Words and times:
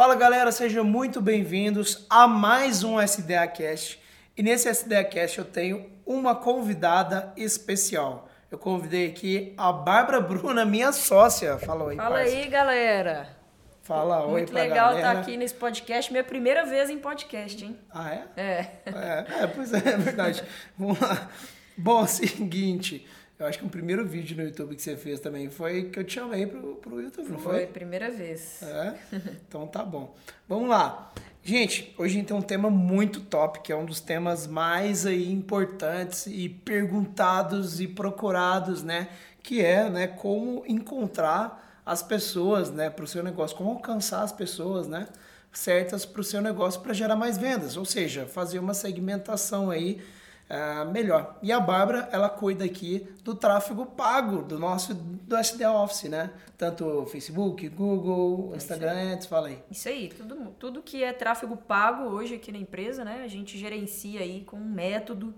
Fala 0.00 0.14
galera, 0.14 0.50
sejam 0.50 0.82
muito 0.82 1.20
bem-vindos 1.20 2.06
a 2.08 2.26
mais 2.26 2.82
um 2.82 2.98
SDA 2.98 3.46
Cast. 3.46 4.00
E 4.34 4.42
nesse 4.42 4.66
SDA 4.66 5.04
Cast 5.04 5.38
eu 5.38 5.44
tenho 5.44 5.90
uma 6.06 6.34
convidada 6.34 7.34
especial. 7.36 8.26
Eu 8.50 8.56
convidei 8.56 9.08
aqui 9.08 9.52
a 9.58 9.70
Bárbara 9.70 10.18
Bruna, 10.18 10.64
minha 10.64 10.90
sócia. 10.90 11.58
Fala 11.58 11.84
oi, 11.84 11.96
Fala 11.96 12.16
parça. 12.16 12.34
aí, 12.34 12.48
galera. 12.48 13.28
Fala 13.82 14.24
oi 14.24 14.30
Muito 14.30 14.54
legal 14.54 14.96
estar 14.96 15.18
aqui 15.18 15.36
nesse 15.36 15.52
podcast. 15.52 16.10
Minha 16.10 16.24
primeira 16.24 16.64
vez 16.64 16.88
em 16.88 16.98
podcast, 16.98 17.62
hein? 17.62 17.78
Ah, 17.92 18.10
é? 18.10 18.24
É. 18.38 18.66
É, 18.86 19.26
é, 19.42 19.46
pois 19.48 19.70
é, 19.74 19.86
é 19.86 19.96
verdade. 19.98 20.42
Vamos 20.78 20.98
lá. 20.98 21.28
Bom, 21.76 22.00
é 22.00 22.04
o 22.04 22.06
seguinte, 22.06 23.06
eu 23.40 23.46
acho 23.46 23.58
que 23.58 23.64
o 23.64 23.70
primeiro 23.70 24.06
vídeo 24.06 24.36
no 24.36 24.42
YouTube 24.42 24.76
que 24.76 24.82
você 24.82 24.96
fez 24.98 25.18
também 25.18 25.48
foi 25.48 25.84
que 25.84 25.98
eu 25.98 26.04
te 26.04 26.14
chamei 26.14 26.46
pro, 26.46 26.76
pro 26.76 27.00
YouTube, 27.00 27.30
não 27.30 27.38
Foi 27.38 27.52
foi? 27.54 27.66
primeira 27.66 28.10
vez. 28.10 28.62
É? 28.62 28.94
Então 29.48 29.66
tá 29.66 29.82
bom. 29.82 30.14
Vamos 30.46 30.68
lá. 30.68 31.10
Gente, 31.42 31.94
hoje 31.96 32.16
a 32.16 32.18
gente 32.18 32.26
tem 32.26 32.36
um 32.36 32.42
tema 32.42 32.68
muito 32.68 33.20
top, 33.22 33.60
que 33.60 33.72
é 33.72 33.76
um 33.76 33.86
dos 33.86 33.98
temas 33.98 34.46
mais 34.46 35.06
aí 35.06 35.32
importantes 35.32 36.26
e 36.26 36.50
perguntados 36.50 37.80
e 37.80 37.88
procurados, 37.88 38.82
né? 38.82 39.08
Que 39.42 39.64
é, 39.64 39.88
né, 39.88 40.06
como 40.06 40.62
encontrar 40.68 41.80
as 41.84 42.02
pessoas, 42.02 42.70
né, 42.70 42.90
para 42.90 43.04
o 43.06 43.08
seu 43.08 43.22
negócio, 43.22 43.56
como 43.56 43.70
alcançar 43.70 44.22
as 44.22 44.32
pessoas, 44.32 44.86
né, 44.86 45.08
certas 45.50 46.04
para 46.04 46.20
o 46.20 46.24
seu 46.24 46.42
negócio 46.42 46.82
para 46.82 46.92
gerar 46.92 47.16
mais 47.16 47.38
vendas, 47.38 47.76
ou 47.78 47.86
seja, 47.86 48.26
fazer 48.26 48.58
uma 48.58 48.74
segmentação 48.74 49.70
aí 49.70 49.98
ah, 50.52 50.84
melhor. 50.84 51.38
E 51.40 51.52
a 51.52 51.60
Bárbara, 51.60 52.08
ela 52.10 52.28
cuida 52.28 52.64
aqui 52.64 53.06
do 53.22 53.36
tráfego 53.36 53.86
pago 53.86 54.42
do 54.42 54.58
nosso 54.58 54.92
do 54.92 55.36
SD 55.36 55.64
Office, 55.64 56.10
né? 56.10 56.28
Tanto 56.58 57.06
Facebook, 57.06 57.68
Google, 57.68 58.52
Instagram, 58.56 59.12
Ads, 59.12 59.26
fala 59.26 59.46
aí. 59.46 59.62
Isso 59.70 59.88
aí, 59.88 60.08
tudo, 60.08 60.50
tudo 60.58 60.82
que 60.82 61.04
é 61.04 61.12
tráfego 61.12 61.56
pago 61.56 62.02
hoje 62.02 62.34
aqui 62.34 62.50
na 62.50 62.58
empresa, 62.58 63.04
né? 63.04 63.22
A 63.24 63.28
gente 63.28 63.56
gerencia 63.56 64.22
aí 64.22 64.42
com 64.42 64.56
um 64.56 64.68
método 64.68 65.32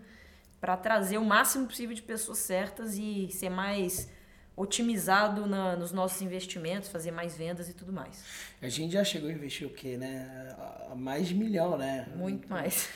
para 0.59 0.79
trazer 0.79 1.19
o 1.19 1.25
máximo 1.25 1.67
possível 1.67 1.95
de 1.95 2.01
pessoas 2.01 2.39
certas 2.39 2.97
e 2.97 3.29
ser 3.31 3.51
mais 3.51 4.09
otimizado 4.57 5.47
na, 5.47 5.77
nos 5.77 5.93
nossos 5.93 6.21
investimentos, 6.21 6.89
fazer 6.89 7.11
mais 7.11 7.37
vendas 7.37 7.69
e 7.69 7.75
tudo 7.75 7.93
mais. 7.93 8.23
A 8.61 8.69
gente 8.69 8.93
já 8.93 9.03
chegou 9.05 9.29
a 9.29 9.33
investir 9.33 9.67
o 9.67 9.71
quê, 9.71 9.97
né? 9.97 10.55
Mais 10.95 11.29
de 11.29 11.35
milhão, 11.35 11.77
né? 11.77 12.07
Muito 12.15 12.49
mais. 12.49 12.89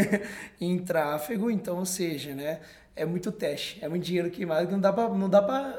em 0.60 0.78
tráfego, 0.78 1.50
então, 1.50 1.78
ou 1.78 1.86
seja, 1.86 2.34
né? 2.34 2.60
É 2.94 3.04
muito 3.04 3.30
teste, 3.32 3.78
é 3.82 3.88
muito 3.88 4.04
dinheiro 4.04 4.30
queimado 4.30 4.66
que 4.66 4.72
não 4.72 4.80
dá 4.80 4.92
pra, 4.92 5.08
não 5.08 5.30
dá 5.30 5.40
pra, 5.40 5.72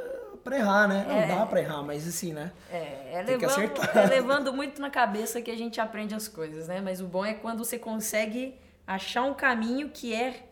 pra 0.43 0.57
errar, 0.57 0.87
né? 0.87 1.05
Não 1.07 1.15
É. 1.15 1.27
dá 1.27 1.45
pra 1.45 1.59
errar, 1.59 1.83
mas 1.83 2.07
assim, 2.07 2.33
né? 2.33 2.51
É, 2.71 3.11
é 3.13 3.21
levando, 3.21 3.71
é 3.95 4.05
levando 4.07 4.53
muito 4.53 4.81
na 4.81 4.89
cabeça 4.89 5.41
que 5.41 5.51
a 5.51 5.57
gente 5.57 5.79
aprende 5.79 6.15
as 6.15 6.27
coisas, 6.27 6.67
né? 6.67 6.81
Mas 6.81 7.01
o 7.01 7.07
bom 7.07 7.23
é 7.25 7.33
quando 7.33 7.63
você 7.63 7.77
consegue 7.77 8.55
achar 8.87 9.23
um 9.23 9.33
caminho 9.33 9.89
que 9.89 10.13
é, 10.13 10.43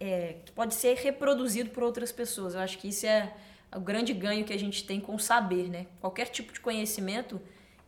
é 0.00 0.36
que 0.44 0.50
pode 0.52 0.74
ser 0.74 0.96
reproduzido 0.96 1.70
por 1.70 1.82
outras 1.84 2.10
pessoas. 2.10 2.54
Eu 2.54 2.60
acho 2.60 2.78
que 2.78 2.88
isso 2.88 3.06
é 3.06 3.32
o 3.76 3.80
grande 3.80 4.12
ganho 4.12 4.44
que 4.44 4.52
a 4.52 4.58
gente 4.58 4.84
tem 4.84 5.00
com 5.00 5.14
o 5.14 5.18
saber, 5.18 5.68
né? 5.68 5.86
Qualquer 6.00 6.28
tipo 6.28 6.52
de 6.52 6.60
conhecimento, 6.60 7.40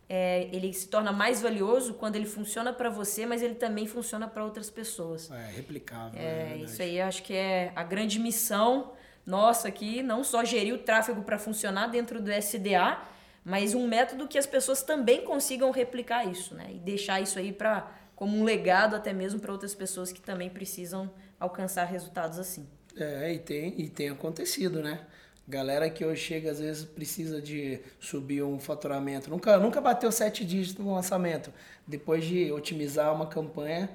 é, 0.07 0.47
ele 0.51 0.71
se 0.73 0.87
torna 0.87 1.11
mais 1.11 1.41
valioso 1.41 1.93
quando 1.95 2.15
ele 2.15 2.25
funciona 2.25 2.71
para 2.71 2.89
você, 2.89 3.25
mas 3.25 3.41
ele 3.41 3.55
também 3.55 3.87
funciona 3.87 4.27
para 4.27 4.43
outras 4.43 4.69
pessoas. 4.69 5.29
É 5.31 5.51
replicável. 5.55 6.19
É, 6.19 6.45
verdade. 6.45 6.63
isso 6.63 6.81
aí 6.81 7.01
acho 7.01 7.23
que 7.23 7.33
é 7.33 7.71
a 7.75 7.83
grande 7.83 8.19
missão 8.19 8.93
nossa 9.25 9.67
aqui, 9.67 10.01
não 10.01 10.23
só 10.23 10.43
gerir 10.43 10.73
o 10.73 10.79
tráfego 10.79 11.21
para 11.21 11.37
funcionar 11.37 11.87
dentro 11.87 12.21
do 12.21 12.31
SDA, 12.31 12.99
mas 13.43 13.73
um 13.73 13.87
método 13.87 14.27
que 14.27 14.37
as 14.37 14.47
pessoas 14.47 14.81
também 14.81 15.23
consigam 15.23 15.71
replicar 15.71 16.25
isso, 16.25 16.55
né? 16.55 16.67
E 16.71 16.79
deixar 16.79 17.21
isso 17.21 17.37
aí 17.37 17.51
para 17.51 17.91
como 18.15 18.37
um 18.37 18.43
legado 18.43 18.95
até 18.95 19.13
mesmo 19.13 19.39
para 19.39 19.51
outras 19.51 19.73
pessoas 19.73 20.11
que 20.11 20.19
também 20.19 20.49
precisam 20.49 21.09
alcançar 21.39 21.85
resultados 21.85 22.37
assim. 22.37 22.67
É, 22.97 23.31
e 23.33 23.39
tem, 23.39 23.79
e 23.79 23.89
tem 23.89 24.09
acontecido, 24.09 24.81
né? 24.81 25.05
Galera 25.49 25.89
que 25.89 26.05
hoje 26.05 26.21
chega, 26.21 26.51
às 26.51 26.59
vezes, 26.59 26.85
precisa 26.85 27.41
de 27.41 27.79
subir 27.99 28.43
um 28.43 28.59
faturamento. 28.59 29.31
Nunca, 29.31 29.57
nunca 29.57 29.81
bateu 29.81 30.11
sete 30.11 30.45
dígitos 30.45 30.85
no 30.85 30.93
lançamento. 30.93 31.51
Depois 31.87 32.23
de 32.23 32.51
otimizar 32.51 33.11
uma 33.15 33.25
campanha, 33.25 33.89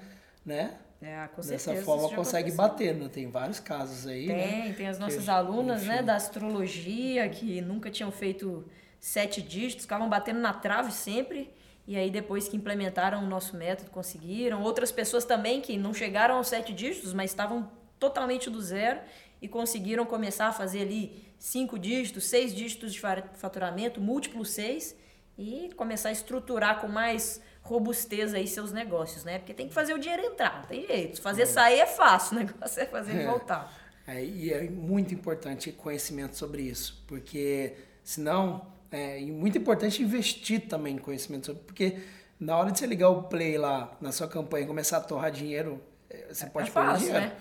né? 0.44 0.74
É, 1.00 1.28
com 1.28 1.42
Dessa 1.42 1.58
certeza, 1.58 1.84
forma 1.86 2.02
isso 2.02 2.10
já 2.10 2.16
consegue 2.16 2.48
aconteceu. 2.50 2.68
bater, 2.70 2.94
né? 2.96 3.08
Tem 3.12 3.30
vários 3.30 3.60
casos 3.60 4.04
aí, 4.04 4.26
né? 4.26 4.48
Tem, 4.64 4.72
tem 4.72 4.88
as 4.88 4.96
Que 4.96 5.02
nossas 5.04 5.20
gente- 5.20 5.30
alunas, 5.30 5.82
né, 5.84 5.96
enfim. 5.96 6.04
da 6.06 6.16
astrologia, 6.16 7.28
que 7.28 7.60
nunca 7.60 7.88
tinham 7.88 8.10
feito 8.10 8.64
sete 8.98 9.40
dígitos, 9.40 9.84
ficavam 9.84 10.08
batendo 10.08 10.40
na 10.40 10.52
trave 10.54 10.90
sempre, 10.90 11.52
e 11.86 11.96
aí 11.96 12.10
depois 12.10 12.48
que 12.48 12.56
implementaram 12.56 13.22
o 13.22 13.26
nosso 13.28 13.56
método, 13.56 13.90
conseguiram. 13.90 14.60
Outras 14.62 14.90
pessoas 14.90 15.24
também 15.24 15.60
que 15.60 15.76
não 15.76 15.94
chegaram 15.94 16.36
aos 16.36 16.48
sete 16.48 16.72
dígitos, 16.72 17.12
mas 17.12 17.30
estavam 17.30 17.70
totalmente 18.00 18.50
do 18.50 18.60
zero 18.60 18.98
e 19.44 19.48
conseguiram 19.48 20.06
começar 20.06 20.46
a 20.48 20.52
fazer 20.52 20.80
ali 20.82 21.22
cinco 21.38 21.78
dígitos, 21.78 22.24
seis 22.24 22.54
dígitos 22.54 22.92
de 22.94 23.00
fa- 23.00 23.22
faturamento, 23.34 24.00
múltiplos 24.00 24.50
seis, 24.50 24.96
e 25.36 25.70
começar 25.76 26.08
a 26.08 26.12
estruturar 26.12 26.80
com 26.80 26.88
mais 26.88 27.42
robustez 27.60 28.32
aí 28.34 28.46
seus 28.46 28.72
negócios, 28.72 29.24
né? 29.24 29.38
Porque 29.38 29.52
tem 29.52 29.68
que 29.68 29.74
fazer 29.74 29.92
o 29.94 29.98
dinheiro 29.98 30.22
entrar, 30.24 30.60
não 30.60 30.66
tem 30.66 30.86
jeito. 30.86 31.20
Fazer 31.20 31.44
sair 31.46 31.80
é 31.80 31.86
fácil, 31.86 32.36
o 32.36 32.40
negócio 32.44 32.80
é 32.82 32.86
fazer 32.86 33.16
É. 33.20 33.26
voltar. 33.26 33.70
É, 34.06 34.24
e 34.24 34.52
é 34.52 34.62
muito 34.70 35.12
importante 35.14 35.72
conhecimento 35.72 36.36
sobre 36.36 36.62
isso, 36.62 37.02
porque 37.06 37.74
senão 38.02 38.66
é 38.90 39.18
muito 39.20 39.56
importante 39.58 40.02
investir 40.02 40.68
também 40.68 40.94
em 40.96 40.98
conhecimento 40.98 41.46
sobre, 41.46 41.62
porque 41.64 41.98
na 42.38 42.56
hora 42.56 42.70
de 42.70 42.78
você 42.78 42.86
ligar 42.86 43.08
o 43.10 43.24
play 43.24 43.56
lá 43.58 43.96
na 44.00 44.12
sua 44.12 44.28
campanha 44.28 44.64
e 44.64 44.66
começar 44.66 44.98
a 44.98 45.00
torrar 45.00 45.30
dinheiro, 45.30 45.82
é, 46.10 46.32
você 46.32 46.46
pode 46.46 46.70
perder 46.70 46.90
fácil, 46.90 47.06
dinheiro. 47.06 47.26
né? 47.26 47.36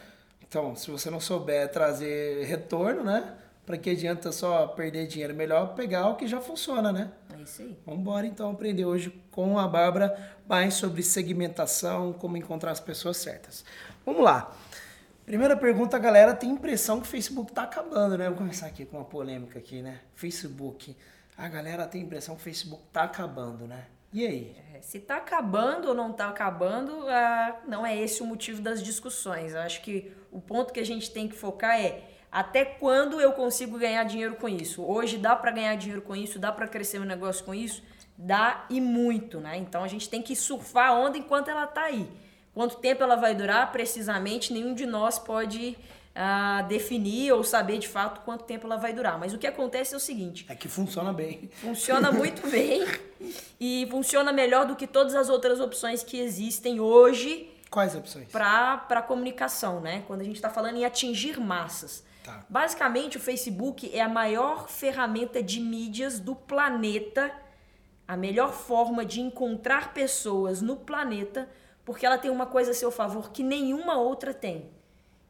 Então, 0.54 0.76
se 0.76 0.92
você 0.92 1.10
não 1.10 1.20
souber 1.20 1.68
trazer 1.72 2.46
retorno, 2.46 3.04
né? 3.04 3.34
Para 3.66 3.76
que 3.76 3.90
adianta 3.90 4.32
só 4.32 4.68
perder 4.68 5.08
dinheiro? 5.08 5.34
Melhor 5.34 5.74
pegar 5.74 6.08
o 6.10 6.16
que 6.16 6.28
já 6.28 6.40
funciona, 6.40 6.92
né? 6.92 7.12
É 7.36 7.42
isso 7.42 7.64
aí. 7.64 7.76
Vamos 7.84 8.02
embora 8.02 8.28
então 8.28 8.52
aprender 8.52 8.86
hoje 8.86 9.10
com 9.32 9.58
a 9.58 9.68
Bárbara 9.68 10.16
mais 10.48 10.76
sobre 10.76 11.02
segmentação, 11.02 12.14
como 12.14 12.38
encontrar 12.38 12.70
as 12.70 12.80
pessoas 12.80 13.18
certas. 13.18 13.66
Vamos 14.06 14.24
lá. 14.24 14.56
Primeira 15.26 15.58
pergunta, 15.58 15.98
a 15.98 16.00
galera 16.00 16.36
tem 16.36 16.52
impressão 16.52 17.02
que 17.02 17.08
o 17.08 17.10
Facebook 17.10 17.52
tá 17.52 17.64
acabando, 17.64 18.16
né? 18.16 18.28
Vou 18.28 18.38
começar 18.38 18.68
aqui 18.68 18.86
com 18.86 18.98
uma 18.98 19.06
polêmica 19.06 19.58
aqui, 19.58 19.82
né? 19.82 20.02
Facebook. 20.14 20.96
A 21.36 21.50
galera 21.50 21.88
tem 21.88 22.04
impressão 22.04 22.36
que 22.36 22.42
o 22.42 22.44
Facebook 22.44 22.84
tá 22.94 23.06
acabando, 23.06 23.66
né? 23.66 23.86
E 24.14 24.24
aí? 24.24 24.56
É, 24.76 24.82
se 24.82 25.00
tá 25.00 25.18
acabando 25.18 25.88
ou 25.88 25.96
não 25.96 26.14
tá 26.14 26.30
acabando, 26.30 27.10
ah, 27.10 27.60
não 27.68 27.84
é 27.84 27.98
esse 27.98 28.22
o 28.22 28.26
motivo 28.28 28.62
das 28.62 28.84
discussões. 28.84 29.54
Eu 29.54 29.62
acho 29.62 29.82
que 29.82 30.14
o 30.34 30.42
ponto 30.42 30.74
que 30.74 30.80
a 30.80 30.86
gente 30.86 31.12
tem 31.12 31.28
que 31.28 31.36
focar 31.36 31.80
é 31.80 32.02
até 32.32 32.66
quando 32.66 33.22
eu 33.22 33.32
consigo 33.34 33.78
ganhar 33.78 34.04
dinheiro 34.04 34.36
com 34.36 34.50
isso. 34.50 34.84
Hoje 34.84 35.18
dá 35.18 35.36
para 35.36 35.52
ganhar 35.52 35.76
dinheiro 35.76 36.02
com 36.02 36.16
isso, 36.16 36.40
dá 36.40 36.52
para 36.52 36.68
crescer 36.68 36.98
meu 36.98 37.08
negócio 37.08 37.46
com 37.46 37.54
isso, 37.54 37.84
dá 38.18 38.66
e 38.70 38.82
muito, 38.82 39.40
né? 39.40 39.56
Então 39.58 39.84
a 39.84 39.88
gente 39.88 40.10
tem 40.10 40.22
que 40.22 40.36
surfar 40.36 40.90
a 40.90 40.94
onda 40.94 41.18
enquanto 41.18 41.50
ela 41.50 41.68
tá 41.68 41.84
aí. 41.84 42.10
Quanto 42.54 42.78
tempo 42.78 43.04
ela 43.04 43.16
vai 43.16 43.36
durar, 43.36 43.72
precisamente, 43.72 44.52
nenhum 44.52 44.74
de 44.74 44.86
nós 44.86 45.18
pode 45.20 45.78
ah, 46.16 46.64
definir 46.68 47.32
ou 47.32 47.44
saber 47.44 47.80
de 47.80 47.88
fato 47.88 48.22
quanto 48.22 48.44
tempo 48.46 48.66
ela 48.66 48.78
vai 48.78 48.94
durar. 48.94 49.20
Mas 49.20 49.34
o 49.34 49.38
que 49.38 49.48
acontece 49.48 49.94
é 49.94 49.98
o 49.98 50.00
seguinte: 50.00 50.46
É 50.50 50.56
que 50.56 50.68
funciona 50.68 51.14
bem. 51.14 51.50
Funciona 51.54 52.10
muito 52.14 52.48
bem 52.50 52.84
e 53.60 53.88
funciona 53.92 54.34
melhor 54.34 54.66
do 54.66 54.76
que 54.76 54.88
todas 54.88 55.14
as 55.14 55.30
outras 55.30 55.60
opções 55.60 56.04
que 56.04 56.20
existem 56.20 56.80
hoje 56.80 57.53
Quais 57.74 57.96
opções? 57.96 58.28
para 58.30 59.02
comunicação, 59.02 59.82
né? 59.82 60.04
Quando 60.06 60.22
a 60.22 60.24
gente 60.24 60.36
está 60.36 60.50
falando 60.50 60.78
em 60.78 60.86
atingir 60.86 61.40
massas. 61.40 62.04
Tá. 62.24 62.46
Basicamente, 62.48 63.18
o 63.18 63.20
Facebook 63.20 63.90
é 63.92 64.00
a 64.00 64.08
maior 64.08 64.70
ferramenta 64.70 65.42
de 65.42 65.60
mídias 65.60 66.20
do 66.20 66.36
planeta, 66.36 67.34
a 68.08 68.16
melhor 68.16 68.54
forma 68.54 69.04
de 69.04 69.20
encontrar 69.22 69.92
pessoas 69.92 70.62
no 70.62 70.76
planeta, 70.76 71.50
porque 71.84 72.06
ela 72.06 72.20
tem 72.20 72.30
uma 72.30 72.46
coisa 72.46 72.72
a 72.72 72.74
seu 72.76 72.92
favor 72.92 73.32
que 73.32 73.42
nenhuma 73.42 73.98
outra 73.98 74.36
tem, 74.36 74.70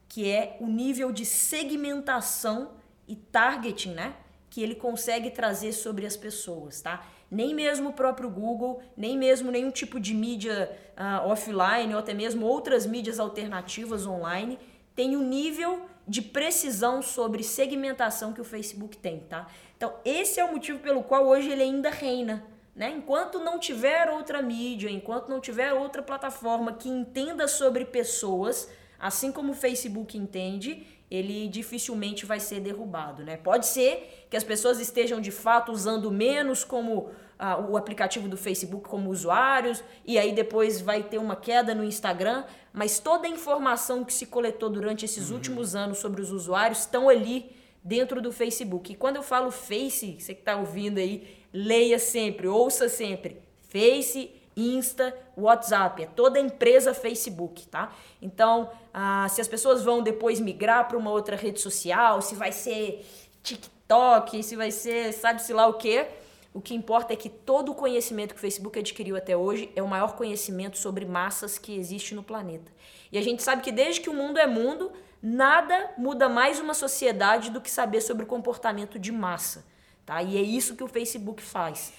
que 0.09 0.29
é 0.29 0.57
o 0.59 0.67
nível 0.67 1.13
de 1.13 1.25
segmentação 1.25 2.71
e 3.07 3.15
targeting, 3.15 3.93
né? 3.93 4.15
Que 4.49 4.61
ele 4.61 4.75
consegue 4.75 5.31
trazer 5.31 5.71
sobre 5.71 6.05
as 6.05 6.17
pessoas, 6.17 6.81
tá? 6.81 7.07
Nem 7.29 7.53
mesmo 7.53 7.89
o 7.89 7.93
próprio 7.93 8.29
Google, 8.29 8.81
nem 8.95 9.17
mesmo 9.17 9.51
nenhum 9.51 9.71
tipo 9.71 9.99
de 9.99 10.13
mídia 10.13 10.71
ah, 10.95 11.23
offline 11.25 11.93
ou 11.93 11.99
até 11.99 12.13
mesmo 12.13 12.45
outras 12.45 12.85
mídias 12.85 13.19
alternativas 13.19 14.05
online 14.05 14.59
tem 14.95 15.15
o 15.15 15.21
nível 15.21 15.85
de 16.07 16.21
precisão 16.21 17.01
sobre 17.01 17.43
segmentação 17.43 18.33
que 18.33 18.41
o 18.41 18.43
Facebook 18.43 18.97
tem, 18.97 19.21
tá? 19.21 19.47
Então, 19.75 19.95
esse 20.03 20.39
é 20.39 20.43
o 20.43 20.51
motivo 20.51 20.79
pelo 20.79 21.03
qual 21.03 21.25
hoje 21.25 21.49
ele 21.49 21.63
ainda 21.63 21.89
reina, 21.89 22.45
né? 22.75 22.91
Enquanto 22.91 23.39
não 23.39 23.57
tiver 23.57 24.09
outra 24.09 24.41
mídia, 24.41 24.89
enquanto 24.89 25.29
não 25.29 25.39
tiver 25.39 25.73
outra 25.73 26.01
plataforma 26.01 26.73
que 26.73 26.89
entenda 26.89 27.47
sobre 27.47 27.85
pessoas, 27.85 28.69
assim 28.99 29.31
como 29.31 29.53
o 29.53 29.55
Facebook 29.55 30.17
entende, 30.17 30.85
ele 31.13 31.47
dificilmente 31.47 32.25
vai 32.25 32.39
ser 32.39 32.59
derrubado, 32.59 33.23
né? 33.23 33.37
Pode 33.37 33.67
ser 33.67 34.25
que 34.31 34.35
as 34.35 34.43
pessoas 34.43 34.79
estejam 34.79 35.21
de 35.21 35.29
fato 35.29 35.71
usando 35.71 36.09
menos 36.09 36.63
como 36.63 37.11
ah, 37.37 37.59
o 37.59 37.77
aplicativo 37.77 38.27
do 38.27 38.35
Facebook 38.35 38.89
como 38.89 39.11
usuários, 39.11 39.83
e 40.03 40.17
aí 40.17 40.33
depois 40.33 40.81
vai 40.81 41.03
ter 41.03 41.19
uma 41.19 41.35
queda 41.35 41.75
no 41.75 41.83
Instagram, 41.83 42.45
mas 42.73 42.97
toda 42.97 43.27
a 43.27 43.29
informação 43.29 44.03
que 44.03 44.11
se 44.11 44.25
coletou 44.25 44.71
durante 44.71 45.05
esses 45.05 45.29
uhum. 45.29 45.35
últimos 45.35 45.75
anos 45.75 45.99
sobre 45.99 46.19
os 46.19 46.31
usuários 46.31 46.79
estão 46.79 47.07
ali 47.07 47.55
dentro 47.83 48.19
do 48.19 48.31
Facebook. 48.31 48.93
E 48.93 48.95
quando 48.95 49.17
eu 49.17 49.23
falo 49.23 49.51
Face, 49.51 50.17
você 50.19 50.33
que 50.33 50.41
está 50.41 50.55
ouvindo 50.55 50.97
aí, 50.97 51.27
leia 51.53 51.99
sempre, 51.99 52.47
ouça 52.47 52.89
sempre. 52.89 53.39
Face, 53.69 54.31
Insta, 54.55 55.15
WhatsApp, 55.35 56.03
é 56.03 56.05
toda 56.05 56.39
empresa 56.39 56.93
Facebook, 56.93 57.67
tá? 57.67 57.91
Então, 58.21 58.69
ah, 58.93 59.27
se 59.29 59.41
as 59.41 59.47
pessoas 59.47 59.83
vão 59.83 60.01
depois 60.01 60.39
migrar 60.39 60.87
para 60.87 60.97
uma 60.97 61.11
outra 61.11 61.35
rede 61.35 61.59
social, 61.59 62.21
se 62.21 62.35
vai 62.35 62.51
ser 62.51 63.05
TikTok, 63.41 64.43
se 64.43 64.55
vai 64.55 64.71
ser 64.71 65.11
sabe-se 65.13 65.51
lá 65.53 65.67
o 65.67 65.73
quê, 65.73 66.07
o 66.53 66.61
que 66.61 66.75
importa 66.75 67.13
é 67.13 67.15
que 67.15 67.29
todo 67.29 67.71
o 67.71 67.75
conhecimento 67.75 68.33
que 68.33 68.37
o 68.37 68.41
Facebook 68.41 68.77
adquiriu 68.77 69.15
até 69.15 69.35
hoje 69.35 69.71
é 69.75 69.81
o 69.81 69.87
maior 69.87 70.15
conhecimento 70.15 70.77
sobre 70.77 71.03
massas 71.03 71.57
que 71.57 71.75
existe 71.75 72.13
no 72.13 72.21
planeta. 72.21 72.71
E 73.11 73.17
a 73.17 73.21
gente 73.21 73.41
sabe 73.41 73.63
que 73.63 73.71
desde 73.71 74.01
que 74.01 74.09
o 74.09 74.13
mundo 74.13 74.37
é 74.37 74.45
mundo, 74.45 74.91
nada 75.21 75.91
muda 75.97 76.29
mais 76.29 76.59
uma 76.59 76.75
sociedade 76.75 77.49
do 77.49 77.59
que 77.59 77.71
saber 77.71 78.01
sobre 78.01 78.23
o 78.23 78.27
comportamento 78.27 78.99
de 78.99 79.11
massa. 79.11 79.65
Tá? 80.05 80.21
E 80.21 80.37
é 80.37 80.41
isso 80.41 80.75
que 80.75 80.83
o 80.83 80.87
Facebook 80.87 81.41
faz. 81.41 81.93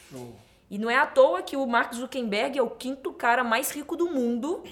E 0.71 0.79
não 0.79 0.91
é 0.91 0.97
à 0.97 1.07
toa 1.07 1.43
que 1.43 1.57
o 1.57 1.67
Mark 1.67 1.93
Zuckerberg 1.95 2.59
é 2.59 2.63
o 2.63 2.71
quinto 2.71 3.13
cara 3.13 3.45
mais 3.45 3.71
rico 3.71 3.97
do 3.97 4.11
mundo. 4.11 4.63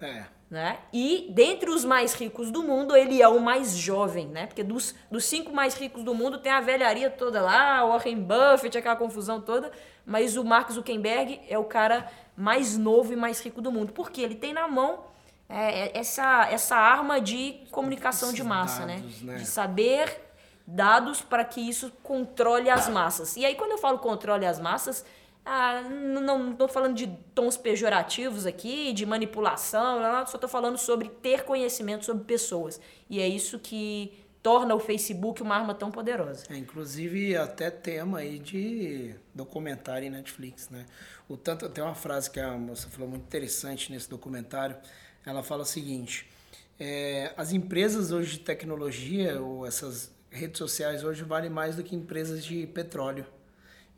É. 0.00 0.24
Né? 0.48 0.78
E 0.92 1.26
dentre 1.30 1.70
os 1.70 1.84
mais 1.84 2.14
ricos 2.14 2.52
do 2.52 2.62
mundo, 2.62 2.94
ele 2.94 3.20
é 3.20 3.26
o 3.26 3.40
mais 3.40 3.76
jovem, 3.76 4.28
né? 4.28 4.46
Porque 4.46 4.62
dos, 4.62 4.94
dos 5.10 5.24
cinco 5.24 5.52
mais 5.52 5.74
ricos 5.74 6.04
do 6.04 6.14
mundo 6.14 6.38
tem 6.38 6.52
a 6.52 6.60
velharia 6.60 7.10
toda 7.10 7.42
lá, 7.42 7.84
o 7.84 7.88
Warren 7.88 8.22
Buffett, 8.22 8.78
aquela 8.78 8.94
confusão 8.94 9.40
toda, 9.40 9.72
mas 10.04 10.36
o 10.36 10.44
Mark 10.44 10.70
Zuckerberg 10.70 11.40
é 11.48 11.58
o 11.58 11.64
cara 11.64 12.08
mais 12.36 12.78
novo 12.78 13.12
e 13.12 13.16
mais 13.16 13.40
rico 13.40 13.60
do 13.60 13.72
mundo. 13.72 13.92
Porque 13.92 14.20
ele 14.20 14.36
tem 14.36 14.52
na 14.52 14.68
mão 14.68 15.04
é, 15.48 15.88
é 15.88 15.98
essa, 15.98 16.48
essa 16.48 16.76
arma 16.76 17.20
de 17.20 17.64
comunicação 17.70 18.32
de 18.32 18.44
massa, 18.44 18.86
né? 18.86 18.96
dados, 18.96 19.22
né? 19.22 19.32
né? 19.32 19.38
De 19.38 19.46
saber 19.46 20.26
dados 20.66 21.20
para 21.22 21.44
que 21.44 21.60
isso 21.60 21.92
controle 22.02 22.68
as 22.68 22.88
massas. 22.88 23.36
E 23.36 23.44
aí, 23.44 23.54
quando 23.54 23.72
eu 23.72 23.78
falo 23.78 23.98
controle 23.98 24.44
as 24.44 24.58
massas, 24.58 25.04
ah, 25.46 25.80
não 25.82 26.50
estou 26.50 26.66
falando 26.66 26.96
de 26.96 27.06
tons 27.32 27.56
pejorativos 27.56 28.46
aqui, 28.46 28.92
de 28.92 29.06
manipulação, 29.06 30.02
não, 30.02 30.26
só 30.26 30.36
estou 30.36 30.50
falando 30.50 30.76
sobre 30.76 31.08
ter 31.08 31.44
conhecimento 31.44 32.04
sobre 32.04 32.24
pessoas. 32.24 32.80
E 33.08 33.20
é 33.20 33.28
isso 33.28 33.60
que 33.60 34.12
torna 34.42 34.74
o 34.74 34.80
Facebook 34.80 35.40
uma 35.40 35.54
arma 35.54 35.72
tão 35.72 35.88
poderosa. 35.90 36.44
É, 36.50 36.56
inclusive, 36.56 37.36
até 37.36 37.70
tema 37.70 38.18
aí 38.18 38.40
de 38.40 39.14
documentário 39.32 40.08
em 40.08 40.10
Netflix, 40.10 40.68
né? 40.68 40.84
O 41.28 41.36
tanto, 41.36 41.68
tem 41.68 41.82
uma 41.82 41.94
frase 41.94 42.28
que 42.28 42.40
a 42.40 42.52
moça 42.58 42.88
falou 42.88 43.08
muito 43.08 43.22
interessante 43.22 43.92
nesse 43.92 44.10
documentário. 44.10 44.76
Ela 45.24 45.44
fala 45.44 45.62
o 45.62 45.66
seguinte: 45.66 46.28
é, 46.78 47.32
as 47.36 47.52
empresas 47.52 48.10
hoje 48.10 48.32
de 48.32 48.40
tecnologia, 48.40 49.40
ou 49.40 49.64
essas 49.64 50.12
redes 50.28 50.58
sociais 50.58 51.04
hoje, 51.04 51.22
valem 51.22 51.50
mais 51.50 51.76
do 51.76 51.84
que 51.84 51.94
empresas 51.94 52.44
de 52.44 52.66
petróleo. 52.66 53.26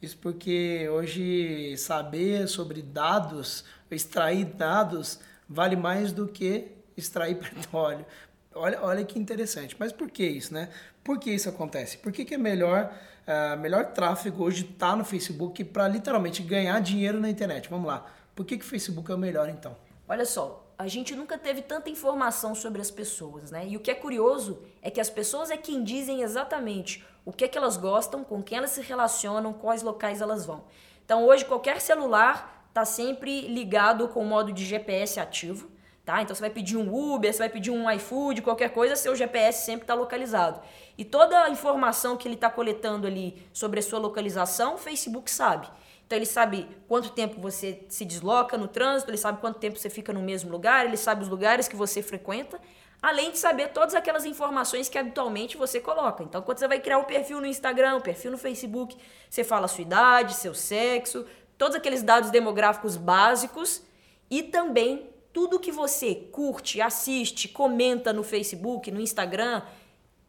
Isso 0.00 0.17
porque 0.19 0.89
hoje 0.89 1.77
saber 1.77 2.47
sobre 2.47 2.83
dados, 2.83 3.65
extrair 3.91 4.45
dados, 4.45 5.19
vale 5.49 5.75
mais 5.75 6.12
do 6.12 6.29
que 6.29 6.69
extrair 6.97 7.35
petróleo. 7.39 8.06
Olha, 8.55 8.83
olha 8.83 9.05
que 9.05 9.19
interessante. 9.19 9.77
Mas 9.79 9.93
por 9.93 10.11
que 10.11 10.25
isso, 10.25 10.55
né? 10.55 10.69
Por 11.03 11.19
que 11.19 11.31
isso 11.31 11.49
acontece? 11.49 11.99
Por 11.99 12.12
que, 12.12 12.25
que 12.25 12.35
é 12.35 12.39
melhor, 12.39 12.93
uh, 13.27 13.59
melhor 13.59 13.93
tráfego 13.93 14.45
hoje 14.45 14.65
estar 14.65 14.91
tá 14.91 14.97
no 14.97 15.05
Facebook 15.05 15.65
para 15.65 15.89
literalmente 15.89 16.43
ganhar 16.43 16.81
dinheiro 16.81 17.21
na 17.21 17.31
internet? 17.31 17.69
Vamos 17.69 17.87
lá. 17.87 18.06
Por 18.35 18.45
que, 18.45 18.56
que 18.56 18.65
o 18.65 18.69
Facebook 18.69 19.11
é 19.11 19.15
o 19.15 19.19
melhor 19.19 19.49
então? 19.49 19.77
Olha 20.09 20.25
só, 20.25 20.73
a 20.79 20.87
gente 20.87 21.15
nunca 21.15 21.37
teve 21.37 21.61
tanta 21.61 21.91
informação 21.91 22.55
sobre 22.55 22.81
as 22.81 22.91
pessoas, 22.91 23.50
né? 23.50 23.67
E 23.67 23.77
o 23.77 23.81
que 23.81 23.91
é 23.91 23.95
curioso 23.95 24.62
é 24.81 24.91
que 24.91 25.00
as 25.00 25.11
pessoas 25.11 25.50
é 25.50 25.56
quem 25.56 25.83
dizem 25.83 26.23
exatamente 26.23 27.05
o 27.29 27.33
que 27.33 27.45
é 27.45 27.49
que 27.49 27.59
elas 27.59 27.77
gostam, 27.77 28.25
com 28.25 28.43
quem 28.43 28.57
elas 28.57 28.71
se 28.71 28.81
relacionam, 28.81 29.53
quais 29.53 29.83
locais 29.83 30.23
elas 30.23 30.47
vão. 30.47 30.65
Então 31.05 31.27
hoje 31.27 31.45
qualquer 31.45 31.79
celular 31.79 32.65
está 32.71 32.87
sempre 32.87 33.43
ligado 33.43 34.09
com 34.09 34.23
o 34.23 34.25
modo 34.25 34.51
de 34.51 34.65
GPS 34.65 35.21
ativo, 35.21 35.71
tá? 36.07 36.23
Então 36.23 36.35
você 36.35 36.41
vai 36.41 36.49
pedir 36.49 36.79
um 36.79 36.89
Uber, 36.91 37.31
você 37.31 37.41
vai 37.41 37.51
pedir 37.51 37.71
um 37.71 37.91
iFood, 37.91 38.41
qualquer 38.41 38.71
coisa, 38.71 38.97
seu 38.97 39.15
GPS 39.15 39.67
sempre 39.67 39.83
está 39.83 39.93
localizado. 39.93 40.63
E 40.97 41.05
toda 41.05 41.45
a 41.45 41.51
informação 41.51 42.17
que 42.17 42.27
ele 42.27 42.35
está 42.35 42.49
coletando 42.49 43.07
ali 43.07 43.47
sobre 43.53 43.81
a 43.81 43.83
sua 43.83 43.99
localização, 43.99 44.77
o 44.77 44.79
Facebook 44.79 45.31
sabe. 45.31 45.69
Então 46.07 46.17
ele 46.17 46.25
sabe 46.25 46.67
quanto 46.89 47.11
tempo 47.11 47.39
você 47.43 47.85
se 47.91 48.07
desloca 48.07 48.57
no 48.57 48.67
trânsito, 48.67 49.11
ele 49.11 49.19
sabe 49.19 49.39
quanto 49.39 49.59
tempo 49.59 49.79
você 49.79 49.91
fica 49.91 50.15
no 50.15 50.23
mesmo 50.23 50.51
lugar, 50.51 50.87
ele 50.87 50.97
sabe 50.97 51.21
os 51.25 51.29
lugares 51.29 51.69
que 51.69 51.77
você 51.77 52.03
frequenta 52.03 52.59
além 53.00 53.31
de 53.31 53.39
saber 53.39 53.69
todas 53.69 53.95
aquelas 53.95 54.25
informações 54.25 54.89
que 54.89 54.99
habitualmente 54.99 55.56
você 55.56 55.81
coloca. 55.81 56.23
Então, 56.23 56.43
quando 56.43 56.59
você 56.59 56.69
vai 56.69 56.81
criar 56.81 56.99
um 56.99 57.05
perfil 57.05 57.41
no 57.41 57.47
Instagram, 57.47 57.97
um 57.97 58.00
perfil 58.00 58.31
no 58.31 58.39
Facebook, 58.39 58.97
você 59.31 59.45
fala 59.45 59.67
a 59.67 59.69
sua 59.69 59.83
idade, 59.83 60.35
seu 60.35 60.55
sexo, 60.55 61.25
todos 61.56 61.77
aqueles 61.77 62.03
dados 62.03 62.31
demográficos 62.31 62.97
básicos 62.97 63.83
e 64.31 64.43
também 64.43 65.11
tudo 65.33 65.61
que 65.61 65.71
você 65.71 66.15
curte, 66.15 66.81
assiste, 66.81 67.49
comenta 67.49 68.12
no 68.12 68.25
Facebook, 68.25 68.91
no 68.91 69.00
Instagram, 69.00 69.62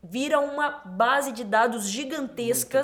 vira 0.04 0.40
uma 0.40 0.70
base 0.86 1.32
de 1.32 1.44
dados 1.44 1.90
gigantesca 1.90 2.84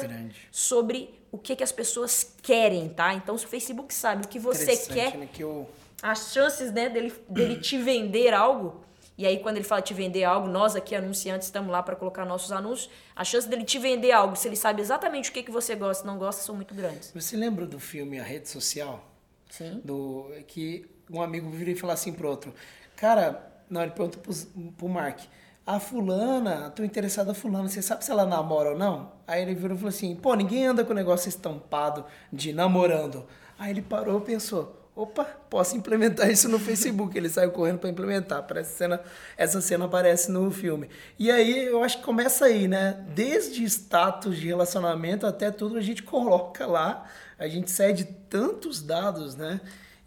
sobre 0.51 1.13
o 1.31 1.37
que, 1.37 1.55
que 1.55 1.63
as 1.63 1.71
pessoas 1.71 2.35
querem, 2.41 2.89
tá? 2.89 3.13
Então, 3.13 3.37
se 3.37 3.45
o 3.45 3.47
Facebook 3.47 3.93
sabe 3.93 4.25
o 4.25 4.27
que 4.27 4.39
você 4.39 4.75
quer, 4.77 5.17
né? 5.17 5.29
que 5.31 5.43
eu... 5.43 5.69
as 6.01 6.31
chances 6.33 6.71
né, 6.71 6.89
dele, 6.89 7.13
dele 7.29 7.59
te 7.59 7.77
vender 7.77 8.33
algo 8.33 8.83
e 9.17 9.25
aí, 9.25 9.39
quando 9.39 9.57
ele 9.57 9.65
fala 9.65 9.81
te 9.81 9.93
vender 9.93 10.25
algo, 10.25 10.47
nós 10.47 10.75
aqui, 10.75 10.93
anunciantes, 10.93 11.47
estamos 11.47 11.71
lá 11.71 11.81
para 11.81 11.95
colocar 11.95 12.25
nossos 12.25 12.51
anúncios. 12.51 12.89
A 13.15 13.23
chance 13.23 13.47
dele 13.47 13.63
te 13.63 13.79
vender 13.79 14.11
algo, 14.11 14.35
se 14.35 14.47
ele 14.47 14.57
sabe 14.57 14.81
exatamente 14.81 15.29
o 15.29 15.33
que, 15.33 15.41
que 15.41 15.51
você 15.51 15.73
gosta 15.75 16.03
e 16.03 16.07
não 16.07 16.17
gosta, 16.17 16.41
são 16.41 16.53
muito 16.53 16.75
grandes. 16.75 17.11
Você 17.15 17.37
lembra 17.37 17.65
do 17.65 17.79
filme 17.79 18.19
A 18.19 18.23
Rede 18.23 18.49
Social? 18.49 19.09
Sim. 19.49 19.81
Do, 19.83 20.29
que 20.47 20.85
um 21.09 21.21
amigo 21.21 21.49
virou 21.49 21.73
e 21.73 21.77
falou 21.77 21.93
assim 21.93 22.11
pro 22.11 22.27
outro: 22.27 22.53
Cara, 22.95 23.55
não, 23.69 23.81
ele 23.83 23.91
perguntou 23.91 24.21
pro, 24.21 24.33
pro 24.73 24.89
Mark. 24.89 25.19
A 25.65 25.79
fulana, 25.79 26.69
tô 26.69 26.83
interessada 26.83 27.31
a 27.31 27.33
fulana, 27.33 27.67
você 27.67 27.81
sabe 27.81 28.05
se 28.05 28.11
ela 28.11 28.23
namora 28.23 28.71
ou 28.71 28.77
não? 28.77 29.13
Aí 29.25 29.41
ele 29.41 29.55
virou 29.55 29.75
e 29.75 29.79
falou 29.79 29.89
assim, 29.89 30.15
pô, 30.15 30.35
ninguém 30.35 30.67
anda 30.67 30.85
com 30.85 30.91
o 30.91 30.95
negócio 30.95 31.27
estampado 31.27 32.05
de 32.31 32.53
namorando. 32.53 33.25
Aí 33.57 33.71
ele 33.71 33.81
parou 33.81 34.19
e 34.19 34.23
pensou, 34.23 34.84
opa, 34.95 35.25
posso 35.25 35.75
implementar 35.75 36.29
isso 36.31 36.47
no 36.47 36.57
Facebook. 36.57 37.17
Ele 37.17 37.27
saiu 37.29 37.51
correndo 37.51 37.79
para 37.79 37.89
implementar. 37.89 38.43
Parece 38.43 38.77
cena, 38.77 39.01
essa 39.35 39.59
cena 39.59 39.85
aparece 39.85 40.31
no 40.31 40.49
filme. 40.49 40.89
E 41.19 41.29
aí 41.29 41.65
eu 41.65 41.83
acho 41.83 41.97
que 41.97 42.03
começa 42.03 42.45
aí, 42.45 42.67
né? 42.67 43.03
Desde 43.13 43.63
status 43.65 44.37
de 44.37 44.47
relacionamento 44.47 45.27
até 45.27 45.51
tudo 45.51 45.77
a 45.77 45.81
gente 45.81 46.01
coloca 46.01 46.65
lá. 46.65 47.05
A 47.37 47.47
gente 47.47 47.69
cede 47.69 48.05
tantos 48.29 48.81
dados, 48.81 49.35
né? 49.35 49.59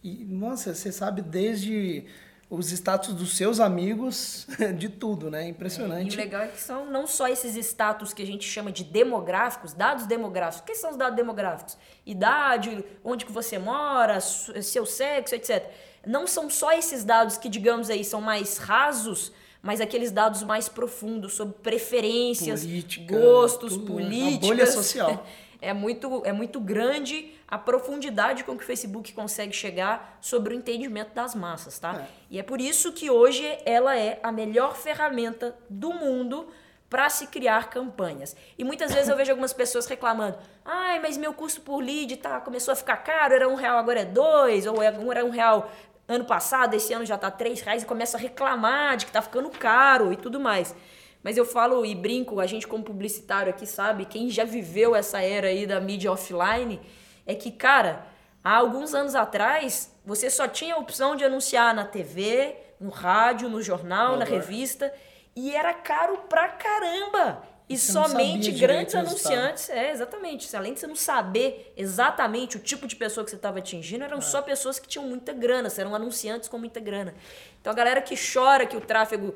E 0.02 0.24
nossa, 0.24 0.74
você 0.74 0.90
sabe 0.90 1.20
desde 1.20 2.06
os 2.50 2.72
status 2.72 3.14
dos 3.14 3.36
seus 3.36 3.60
amigos, 3.60 4.46
de 4.76 4.88
tudo, 4.88 5.30
né? 5.30 5.46
Impressionante. 5.48 6.10
É, 6.18 6.20
e 6.20 6.22
o 6.22 6.24
legal 6.24 6.42
é 6.42 6.48
que 6.48 6.60
são 6.60 6.86
não 6.86 7.06
só 7.06 7.28
esses 7.28 7.54
status 7.56 8.14
que 8.14 8.22
a 8.22 8.26
gente 8.26 8.48
chama 8.48 8.72
de 8.72 8.84
demográficos, 8.84 9.74
dados 9.74 10.06
demográficos. 10.06 10.60
O 10.60 10.64
que 10.64 10.74
são 10.74 10.90
os 10.90 10.96
dados 10.96 11.16
demográficos? 11.16 11.76
Idade, 12.06 12.82
onde 13.04 13.26
que 13.26 13.32
você 13.32 13.58
mora, 13.58 14.18
seu 14.20 14.86
sexo, 14.86 15.34
etc. 15.34 15.70
Não 16.06 16.26
são 16.26 16.48
só 16.48 16.72
esses 16.72 17.04
dados 17.04 17.36
que, 17.36 17.50
digamos 17.50 17.90
aí, 17.90 18.02
são 18.02 18.20
mais 18.20 18.56
rasos, 18.56 19.30
mas 19.60 19.80
aqueles 19.80 20.10
dados 20.10 20.42
mais 20.42 20.70
profundos 20.70 21.34
sobre 21.34 21.54
preferências, 21.62 22.62
Política, 22.62 23.14
gostos, 23.14 23.74
tudo, 23.74 23.92
políticas. 23.92 24.44
A 24.44 24.46
bolha 24.46 24.66
social. 24.66 25.26
É 25.60 25.72
muito, 25.72 26.22
é 26.24 26.32
muito 26.32 26.60
grande 26.60 27.32
a 27.48 27.56
profundidade 27.56 28.44
com 28.44 28.56
que 28.56 28.62
o 28.62 28.66
Facebook 28.66 29.12
consegue 29.14 29.54
chegar 29.54 30.18
sobre 30.20 30.54
o 30.54 30.56
entendimento 30.56 31.14
das 31.14 31.34
massas, 31.34 31.78
tá? 31.78 32.02
É. 32.02 32.06
E 32.30 32.38
é 32.38 32.42
por 32.42 32.60
isso 32.60 32.92
que 32.92 33.10
hoje 33.10 33.42
ela 33.64 33.96
é 33.96 34.20
a 34.22 34.30
melhor 34.30 34.76
ferramenta 34.76 35.56
do 35.70 35.94
mundo 35.94 36.46
para 36.90 37.08
se 37.08 37.26
criar 37.26 37.70
campanhas. 37.70 38.36
E 38.58 38.64
muitas 38.64 38.92
vezes 38.92 39.08
eu 39.08 39.16
vejo 39.16 39.30
algumas 39.30 39.54
pessoas 39.54 39.86
reclamando: 39.86 40.36
ai, 40.62 41.00
mas 41.00 41.16
meu 41.16 41.32
custo 41.32 41.62
por 41.62 41.78
lead 41.78 42.18
tá, 42.18 42.38
começou 42.40 42.72
a 42.72 42.76
ficar 42.76 42.98
caro, 42.98 43.34
era 43.34 43.48
um 43.48 43.54
real, 43.54 43.78
agora 43.78 44.00
é 44.00 44.04
dois, 44.04 44.66
ou 44.66 44.82
é, 44.82 44.86
era 44.86 45.24
um 45.24 45.30
real 45.30 45.70
ano 46.06 46.24
passado, 46.24 46.74
esse 46.74 46.92
ano 46.92 47.04
já 47.04 47.16
tá 47.16 47.30
três 47.30 47.60
reais, 47.60 47.82
e 47.82 47.86
começa 47.86 48.16
a 48.16 48.20
reclamar 48.20 48.96
de 48.96 49.06
que 49.06 49.12
tá 49.12 49.22
ficando 49.22 49.48
caro 49.50 50.12
e 50.12 50.16
tudo 50.16 50.38
mais. 50.38 50.74
Mas 51.22 51.36
eu 51.36 51.44
falo 51.44 51.84
e 51.84 51.94
brinco, 51.94 52.40
a 52.40 52.46
gente 52.46 52.66
como 52.66 52.84
publicitário 52.84 53.50
aqui 53.50 53.66
sabe, 53.66 54.04
quem 54.04 54.30
já 54.30 54.44
viveu 54.44 54.94
essa 54.94 55.20
era 55.20 55.48
aí 55.48 55.66
da 55.66 55.80
mídia 55.80 56.10
offline, 56.12 56.80
é 57.28 57.34
que, 57.36 57.52
cara, 57.52 58.04
há 58.42 58.56
alguns 58.56 58.92
anos 58.94 59.14
atrás, 59.14 59.94
você 60.04 60.28
só 60.30 60.48
tinha 60.48 60.74
a 60.74 60.78
opção 60.78 61.14
de 61.14 61.24
anunciar 61.24 61.72
na 61.74 61.84
TV, 61.84 62.56
no 62.80 62.90
rádio, 62.90 63.48
no 63.48 63.62
jornal, 63.62 64.16
na 64.16 64.24
revista, 64.24 64.92
e 65.36 65.54
era 65.54 65.72
caro 65.74 66.18
pra 66.28 66.48
caramba. 66.48 67.42
E 67.68 67.76
Você 67.76 67.92
somente 67.92 68.50
grandes 68.52 68.94
anunciantes, 68.94 69.68
é, 69.68 69.90
exatamente. 69.90 70.56
Além 70.56 70.72
de 70.72 70.80
você 70.80 70.86
não 70.86 70.96
saber 70.96 71.70
exatamente 71.76 72.56
o 72.56 72.60
tipo 72.60 72.86
de 72.86 72.96
pessoa 72.96 73.22
que 73.22 73.30
você 73.30 73.36
estava 73.36 73.58
atingindo, 73.58 74.02
É. 74.04 74.06
eram 74.06 74.22
só 74.22 74.40
pessoas 74.40 74.78
que 74.78 74.88
tinham 74.88 75.06
muita 75.06 75.34
grana, 75.34 75.68
eram 75.76 75.94
anunciantes 75.94 76.48
com 76.48 76.56
muita 76.58 76.80
grana. 76.80 77.14
Então 77.60 77.70
a 77.70 77.76
galera 77.76 78.00
que 78.00 78.14
chora 78.16 78.64
que 78.64 78.74
o 78.74 78.80
tráfego 78.80 79.34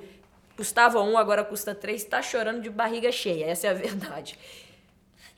custava 0.57 1.03
um, 1.03 1.19
agora 1.19 1.45
custa 1.45 1.75
três, 1.75 2.03
está 2.03 2.23
chorando 2.23 2.63
de 2.63 2.71
barriga 2.71 3.13
cheia, 3.13 3.45
essa 3.45 3.67
é 3.67 3.71
a 3.71 3.75
verdade. 3.87 4.39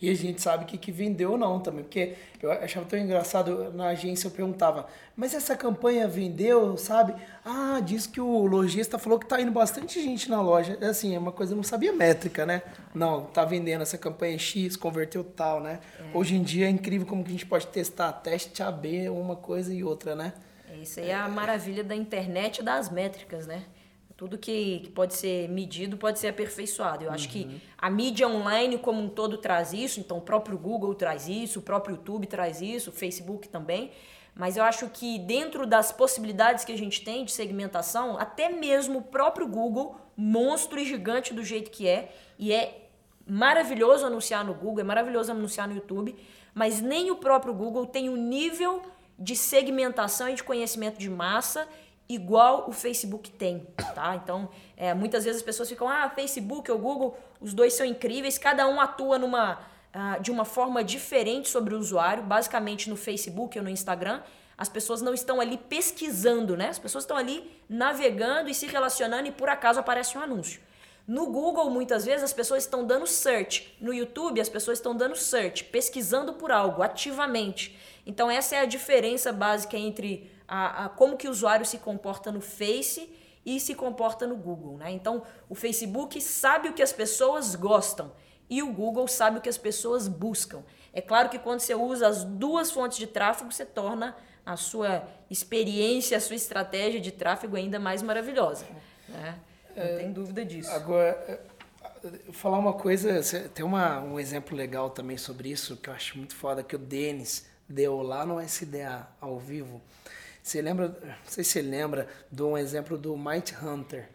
E 0.00 0.10
a 0.10 0.14
gente 0.14 0.42
sabe 0.42 0.64
o 0.64 0.66
que, 0.66 0.76
que 0.76 0.92
vendeu 0.92 1.32
ou 1.32 1.38
não 1.38 1.60
também. 1.60 1.82
Porque 1.82 2.14
eu 2.42 2.52
achava 2.52 2.84
tão 2.86 2.98
engraçado, 2.98 3.72
na 3.72 3.88
agência 3.88 4.26
eu 4.26 4.30
perguntava, 4.30 4.86
mas 5.16 5.32
essa 5.34 5.56
campanha 5.56 6.06
vendeu, 6.06 6.76
sabe? 6.76 7.14
Ah, 7.44 7.80
diz 7.82 8.06
que 8.06 8.20
o 8.20 8.46
lojista 8.46 8.98
falou 8.98 9.18
que 9.18 9.26
tá 9.26 9.40
indo 9.40 9.52
bastante 9.52 10.02
gente 10.02 10.28
na 10.28 10.40
loja. 10.42 10.76
É 10.80 10.86
Assim, 10.86 11.14
é 11.14 11.18
uma 11.18 11.32
coisa, 11.32 11.52
eu 11.52 11.56
não 11.56 11.64
sabia 11.64 11.92
métrica, 11.92 12.44
né? 12.44 12.62
Não, 12.94 13.24
tá 13.24 13.44
vendendo 13.44 13.82
essa 13.82 13.98
campanha 13.98 14.38
X, 14.38 14.76
converteu 14.76 15.24
tal, 15.24 15.60
né? 15.60 15.80
Hoje 16.12 16.36
em 16.36 16.42
dia 16.42 16.66
é 16.66 16.70
incrível 16.70 17.06
como 17.06 17.22
que 17.22 17.30
a 17.30 17.32
gente 17.32 17.46
pode 17.46 17.66
testar 17.68 18.12
teste 18.12 18.62
AB, 18.62 19.08
uma 19.08 19.36
coisa 19.36 19.72
e 19.72 19.82
outra, 19.82 20.14
né? 20.14 20.32
É, 20.70 20.76
Isso 20.76 21.00
aí 21.00 21.10
é 21.10 21.14
a 21.14 21.28
maravilha 21.28 21.82
da 21.82 21.94
internet 21.94 22.58
e 22.58 22.62
das 22.62 22.90
métricas, 22.90 23.46
né? 23.46 23.64
Tudo 24.16 24.38
que, 24.38 24.80
que 24.84 24.90
pode 24.90 25.14
ser 25.14 25.48
medido 25.48 25.96
pode 25.96 26.20
ser 26.20 26.28
aperfeiçoado. 26.28 27.04
Eu 27.04 27.10
acho 27.10 27.28
que 27.28 27.60
a 27.76 27.90
mídia 27.90 28.28
online 28.28 28.78
como 28.78 29.02
um 29.02 29.08
todo 29.08 29.38
traz 29.38 29.72
isso, 29.72 29.98
então 29.98 30.18
o 30.18 30.20
próprio 30.20 30.56
Google 30.56 30.94
traz 30.94 31.28
isso, 31.28 31.58
o 31.58 31.62
próprio 31.62 31.96
YouTube 31.96 32.26
traz 32.26 32.60
isso, 32.60 32.90
o 32.90 32.92
Facebook 32.92 33.48
também. 33.48 33.90
Mas 34.34 34.56
eu 34.56 34.64
acho 34.64 34.88
que 34.88 35.18
dentro 35.18 35.66
das 35.66 35.92
possibilidades 35.92 36.64
que 36.64 36.72
a 36.72 36.78
gente 36.78 37.04
tem 37.04 37.24
de 37.24 37.32
segmentação, 37.32 38.18
até 38.18 38.48
mesmo 38.48 38.98
o 38.98 39.02
próprio 39.02 39.46
Google, 39.46 39.96
monstro 40.16 40.78
e 40.78 40.84
gigante 40.84 41.34
do 41.34 41.44
jeito 41.44 41.70
que 41.70 41.86
é, 41.86 42.12
e 42.38 42.52
é 42.52 42.88
maravilhoso 43.26 44.06
anunciar 44.06 44.44
no 44.44 44.54
Google, 44.54 44.80
é 44.80 44.84
maravilhoso 44.84 45.32
anunciar 45.32 45.66
no 45.66 45.74
YouTube, 45.74 46.16
mas 46.52 46.80
nem 46.80 47.10
o 47.10 47.16
próprio 47.16 47.54
Google 47.54 47.86
tem 47.86 48.08
o 48.08 48.16
nível 48.16 48.82
de 49.18 49.36
segmentação 49.36 50.28
e 50.28 50.34
de 50.34 50.42
conhecimento 50.42 50.98
de 50.98 51.08
massa 51.08 51.68
igual 52.08 52.68
o 52.68 52.72
Facebook 52.72 53.30
tem, 53.30 53.66
tá? 53.94 54.14
Então, 54.16 54.48
é, 54.76 54.92
muitas 54.92 55.24
vezes 55.24 55.40
as 55.40 55.44
pessoas 55.44 55.68
ficam, 55.68 55.88
ah, 55.88 56.10
Facebook 56.10 56.70
ou 56.70 56.78
Google, 56.78 57.18
os 57.40 57.54
dois 57.54 57.74
são 57.74 57.86
incríveis, 57.86 58.38
cada 58.38 58.66
um 58.68 58.80
atua 58.80 59.18
numa, 59.18 59.60
ah, 59.92 60.18
de 60.18 60.30
uma 60.30 60.44
forma 60.44 60.84
diferente 60.84 61.48
sobre 61.48 61.74
o 61.74 61.78
usuário, 61.78 62.22
basicamente 62.22 62.90
no 62.90 62.96
Facebook 62.96 63.58
ou 63.58 63.64
no 63.64 63.70
Instagram, 63.70 64.22
as 64.56 64.68
pessoas 64.68 65.02
não 65.02 65.14
estão 65.14 65.40
ali 65.40 65.58
pesquisando, 65.58 66.56
né? 66.56 66.68
As 66.68 66.78
pessoas 66.78 67.04
estão 67.04 67.16
ali 67.16 67.50
navegando 67.68 68.48
e 68.48 68.54
se 68.54 68.66
relacionando 68.66 69.26
e 69.26 69.32
por 69.32 69.48
acaso 69.48 69.80
aparece 69.80 70.16
um 70.16 70.20
anúncio. 70.20 70.60
No 71.06 71.26
Google, 71.26 71.68
muitas 71.68 72.06
vezes, 72.06 72.22
as 72.22 72.32
pessoas 72.32 72.62
estão 72.62 72.86
dando 72.86 73.06
search. 73.06 73.76
No 73.78 73.92
YouTube, 73.92 74.40
as 74.40 74.48
pessoas 74.48 74.78
estão 74.78 74.96
dando 74.96 75.16
search, 75.16 75.64
pesquisando 75.64 76.32
por 76.34 76.50
algo 76.50 76.82
ativamente. 76.82 77.76
Então, 78.06 78.30
essa 78.30 78.56
é 78.56 78.60
a 78.60 78.64
diferença 78.64 79.30
básica 79.30 79.76
entre 79.76 80.30
a, 80.46 80.86
a 80.86 80.88
como 80.88 81.16
que 81.16 81.28
o 81.28 81.30
usuário 81.30 81.64
se 81.64 81.78
comporta 81.78 82.30
no 82.30 82.40
Face 82.40 83.10
e 83.44 83.60
se 83.60 83.74
comporta 83.74 84.26
no 84.26 84.36
Google. 84.36 84.78
Né? 84.78 84.90
Então, 84.92 85.22
o 85.48 85.54
Facebook 85.54 86.20
sabe 86.20 86.68
o 86.68 86.72
que 86.72 86.82
as 86.82 86.92
pessoas 86.92 87.54
gostam 87.54 88.12
e 88.48 88.62
o 88.62 88.72
Google 88.72 89.08
sabe 89.08 89.38
o 89.38 89.40
que 89.40 89.48
as 89.48 89.58
pessoas 89.58 90.08
buscam. 90.08 90.62
É 90.92 91.00
claro 91.00 91.28
que 91.28 91.38
quando 91.38 91.60
você 91.60 91.74
usa 91.74 92.06
as 92.06 92.24
duas 92.24 92.70
fontes 92.70 92.98
de 92.98 93.06
tráfego, 93.06 93.52
você 93.52 93.64
torna 93.64 94.16
a 94.44 94.56
sua 94.56 95.08
experiência, 95.30 96.16
a 96.16 96.20
sua 96.20 96.36
estratégia 96.36 97.00
de 97.00 97.10
tráfego 97.10 97.56
ainda 97.56 97.80
mais 97.80 98.02
maravilhosa. 98.02 98.66
Né? 99.08 99.38
Não 99.76 99.96
tem 99.96 100.12
dúvida 100.12 100.44
disso. 100.44 100.70
Agora, 100.70 101.10
eh, 101.26 102.10
falar 102.32 102.58
uma 102.58 102.74
coisa, 102.74 103.48
tem 103.54 103.64
uma, 103.64 104.00
um 104.00 104.20
exemplo 104.20 104.56
legal 104.56 104.90
também 104.90 105.16
sobre 105.16 105.50
isso, 105.50 105.76
que 105.76 105.88
eu 105.88 105.94
acho 105.94 106.16
muito 106.16 106.34
foda, 106.36 106.62
que 106.62 106.76
o 106.76 106.78
Denis 106.78 107.46
deu 107.68 108.02
lá 108.02 108.24
no 108.24 108.40
SDA 108.40 109.08
ao 109.20 109.38
vivo. 109.38 109.80
Você 110.44 110.60
lembra, 110.60 110.88
não 110.88 111.14
sei 111.26 111.42
se 111.42 111.52
você 111.52 111.62
lembra, 111.62 112.06
de 112.30 112.42
um 112.42 112.58
exemplo 112.58 112.98
do 112.98 113.16
Might 113.16 113.56
Hunter, 113.64 114.10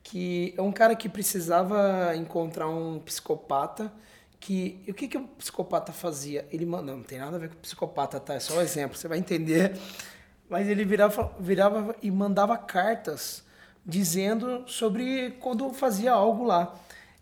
que 0.00 0.54
é 0.56 0.62
um 0.62 0.70
cara 0.70 0.94
que 0.94 1.08
precisava 1.08 2.14
encontrar 2.14 2.68
um 2.68 3.00
psicopata 3.00 3.92
que 4.38 4.84
o 4.88 4.94
que, 4.94 5.08
que 5.08 5.18
o 5.18 5.26
psicopata 5.26 5.92
fazia? 5.92 6.46
Ele 6.52 6.64
manda, 6.64 6.84
não, 6.84 6.98
não 6.98 7.04
tem 7.04 7.18
nada 7.18 7.36
a 7.36 7.38
ver 7.40 7.48
com 7.48 7.54
o 7.56 7.58
psicopata, 7.58 8.20
tá? 8.20 8.34
É 8.34 8.40
só 8.40 8.58
um 8.58 8.60
exemplo, 8.60 8.96
você 8.96 9.08
vai 9.08 9.18
entender. 9.18 9.76
Mas 10.48 10.68
ele 10.68 10.84
virava, 10.84 11.34
virava 11.40 11.96
e 12.00 12.12
mandava 12.12 12.56
cartas 12.56 13.44
dizendo 13.84 14.62
sobre 14.68 15.32
quando 15.40 15.68
fazia 15.72 16.12
algo 16.12 16.44
lá. 16.44 16.76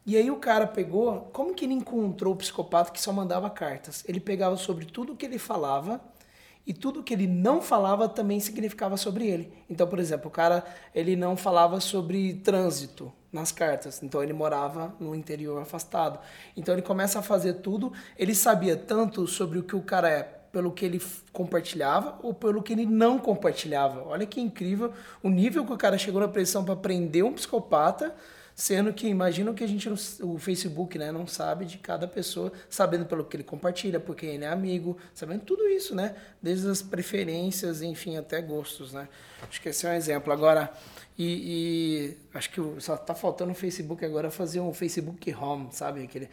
E 0.05 0.19
aí 0.19 0.31
o 0.31 0.37
cara 0.37 0.67
pegou, 0.67 1.31
como 1.33 1.55
que 1.55 1.65
ele 1.65 1.75
encontrou 1.75 2.35
o 2.35 2.37
psicopata 2.37 2.91
que 2.91 3.01
só 3.01 3.11
mandava 3.11 3.49
cartas? 3.49 4.05
Ele 4.07 4.21
pegava 4.21 4.57
sobre 4.59 4.85
tudo 4.85 5.17
que 5.17 5.25
ele 5.25 5.39
falava 5.39 5.99
e 6.67 6.73
tudo 6.73 7.03
que 7.03 7.15
ele 7.15 7.27
não 7.27 7.61
falava 7.61 8.09
também 8.09 8.39
significava 8.39 8.97
sobre 8.97 9.27
ele. 9.27 9.53
Então, 9.69 9.87
por 9.87 9.99
exemplo, 9.99 10.29
o 10.29 10.31
cara 10.31 10.65
ele 10.95 11.17
não 11.17 11.37
falava 11.37 11.81
sobre 11.81 12.35
trânsito 12.35 13.13
nas 13.33 13.53
cartas, 13.53 14.03
então 14.03 14.23
ele 14.23 14.33
morava 14.33 14.95
no 15.01 15.15
interior 15.15 15.61
afastado. 15.61 16.19
Então 16.57 16.75
ele 16.75 16.83
começa 16.83 17.19
a 17.19 17.23
fazer 17.23 17.55
tudo, 17.55 17.93
ele 18.19 18.35
sabia 18.35 18.77
tanto 18.77 19.27
sobre 19.27 19.59
o 19.59 19.63
que 19.63 19.77
o 19.77 19.83
cara 19.83 20.09
é 20.09 20.23
pelo 20.53 20.73
que 20.73 20.85
ele 20.85 21.01
compartilhava 21.33 22.19
ou 22.23 22.35
pelo 22.35 22.63
que 22.63 22.73
ele 22.73 22.85
não 22.85 23.19
compartilhava. 23.19 24.03
Olha 24.07 24.27
que 24.27 24.41
incrível 24.41 24.93
o 25.23 25.29
nível 25.29 25.65
que 25.65 25.73
o 25.73 25.77
cara 25.77 25.97
chegou 25.97 26.21
na 26.21 26.29
pressão 26.29 26.65
para 26.65 26.77
prender 26.77 27.25
um 27.25 27.33
psicopata, 27.33 28.15
sendo 28.61 28.93
que 28.93 29.09
imagina 29.09 29.55
que 29.55 29.65
a 29.65 29.67
gente 29.67 29.89
o 29.89 30.37
Facebook, 30.39 30.99
né, 30.99 31.11
não 31.11 31.27
sabe 31.27 31.65
de 31.65 31.79
cada 31.79 32.07
pessoa, 32.07 32.53
sabendo 32.69 33.07
pelo 33.07 33.25
que 33.25 33.35
ele 33.35 33.43
compartilha, 33.43 33.99
porque 33.99 34.27
ele 34.27 34.45
é 34.45 34.49
amigo, 34.49 34.99
sabendo 35.15 35.45
tudo 35.47 35.67
isso, 35.67 35.95
né, 35.95 36.15
desde 36.43 36.69
as 36.69 36.83
preferências, 36.83 37.81
enfim, 37.81 38.19
até 38.19 38.43
gostos, 38.43 38.93
né. 38.93 39.09
Acho 39.49 39.63
que 39.63 39.71
esse 39.71 39.87
é 39.87 39.89
um 39.91 39.93
exemplo. 39.95 40.31
Agora, 40.31 40.71
e, 41.17 42.19
e 42.35 42.37
acho 42.37 42.51
que 42.51 42.61
só 42.81 42.99
tá 42.99 43.15
faltando 43.15 43.53
o 43.53 43.55
Facebook 43.55 44.05
agora 44.05 44.31
fazer 44.31 44.61
um 44.61 44.75
Facebook 44.75 45.35
Home, 45.35 45.69
sabe, 45.71 46.05
aquele 46.05 46.29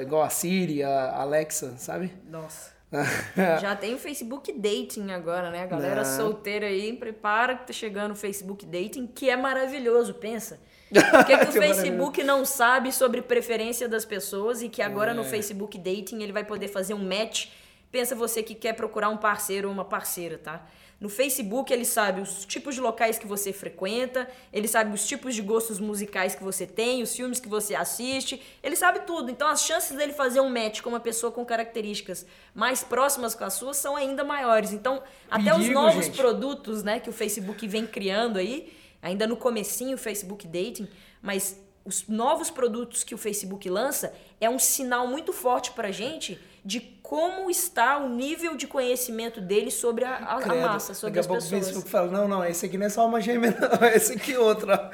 igual 0.00 0.22
a 0.22 0.30
Siri, 0.30 0.82
a 0.82 1.20
Alexa, 1.20 1.76
sabe? 1.76 2.10
Nossa. 2.26 2.74
Já 3.60 3.76
tem 3.76 3.94
o 3.94 3.98
Facebook 3.98 4.50
Dating 4.50 5.10
agora, 5.10 5.50
né? 5.50 5.64
A 5.64 5.66
galera 5.66 6.02
Não. 6.02 6.16
solteira 6.16 6.68
aí, 6.68 6.94
prepara 6.94 7.54
que 7.54 7.66
tá 7.66 7.72
chegando 7.74 8.12
o 8.12 8.16
Facebook 8.16 8.64
Dating, 8.64 9.06
que 9.06 9.28
é 9.28 9.36
maravilhoso, 9.36 10.14
pensa. 10.14 10.58
O 10.90 11.24
que, 11.24 11.36
que 11.38 11.44
o 11.48 11.52
Facebook 11.52 12.22
não 12.22 12.44
sabe 12.44 12.92
sobre 12.92 13.20
preferência 13.22 13.88
das 13.88 14.04
pessoas 14.04 14.62
e 14.62 14.68
que 14.68 14.80
agora 14.82 15.12
no 15.12 15.22
É. 15.22 15.24
Facebook 15.24 15.76
Dating 15.78 16.22
ele 16.22 16.32
vai 16.32 16.44
poder 16.44 16.68
fazer 16.68 16.94
um 16.94 17.04
match. 17.04 17.48
Pensa 17.90 18.14
você 18.14 18.42
que 18.42 18.54
quer 18.54 18.74
procurar 18.74 19.08
um 19.08 19.16
parceiro 19.16 19.68
ou 19.68 19.74
uma 19.74 19.84
parceira, 19.84 20.38
tá? 20.38 20.66
No 20.98 21.10
Facebook 21.10 21.70
ele 21.70 21.84
sabe 21.84 22.22
os 22.22 22.46
tipos 22.46 22.74
de 22.74 22.80
locais 22.80 23.18
que 23.18 23.26
você 23.26 23.52
frequenta, 23.52 24.26
ele 24.50 24.66
sabe 24.66 24.94
os 24.94 25.06
tipos 25.06 25.34
de 25.34 25.42
gostos 25.42 25.78
musicais 25.78 26.34
que 26.34 26.42
você 26.42 26.66
tem, 26.66 27.02
os 27.02 27.14
filmes 27.14 27.38
que 27.38 27.48
você 27.50 27.74
assiste, 27.74 28.40
ele 28.62 28.74
sabe 28.76 29.00
tudo. 29.00 29.30
Então 29.30 29.46
as 29.46 29.62
chances 29.62 29.94
dele 29.94 30.14
fazer 30.14 30.40
um 30.40 30.48
match 30.48 30.80
com 30.80 30.88
uma 30.88 31.00
pessoa 31.00 31.30
com 31.30 31.44
características 31.44 32.24
mais 32.54 32.82
próximas 32.82 33.34
com 33.34 33.44
as 33.44 33.52
suas 33.54 33.76
são 33.76 33.94
ainda 33.94 34.24
maiores. 34.24 34.72
Então, 34.72 35.02
até 35.30 35.52
os 35.52 35.58
Perigo, 35.58 35.74
novos 35.74 36.06
gente. 36.06 36.16
produtos, 36.16 36.82
né, 36.82 36.98
que 36.98 37.10
o 37.10 37.12
Facebook 37.12 37.66
vem 37.68 37.86
criando 37.86 38.38
aí, 38.38 38.72
ainda 39.06 39.26
no 39.26 39.36
comecinho 39.36 39.94
o 39.94 39.98
Facebook 39.98 40.46
Dating, 40.46 40.88
mas 41.22 41.58
os 41.84 42.08
novos 42.08 42.50
produtos 42.50 43.04
que 43.04 43.14
o 43.14 43.18
Facebook 43.18 43.68
lança 43.70 44.12
é 44.40 44.50
um 44.50 44.58
sinal 44.58 45.06
muito 45.06 45.32
forte 45.32 45.70
pra 45.70 45.92
gente 45.92 46.38
de 46.64 46.80
como 47.00 47.48
está 47.48 47.98
o 47.98 48.08
nível 48.08 48.56
de 48.56 48.66
conhecimento 48.66 49.40
dele 49.40 49.70
sobre 49.70 50.04
a, 50.04 50.16
a- 50.16 50.34
a 50.38 50.54
massa, 50.56 50.92
sobre 50.94 51.10
Daqui 51.14 51.20
as 51.20 51.26
a 51.26 51.28
pouco 51.28 51.42
o 51.42 51.44
pessoas. 51.44 51.64
Facebook 51.64 51.88
fala, 51.88 52.08
não, 52.10 52.26
não, 52.26 52.44
esse 52.44 52.66
aqui 52.66 52.76
não 52.76 52.86
é 52.86 52.88
só 52.88 53.06
uma 53.06 53.20
gêmea, 53.20 53.54
não, 53.80 53.88
esse 53.88 54.14
aqui 54.14 54.32
é 54.34 54.38
outra. 54.40 54.90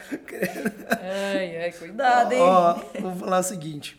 Ai, 1.00 1.56
ai, 1.62 1.72
cuidado, 1.78 2.32
hein? 2.32 2.40
Ó, 2.42 2.74
vou 3.00 3.16
falar 3.16 3.38
o 3.38 3.42
seguinte. 3.42 3.98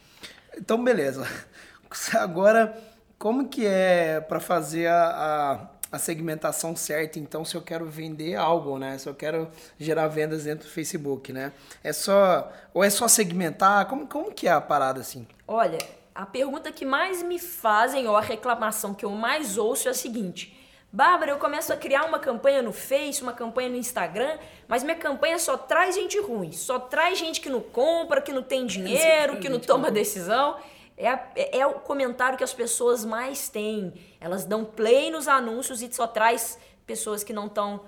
Então, 0.56 0.84
beleza. 0.84 1.28
Agora, 2.14 2.78
como 3.18 3.48
que 3.48 3.66
é 3.66 4.22
para 4.22 4.40
fazer 4.40 4.86
a, 4.88 5.06
a, 5.08 5.68
a 5.94 6.00
segmentação 6.00 6.76
certa? 6.76 7.20
Então, 7.20 7.46
se 7.46 7.56
eu 7.56 7.62
quero 7.62 7.86
vender 7.86 8.36
algo, 8.36 8.80
né? 8.80 8.98
Se 8.98 9.08
eu 9.08 9.14
quero 9.14 9.48
gerar 9.80 10.08
vendas 10.08 10.46
dentro 10.46 10.68
do 10.68 10.72
Facebook, 10.72 11.32
né? 11.32 11.54
É 11.84 11.94
só... 11.94 12.52
Ou 12.74 12.84
é 12.84 12.90
só 12.90 13.08
segmentar? 13.08 13.86
Como, 13.86 14.08
como 14.08 14.32
que 14.32 14.48
é 14.48 14.52
a 14.52 14.60
parada, 14.60 15.00
assim? 15.00 15.28
Olha, 15.48 15.78
a 16.16 16.26
pergunta 16.26 16.72
que 16.72 16.84
mais 16.84 17.22
me 17.22 17.38
fazem, 17.38 18.08
ou 18.08 18.18
a 18.18 18.22
reclamação 18.22 18.94
que 18.94 19.06
eu 19.06 19.12
mais 19.12 19.56
ouço 19.56 19.88
é 19.88 19.92
a 19.92 19.94
seguinte. 19.94 20.60
Bárbara, 20.92 21.32
eu 21.32 21.38
começo 21.38 21.72
a 21.72 21.78
criar 21.78 22.06
uma 22.06 22.18
campanha 22.18 22.62
no 22.62 22.72
Face, 22.72 23.22
uma 23.22 23.34
campanha 23.34 23.70
no 23.70 23.76
Instagram, 23.76 24.38
mas 24.68 24.84
minha 24.84 24.96
campanha 24.96 25.38
só 25.38 25.58
traz 25.58 25.96
gente 25.96 26.20
ruim, 26.20 26.52
só 26.52 26.80
traz 26.80 27.20
gente 27.20 27.40
que 27.40 27.50
não 27.50 27.62
compra, 27.62 28.20
que 28.20 28.32
não 28.32 28.44
tem 28.44 28.66
dinheiro, 28.66 29.38
que 29.38 29.50
não 29.50 29.60
toma 29.60 29.90
decisão. 29.92 30.56
É, 30.98 31.08
é- 31.36 31.60
é 31.60 31.68
o 31.68 31.76
comentário 31.80 32.38
que 32.38 32.44
as 32.44 32.54
pessoas 32.54 33.04
mais 33.06 33.50
têm. 33.50 33.94
Elas 34.20 34.46
dão 34.46 34.64
play 34.66 35.10
nos 35.12 35.28
anúncios 35.28 35.82
e 35.82 35.92
só 35.94 36.06
traz 36.08 36.58
pessoas 36.86 37.24
que 37.24 37.34
não 37.34 37.48
estão 37.48 37.86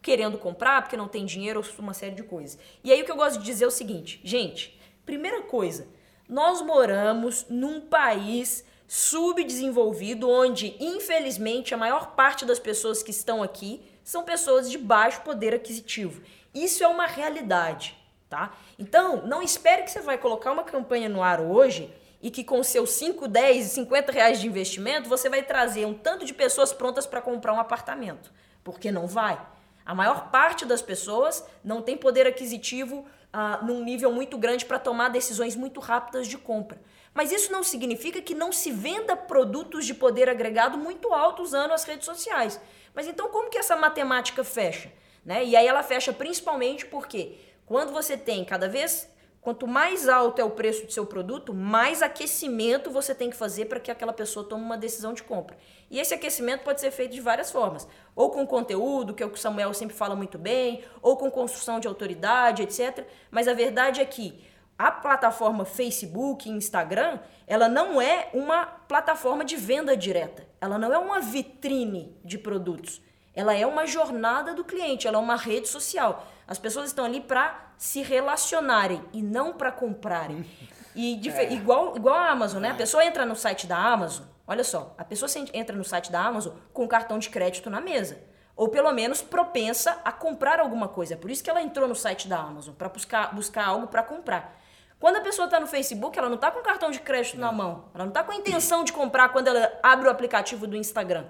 querendo 0.00 0.38
comprar, 0.38 0.82
porque 0.82 0.96
não 0.96 1.08
tem 1.08 1.26
dinheiro, 1.26 1.60
ou 1.60 1.66
uma 1.84 1.92
série 1.92 2.14
de 2.14 2.22
coisas. 2.22 2.58
E 2.82 2.92
aí 2.92 3.02
o 3.02 3.04
que 3.04 3.10
eu 3.10 3.16
gosto 3.16 3.38
de 3.38 3.44
dizer 3.44 3.64
é 3.64 3.68
o 3.68 3.70
seguinte, 3.70 4.20
gente, 4.24 4.78
primeira 5.04 5.42
coisa, 5.42 5.86
Nós 6.30 6.60
moramos 6.60 7.46
num 7.48 7.80
país 7.80 8.62
subdesenvolvido 8.86 10.28
onde, 10.28 10.76
infelizmente, 10.78 11.72
a 11.74 11.76
maior 11.76 12.14
parte 12.14 12.44
das 12.44 12.58
pessoas 12.58 13.02
que 13.02 13.10
estão 13.10 13.42
aqui 13.42 13.82
são 14.04 14.22
pessoas 14.24 14.70
de 14.70 14.78
baixo 14.78 15.20
poder 15.22 15.54
aquisitivo. 15.54 16.20
Isso 16.54 16.82
é 16.84 16.86
uma 16.88 17.06
realidade, 17.06 17.96
tá? 18.28 18.52
Então, 18.78 19.26
não 19.26 19.42
espere 19.42 19.82
que 19.82 19.90
você 19.90 20.00
vai 20.00 20.18
colocar 20.18 20.52
uma 20.52 20.64
campanha 20.64 21.08
no 21.08 21.22
ar 21.22 21.40
hoje 21.40 21.90
e 22.20 22.30
que 22.30 22.42
com 22.42 22.62
seus 22.62 22.90
5, 22.92 23.28
10 23.28 23.66
e 23.66 23.68
50 23.70 24.12
reais 24.12 24.40
de 24.40 24.46
investimento 24.46 25.08
você 25.08 25.28
vai 25.28 25.42
trazer 25.42 25.86
um 25.86 25.94
tanto 25.94 26.24
de 26.24 26.34
pessoas 26.34 26.72
prontas 26.72 27.06
para 27.06 27.20
comprar 27.20 27.52
um 27.52 27.60
apartamento. 27.60 28.32
Porque 28.64 28.90
não 28.90 29.06
vai. 29.06 29.40
A 29.86 29.94
maior 29.94 30.30
parte 30.30 30.66
das 30.66 30.82
pessoas 30.82 31.44
não 31.64 31.80
tem 31.80 31.96
poder 31.96 32.26
aquisitivo 32.26 33.06
uh, 33.32 33.64
num 33.64 33.82
nível 33.82 34.12
muito 34.12 34.36
grande 34.36 34.66
para 34.66 34.78
tomar 34.78 35.08
decisões 35.08 35.56
muito 35.56 35.80
rápidas 35.80 36.26
de 36.26 36.36
compra. 36.36 36.80
Mas 37.14 37.32
isso 37.32 37.50
não 37.50 37.62
significa 37.62 38.20
que 38.20 38.34
não 38.34 38.52
se 38.52 38.70
venda 38.70 39.16
produtos 39.16 39.86
de 39.86 39.94
poder 39.94 40.28
agregado 40.28 40.76
muito 40.76 41.12
alto 41.12 41.42
usando 41.42 41.72
as 41.72 41.84
redes 41.84 42.04
sociais. 42.04 42.60
Mas 42.94 43.06
então 43.06 43.28
como 43.28 43.48
que 43.48 43.58
essa 43.58 43.76
matemática 43.76 44.44
fecha? 44.44 44.92
Né? 45.24 45.44
E 45.44 45.56
aí 45.56 45.66
ela 45.66 45.82
fecha 45.82 46.12
principalmente 46.12 46.86
porque 46.86 47.38
quando 47.64 47.92
você 47.92 48.16
tem 48.16 48.44
cada 48.44 48.68
vez 48.68 49.08
Quanto 49.40 49.66
mais 49.66 50.08
alto 50.08 50.40
é 50.40 50.44
o 50.44 50.50
preço 50.50 50.84
do 50.84 50.92
seu 50.92 51.06
produto, 51.06 51.54
mais 51.54 52.02
aquecimento 52.02 52.90
você 52.90 53.14
tem 53.14 53.30
que 53.30 53.36
fazer 53.36 53.66
para 53.66 53.78
que 53.78 53.90
aquela 53.90 54.12
pessoa 54.12 54.44
tome 54.44 54.64
uma 54.64 54.76
decisão 54.76 55.12
de 55.12 55.22
compra. 55.22 55.56
E 55.90 55.98
esse 56.00 56.12
aquecimento 56.12 56.64
pode 56.64 56.80
ser 56.80 56.90
feito 56.90 57.12
de 57.12 57.20
várias 57.20 57.50
formas. 57.50 57.86
Ou 58.16 58.30
com 58.30 58.46
conteúdo, 58.46 59.14
que 59.14 59.22
é 59.22 59.26
o 59.26 59.30
que 59.30 59.38
o 59.38 59.40
Samuel 59.40 59.72
sempre 59.72 59.96
fala 59.96 60.16
muito 60.16 60.36
bem, 60.36 60.82
ou 61.00 61.16
com 61.16 61.30
construção 61.30 61.78
de 61.78 61.86
autoridade, 61.86 62.62
etc. 62.62 63.06
Mas 63.30 63.46
a 63.46 63.54
verdade 63.54 64.00
é 64.00 64.04
que 64.04 64.44
a 64.76 64.90
plataforma 64.90 65.64
Facebook 65.64 66.48
Instagram, 66.48 67.18
ela 67.46 67.68
não 67.68 68.00
é 68.00 68.28
uma 68.32 68.66
plataforma 68.66 69.44
de 69.44 69.56
venda 69.56 69.96
direta. 69.96 70.46
Ela 70.60 70.78
não 70.78 70.92
é 70.92 70.98
uma 70.98 71.20
vitrine 71.20 72.16
de 72.24 72.38
produtos. 72.38 73.00
Ela 73.38 73.54
é 73.54 73.64
uma 73.64 73.86
jornada 73.86 74.52
do 74.52 74.64
cliente, 74.64 75.06
ela 75.06 75.16
é 75.16 75.20
uma 75.20 75.36
rede 75.36 75.68
social. 75.68 76.26
As 76.44 76.58
pessoas 76.58 76.88
estão 76.88 77.04
ali 77.04 77.20
para 77.20 77.70
se 77.76 78.02
relacionarem 78.02 79.00
e 79.12 79.22
não 79.22 79.52
para 79.52 79.70
comprarem. 79.70 80.44
E 80.92 81.20
é. 81.28 81.52
igual, 81.52 81.96
igual 81.96 82.16
a 82.16 82.30
Amazon, 82.30 82.60
né? 82.60 82.70
A 82.70 82.74
pessoa 82.74 83.04
entra 83.04 83.24
no 83.24 83.36
site 83.36 83.64
da 83.64 83.76
Amazon, 83.76 84.26
olha 84.44 84.64
só, 84.64 84.92
a 84.98 85.04
pessoa 85.04 85.30
entra 85.54 85.76
no 85.76 85.84
site 85.84 86.10
da 86.10 86.20
Amazon 86.20 86.52
com 86.72 86.84
o 86.84 86.88
cartão 86.88 87.16
de 87.16 87.30
crédito 87.30 87.70
na 87.70 87.80
mesa. 87.80 88.18
Ou 88.56 88.70
pelo 88.70 88.90
menos 88.90 89.22
propensa 89.22 90.00
a 90.04 90.10
comprar 90.10 90.58
alguma 90.58 90.88
coisa. 90.88 91.14
É 91.14 91.16
por 91.16 91.30
isso 91.30 91.44
que 91.44 91.48
ela 91.48 91.62
entrou 91.62 91.86
no 91.86 91.94
site 91.94 92.26
da 92.26 92.40
Amazon, 92.40 92.74
para 92.74 92.88
buscar, 92.88 93.32
buscar 93.32 93.68
algo 93.68 93.86
para 93.86 94.02
comprar. 94.02 94.60
Quando 94.98 95.14
a 95.14 95.20
pessoa 95.20 95.44
está 95.44 95.60
no 95.60 95.68
Facebook, 95.68 96.18
ela 96.18 96.28
não 96.28 96.34
está 96.34 96.50
com 96.50 96.58
o 96.58 96.62
cartão 96.64 96.90
de 96.90 96.98
crédito 96.98 97.38
na 97.38 97.52
mão. 97.52 97.84
Ela 97.94 98.02
não 98.02 98.10
está 98.10 98.24
com 98.24 98.32
a 98.32 98.34
intenção 98.34 98.82
de 98.82 98.92
comprar 98.92 99.28
quando 99.28 99.46
ela 99.46 99.78
abre 99.80 100.08
o 100.08 100.10
aplicativo 100.10 100.66
do 100.66 100.76
Instagram. 100.76 101.26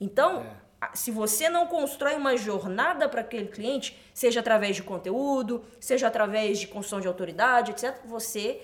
Então, 0.00 0.46
é 0.46 0.63
se 0.94 1.10
você 1.10 1.48
não 1.48 1.66
constrói 1.66 2.14
uma 2.14 2.36
jornada 2.36 3.08
para 3.08 3.20
aquele 3.20 3.48
cliente, 3.48 3.96
seja 4.12 4.40
através 4.40 4.76
de 4.76 4.82
conteúdo, 4.82 5.64
seja 5.80 6.08
através 6.08 6.58
de 6.58 6.66
construção 6.66 7.00
de 7.00 7.08
autoridade, 7.08 7.70
etc., 7.70 7.94
você 8.04 8.60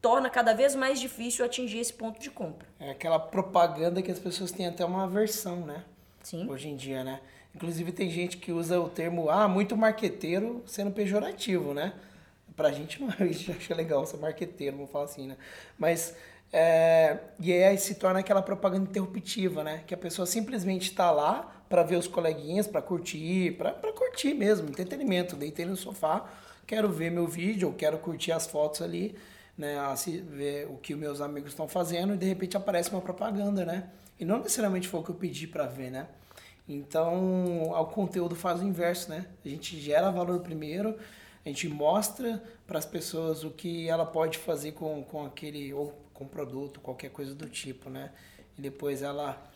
torna 0.00 0.28
cada 0.28 0.52
vez 0.52 0.74
mais 0.74 1.00
difícil 1.00 1.44
atingir 1.44 1.78
esse 1.78 1.92
ponto 1.92 2.20
de 2.20 2.30
compra. 2.30 2.68
É 2.78 2.90
aquela 2.90 3.18
propaganda 3.18 4.02
que 4.02 4.10
as 4.10 4.18
pessoas 4.18 4.52
têm 4.52 4.66
até 4.66 4.84
uma 4.84 5.04
aversão, 5.04 5.60
né? 5.64 5.82
Sim. 6.22 6.48
Hoje 6.48 6.68
em 6.68 6.76
dia, 6.76 7.02
né? 7.02 7.20
Inclusive 7.54 7.90
tem 7.92 8.10
gente 8.10 8.36
que 8.36 8.52
usa 8.52 8.78
o 8.78 8.88
termo, 8.88 9.30
ah, 9.30 9.48
muito 9.48 9.76
marqueteiro 9.76 10.62
sendo 10.66 10.90
pejorativo, 10.90 11.72
né? 11.72 11.94
Pra 12.54 12.70
gente 12.70 13.00
não, 13.00 13.08
a 13.18 13.24
gente 13.24 13.50
acha 13.50 13.74
legal 13.74 14.04
ser 14.04 14.18
marqueteiro, 14.18 14.76
vamos 14.76 14.90
falar 14.90 15.06
assim, 15.06 15.26
né? 15.26 15.36
Mas 15.78 16.14
é, 16.52 17.18
e 17.40 17.52
aí 17.52 17.78
se 17.78 17.94
torna 17.94 18.20
aquela 18.20 18.42
propaganda 18.42 18.88
interruptiva, 18.88 19.64
né? 19.64 19.82
Que 19.86 19.94
a 19.94 19.96
pessoa 19.96 20.26
simplesmente 20.26 20.90
está 20.90 21.10
lá 21.10 21.53
para 21.68 21.82
ver 21.82 21.96
os 21.96 22.06
coleguinhas, 22.06 22.66
para 22.66 22.82
curtir, 22.82 23.52
para 23.52 23.72
curtir 23.92 24.34
mesmo, 24.34 24.68
entretenimento. 24.68 25.36
Deitei 25.36 25.64
no 25.64 25.76
sofá, 25.76 26.28
quero 26.66 26.88
ver 26.90 27.10
meu 27.10 27.26
vídeo, 27.26 27.74
quero 27.76 27.98
curtir 27.98 28.32
as 28.32 28.46
fotos 28.46 28.82
ali, 28.82 29.16
né? 29.56 29.76
Ver 30.28 30.66
o 30.68 30.76
que 30.76 30.94
meus 30.94 31.20
amigos 31.20 31.50
estão 31.50 31.66
fazendo 31.68 32.14
e 32.14 32.16
de 32.16 32.26
repente 32.26 32.56
aparece 32.56 32.90
uma 32.90 33.00
propaganda, 33.00 33.64
né? 33.64 33.90
E 34.18 34.24
não 34.24 34.38
necessariamente 34.38 34.88
foi 34.88 35.00
o 35.00 35.02
que 35.02 35.10
eu 35.10 35.14
pedi 35.14 35.46
para 35.46 35.66
ver, 35.66 35.90
né? 35.90 36.06
Então, 36.68 37.70
o 37.70 37.84
conteúdo 37.86 38.34
faz 38.34 38.60
o 38.60 38.64
inverso, 38.64 39.10
né? 39.10 39.26
A 39.44 39.48
gente 39.48 39.78
gera 39.78 40.10
valor 40.10 40.40
primeiro, 40.40 40.96
a 41.44 41.48
gente 41.48 41.68
mostra 41.68 42.42
para 42.66 42.78
as 42.78 42.86
pessoas 42.86 43.44
o 43.44 43.50
que 43.50 43.88
ela 43.88 44.06
pode 44.06 44.38
fazer 44.38 44.72
com, 44.72 45.02
com 45.04 45.26
aquele 45.26 45.74
ou 45.74 45.92
com 46.14 46.26
produto, 46.26 46.80
qualquer 46.80 47.10
coisa 47.10 47.34
do 47.34 47.48
tipo, 47.48 47.90
né? 47.90 48.10
E 48.56 48.62
depois 48.62 49.02
ela 49.02 49.50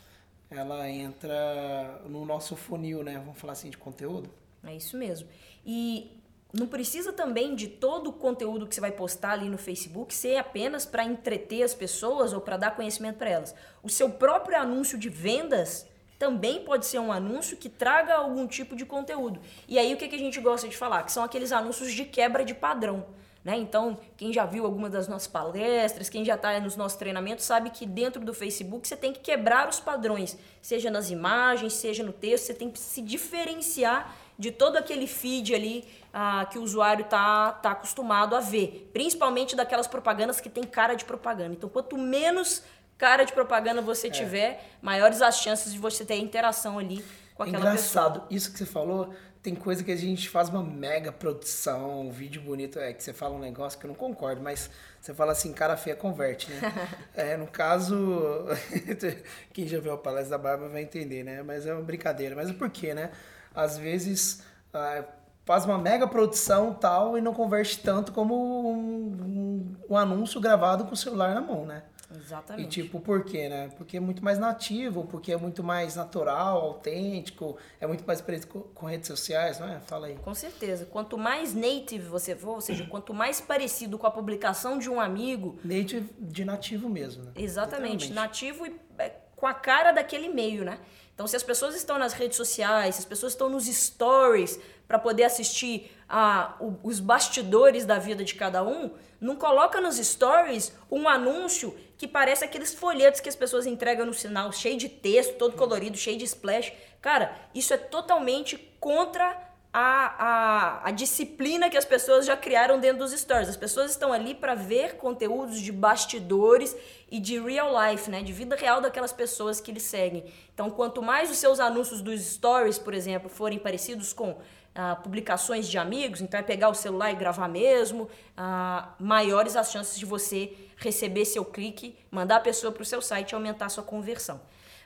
ela 0.49 0.89
entra 0.89 2.01
no 2.07 2.25
nosso 2.25 2.55
funil, 2.55 3.03
né? 3.03 3.17
Vamos 3.19 3.39
falar 3.39 3.53
assim 3.53 3.69
de 3.69 3.77
conteúdo. 3.77 4.29
É 4.63 4.75
isso 4.75 4.97
mesmo. 4.97 5.27
E 5.65 6.19
não 6.51 6.65
precisa 6.65 7.13
também 7.13 7.53
de 7.53 7.67
todo 7.67 8.09
o 8.09 8.13
conteúdo 8.13 8.65
que 8.65 8.73
você 8.73 8.81
vai 8.81 8.91
postar 8.91 9.33
ali 9.33 9.47
no 9.47 9.57
Facebook 9.57 10.13
ser 10.13 10.37
apenas 10.37 10.85
para 10.85 11.03
entreter 11.03 11.61
as 11.61 11.75
pessoas 11.75 12.33
ou 12.33 12.41
para 12.41 12.57
dar 12.57 12.75
conhecimento 12.75 13.17
para 13.17 13.29
elas. 13.29 13.53
O 13.83 13.89
seu 13.89 14.09
próprio 14.09 14.57
anúncio 14.57 14.97
de 14.97 15.09
vendas 15.09 15.87
também 16.17 16.63
pode 16.65 16.87
ser 16.87 16.99
um 16.99 17.11
anúncio 17.11 17.55
que 17.55 17.69
traga 17.69 18.15
algum 18.15 18.47
tipo 18.47 18.75
de 18.75 18.85
conteúdo. 18.85 19.39
E 19.67 19.77
aí 19.77 19.93
o 19.93 19.97
que, 19.97 20.07
que 20.07 20.15
a 20.15 20.19
gente 20.19 20.41
gosta 20.41 20.67
de 20.67 20.75
falar? 20.75 21.03
Que 21.03 21.11
são 21.11 21.23
aqueles 21.23 21.51
anúncios 21.51 21.93
de 21.93 22.03
quebra 22.03 22.43
de 22.43 22.55
padrão. 22.55 23.05
Né? 23.43 23.57
Então, 23.57 23.97
quem 24.17 24.33
já 24.33 24.45
viu 24.45 24.65
alguma 24.65 24.89
das 24.89 25.07
nossas 25.07 25.27
palestras, 25.27 26.09
quem 26.09 26.25
já 26.25 26.35
está 26.35 26.59
nos 26.59 26.75
nossos 26.75 26.97
treinamentos, 26.97 27.45
sabe 27.45 27.69
que 27.69 27.85
dentro 27.85 28.23
do 28.23 28.33
Facebook 28.33 28.87
você 28.87 28.97
tem 28.97 29.13
que 29.13 29.19
quebrar 29.19 29.69
os 29.69 29.79
padrões, 29.79 30.37
seja 30.61 30.91
nas 30.91 31.09
imagens, 31.09 31.73
seja 31.73 32.03
no 32.03 32.11
texto, 32.11 32.45
você 32.45 32.53
tem 32.53 32.69
que 32.69 32.79
se 32.79 33.01
diferenciar 33.01 34.13
de 34.37 34.51
todo 34.51 34.77
aquele 34.77 35.07
feed 35.07 35.53
ali 35.53 35.85
ah, 36.13 36.47
que 36.49 36.57
o 36.57 36.63
usuário 36.63 37.03
está 37.03 37.51
tá 37.53 37.71
acostumado 37.71 38.35
a 38.35 38.39
ver, 38.39 38.89
principalmente 38.93 39.55
daquelas 39.55 39.87
propagandas 39.87 40.39
que 40.39 40.49
tem 40.49 40.63
cara 40.63 40.93
de 40.93 41.05
propaganda. 41.05 41.53
Então, 41.53 41.69
quanto 41.69 41.97
menos 41.97 42.63
cara 42.97 43.23
de 43.23 43.33
propaganda 43.33 43.81
você 43.81 44.07
é. 44.07 44.11
tiver, 44.11 44.77
maiores 44.81 45.21
as 45.21 45.39
chances 45.39 45.73
de 45.73 45.79
você 45.79 46.05
ter 46.05 46.15
interação 46.17 46.77
ali 46.77 47.03
com 47.35 47.43
aquela 47.43 47.59
Engraçado, 47.59 48.21
pessoa. 48.21 48.27
isso 48.29 48.51
que 48.51 48.57
você 48.59 48.65
falou 48.65 49.13
tem 49.49 49.55
coisa 49.55 49.83
que 49.83 49.91
a 49.91 49.95
gente 49.95 50.29
faz 50.29 50.47
uma 50.47 50.61
mega 50.61 51.11
produção, 51.11 52.01
um 52.01 52.11
vídeo 52.11 52.39
bonito, 52.39 52.77
é 52.77 52.93
que 52.93 53.03
você 53.03 53.11
fala 53.11 53.33
um 53.33 53.39
negócio 53.39 53.79
que 53.79 53.85
eu 53.85 53.87
não 53.87 53.95
concordo, 53.95 54.43
mas 54.43 54.69
você 55.01 55.11
fala 55.11 55.31
assim, 55.31 55.51
cara 55.53 55.75
feia 55.75 55.95
converte, 55.95 56.51
né? 56.51 56.61
é, 57.15 57.35
no 57.35 57.47
caso, 57.47 58.45
quem 59.51 59.67
já 59.67 59.79
viu 59.79 59.93
a 59.93 59.97
palestra 59.97 60.37
da 60.37 60.43
Barba 60.43 60.69
vai 60.69 60.83
entender, 60.83 61.23
né? 61.23 61.41
Mas 61.41 61.65
é 61.65 61.73
uma 61.73 61.81
brincadeira. 61.81 62.35
Mas 62.35 62.51
por 62.51 62.69
quê, 62.69 62.93
né? 62.93 63.09
Às 63.55 63.75
vezes 63.75 64.43
ah, 64.71 65.03
faz 65.45 65.65
uma 65.65 65.79
mega 65.79 66.07
produção 66.07 66.71
tal 66.71 67.17
e 67.17 67.21
não 67.21 67.33
converte 67.33 67.79
tanto 67.79 68.11
como 68.11 68.35
um, 68.71 69.07
um, 69.07 69.75
um 69.89 69.97
anúncio 69.97 70.39
gravado 70.39 70.85
com 70.85 70.93
o 70.93 70.97
celular 70.97 71.33
na 71.33 71.41
mão, 71.41 71.65
né? 71.65 71.81
Exatamente. 72.15 72.79
E 72.79 72.83
tipo, 72.83 72.99
por 72.99 73.23
quê, 73.23 73.47
né? 73.47 73.69
Porque 73.77 73.97
é 73.97 73.99
muito 73.99 74.23
mais 74.23 74.39
nativo, 74.39 75.05
porque 75.05 75.31
é 75.31 75.37
muito 75.37 75.63
mais 75.63 75.95
natural, 75.95 76.59
autêntico, 76.59 77.57
é 77.79 77.85
muito 77.85 78.05
mais 78.05 78.21
com, 78.45 78.61
com, 78.61 78.85
redes 78.85 79.07
sociais, 79.07 79.59
não 79.59 79.67
é? 79.67 79.79
Fala 79.79 80.07
aí. 80.07 80.15
Com 80.15 80.33
certeza. 80.33 80.85
Quanto 80.85 81.17
mais 81.17 81.53
native 81.53 82.07
você 82.07 82.35
for, 82.35 82.55
ou 82.55 82.61
seja, 82.61 82.85
quanto 82.85 83.13
mais 83.13 83.39
parecido 83.39 83.97
com 83.97 84.07
a 84.07 84.11
publicação 84.11 84.79
de 84.79 84.89
um 84.89 84.99
amigo. 84.99 85.59
Native 85.63 86.09
de 86.19 86.43
nativo 86.43 86.89
mesmo, 86.89 87.25
né? 87.25 87.31
Exatamente. 87.35 88.11
Nativo 88.11 88.65
e 88.65 88.75
é, 88.97 89.13
com 89.35 89.45
a 89.45 89.53
cara 89.53 89.91
daquele 89.91 90.29
meio, 90.29 90.65
né? 90.65 90.79
Então, 91.13 91.27
se 91.27 91.35
as 91.35 91.43
pessoas 91.43 91.75
estão 91.75 91.99
nas 91.99 92.13
redes 92.13 92.37
sociais, 92.37 92.95
se 92.95 93.01
as 93.01 93.05
pessoas 93.05 93.33
estão 93.33 93.49
nos 93.49 93.65
stories 93.65 94.57
para 94.87 94.97
poder 94.97 95.23
assistir 95.23 95.91
a, 96.07 96.55
os 96.81 96.99
bastidores 96.99 97.85
da 97.85 97.99
vida 97.99 98.23
de 98.23 98.35
cada 98.35 98.63
um, 98.63 98.91
não 99.19 99.35
coloca 99.35 99.81
nos 99.81 99.97
stories 99.97 100.73
um 100.89 101.07
anúncio 101.07 101.75
que 101.99 102.07
parece 102.07 102.45
aqueles 102.45 102.73
folhetos 102.73 103.19
que 103.19 103.27
as 103.27 103.35
pessoas 103.35 103.65
entregam 103.65 104.05
no 104.05 104.13
sinal, 104.13 104.53
cheio 104.53 104.77
de 104.77 104.87
texto, 104.87 105.35
todo 105.35 105.57
colorido, 105.57 105.97
cheio 105.97 106.17
de 106.17 106.23
splash. 106.23 106.71
Cara, 107.01 107.35
isso 107.53 107.73
é 107.73 107.77
totalmente 107.77 108.57
contra 108.79 109.37
a, 109.73 110.15
a, 110.17 110.87
a 110.87 110.91
disciplina 110.91 111.69
que 111.69 111.75
as 111.75 111.83
pessoas 111.83 112.25
já 112.25 112.37
criaram 112.37 112.79
dentro 112.79 112.99
dos 112.99 113.11
stories. 113.11 113.49
As 113.49 113.57
pessoas 113.57 113.91
estão 113.91 114.13
ali 114.13 114.33
para 114.33 114.55
ver 114.55 114.95
conteúdos 114.95 115.59
de 115.59 115.73
bastidores 115.73 116.73
e 117.11 117.19
de 117.19 117.37
real 117.37 117.69
life, 117.69 118.09
né? 118.09 118.23
De 118.23 118.31
vida 118.31 118.55
real 118.55 118.79
daquelas 118.79 119.11
pessoas 119.11 119.59
que 119.59 119.69
eles 119.69 119.83
seguem. 119.83 120.23
Então, 120.53 120.69
quanto 120.69 121.01
mais 121.01 121.29
os 121.29 121.37
seus 121.37 121.59
anúncios 121.59 122.01
dos 122.01 122.21
stories, 122.21 122.79
por 122.79 122.93
exemplo, 122.93 123.29
forem 123.29 123.59
parecidos 123.59 124.13
com 124.13 124.37
ah, 124.75 124.95
publicações 124.95 125.67
de 125.67 125.77
amigos, 125.77 126.21
então 126.21 126.39
é 126.39 126.43
pegar 126.43 126.69
o 126.69 126.73
celular 126.73 127.11
e 127.11 127.15
gravar 127.15 127.47
mesmo, 127.47 128.09
ah, 128.37 128.93
maiores 128.99 129.55
as 129.55 129.71
chances 129.71 129.97
de 129.97 130.05
você 130.05 130.53
receber 130.77 131.25
seu 131.25 131.43
clique, 131.43 131.97
mandar 132.09 132.37
a 132.37 132.39
pessoa 132.39 132.71
para 132.71 132.81
o 132.81 132.85
seu 132.85 133.01
site 133.01 133.31
e 133.31 133.35
aumentar 133.35 133.65
a 133.65 133.69
sua 133.69 133.83
conversão. 133.83 134.39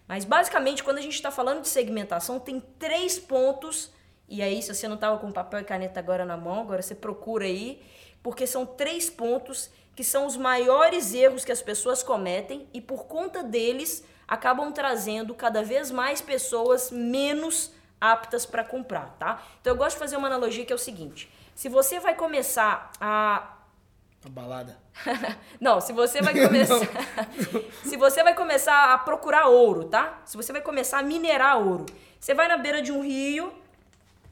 Mas 0.07 0.25
basicamente, 0.25 0.83
quando 0.83 0.97
a 0.97 1.01
gente 1.01 1.15
está 1.15 1.31
falando 1.31 1.61
de 1.61 1.69
segmentação, 1.69 2.39
tem 2.39 2.59
três 2.77 3.19
pontos, 3.19 3.91
e 4.27 4.41
aí, 4.41 4.61
se 4.61 4.73
você 4.73 4.87
não 4.87 4.95
estava 4.95 5.17
com 5.17 5.31
papel 5.31 5.59
e 5.59 5.63
caneta 5.63 5.99
agora 5.99 6.25
na 6.25 6.35
mão, 6.35 6.61
agora 6.61 6.81
você 6.81 6.95
procura 6.95 7.45
aí, 7.45 7.81
porque 8.21 8.47
são 8.47 8.65
três 8.65 9.09
pontos 9.09 9.69
que 9.95 10.03
são 10.03 10.25
os 10.25 10.35
maiores 10.35 11.13
erros 11.13 11.45
que 11.45 11.51
as 11.51 11.61
pessoas 11.61 12.01
cometem 12.01 12.67
e 12.73 12.81
por 12.81 13.05
conta 13.05 13.43
deles 13.43 14.03
acabam 14.27 14.71
trazendo 14.71 15.35
cada 15.35 15.61
vez 15.61 15.91
mais 15.91 16.21
pessoas 16.21 16.89
menos 16.89 17.71
aptas 18.11 18.45
para 18.45 18.63
comprar, 18.63 19.15
tá? 19.17 19.41
Então 19.61 19.71
eu 19.71 19.77
gosto 19.77 19.93
de 19.93 19.99
fazer 19.99 20.17
uma 20.17 20.27
analogia 20.27 20.65
que 20.65 20.73
é 20.73 20.75
o 20.75 20.79
seguinte: 20.79 21.31
se 21.55 21.69
você 21.69 21.99
vai 21.99 22.15
começar 22.15 22.91
a 22.99 23.57
a 24.25 24.29
balada. 24.29 24.77
não, 25.59 25.81
se 25.81 25.91
você 25.91 26.21
vai 26.21 26.33
começar. 26.33 26.79
se 27.83 27.97
você 27.97 28.23
vai 28.23 28.33
começar 28.33 28.93
a 28.93 28.97
procurar 28.97 29.47
ouro, 29.47 29.85
tá? 29.85 30.21
Se 30.25 30.37
você 30.37 30.51
vai 30.53 30.61
começar 30.61 30.99
a 30.99 31.03
minerar 31.03 31.57
ouro, 31.57 31.85
você 32.19 32.33
vai 32.33 32.47
na 32.47 32.55
beira 32.57 32.81
de 32.81 32.91
um 32.91 33.01
rio, 33.01 33.53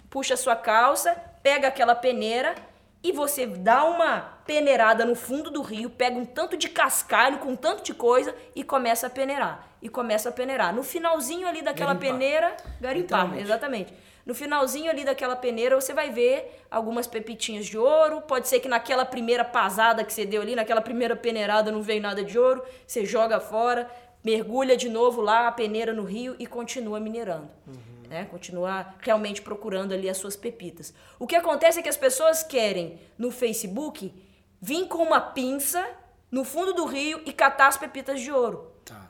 puxa 0.10 0.36
a 0.36 0.38
sua 0.38 0.55
calça, 0.55 1.13
pega 1.43 1.67
aquela 1.67 1.93
peneira 1.93 2.55
e 3.04 3.12
você 3.12 3.46
dá 3.48 3.84
uma 3.84 4.22
peneirada 4.46 5.06
no 5.06 5.16
fundo 5.16 5.50
do 5.50 5.62
rio, 5.62 5.90
pega 5.90 6.18
um 6.18 6.26
tanto 6.26 6.56
de 6.56 6.70
cascalho 6.70 7.40
com 7.40 7.50
um 7.50 7.56
tanto 7.56 7.84
de 7.84 7.94
coisa 7.94 8.36
e 8.56 8.64
começa 8.64 9.08
a 9.08 9.10
peneirar. 9.10 9.68
E 9.82 9.90
começa 9.90 10.30
a 10.30 10.32
peneirar. 10.32 10.74
No 10.74 10.84
finalzinho 10.84 11.48
ali 11.48 11.62
daquela 11.62 11.94
garimpar. 11.94 12.20
peneira, 12.20 12.58
garimpar, 12.80 13.38
exatamente. 13.38 13.94
No 14.24 14.36
finalzinho 14.36 14.92
ali 14.92 15.04
daquela 15.04 15.36
peneira, 15.36 15.80
você 15.80 15.94
vai 15.94 16.12
ver 16.12 16.64
algumas 16.70 17.08
pepitinhas 17.08 17.66
de 17.66 17.78
ouro. 17.78 18.22
Pode 18.22 18.48
ser 18.48 18.60
que 18.60 18.68
naquela 18.68 19.04
primeira 19.04 19.44
pasada 19.44 20.04
que 20.04 20.14
você 20.14 20.26
deu 20.26 20.44
ali, 20.44 20.56
naquela 20.56 20.82
primeira 20.82 21.16
peneirada, 21.16 21.72
não 21.72 21.82
veio 21.82 22.02
nada 22.02 22.24
de 22.24 22.38
ouro. 22.38 22.64
Você 22.86 23.04
joga 23.04 23.40
fora, 23.40 23.90
mergulha 24.23 24.77
de 24.77 24.89
novo 24.89 25.21
lá 25.21 25.47
a 25.47 25.51
peneira 25.51 25.93
no 25.93 26.03
rio 26.03 26.36
e 26.38 26.45
continua 26.45 26.99
minerando. 26.99 27.49
Uhum. 27.67 28.10
Né? 28.10 28.25
Continua 28.25 28.93
realmente 28.99 29.41
procurando 29.41 29.93
ali 29.93 30.10
as 30.10 30.17
suas 30.17 30.36
pepitas. 30.36 30.93
O 31.17 31.25
que 31.25 31.36
acontece 31.36 31.79
é 31.79 31.81
que 31.81 31.89
as 31.89 31.97
pessoas 31.97 32.43
querem, 32.43 32.99
no 33.17 33.31
Facebook, 33.31 34.13
vir 34.62 34.88
com 34.88 34.99
uma 34.99 35.19
pinça 35.19 35.88
no 36.29 36.43
fundo 36.43 36.73
do 36.73 36.86
rio 36.86 37.21
e 37.25 37.34
catar 37.34 37.67
as 37.67 37.77
pepitas 37.77 38.21
de 38.21 38.31
ouro. 38.31 38.71
Tá. 38.86 39.10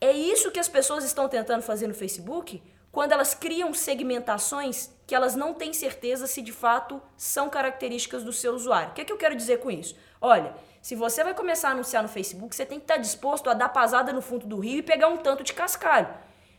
É 0.00 0.12
isso 0.12 0.50
que 0.50 0.60
as 0.60 0.68
pessoas 0.68 1.04
estão 1.04 1.28
tentando 1.28 1.62
fazer 1.62 1.86
no 1.86 1.94
Facebook 1.94 2.62
quando 2.92 3.12
elas 3.12 3.34
criam 3.34 3.72
segmentações 3.74 4.90
que 5.06 5.14
elas 5.14 5.34
não 5.34 5.54
têm 5.54 5.72
certeza 5.72 6.26
se 6.26 6.42
de 6.42 6.52
fato 6.52 7.00
são 7.16 7.48
características 7.48 8.22
do 8.22 8.32
seu 8.32 8.54
usuário. 8.54 8.90
O 8.90 8.94
que, 8.94 9.00
é 9.00 9.04
que 9.04 9.12
eu 9.12 9.16
quero 9.16 9.34
dizer 9.36 9.58
com 9.58 9.70
isso? 9.70 9.96
Olha, 10.20 10.54
se 10.80 10.94
você 10.94 11.24
vai 11.24 11.34
começar 11.34 11.68
a 11.68 11.72
anunciar 11.72 12.02
no 12.02 12.08
Facebook, 12.08 12.54
você 12.54 12.64
tem 12.64 12.78
que 12.78 12.84
estar 12.84 12.96
disposto 12.96 13.50
a 13.50 13.54
dar 13.54 13.68
pasada 13.68 14.12
no 14.12 14.22
fundo 14.22 14.46
do 14.46 14.58
rio 14.58 14.78
e 14.78 14.82
pegar 14.82 15.08
um 15.08 15.16
tanto 15.16 15.42
de 15.42 15.52
cascalho. 15.52 16.08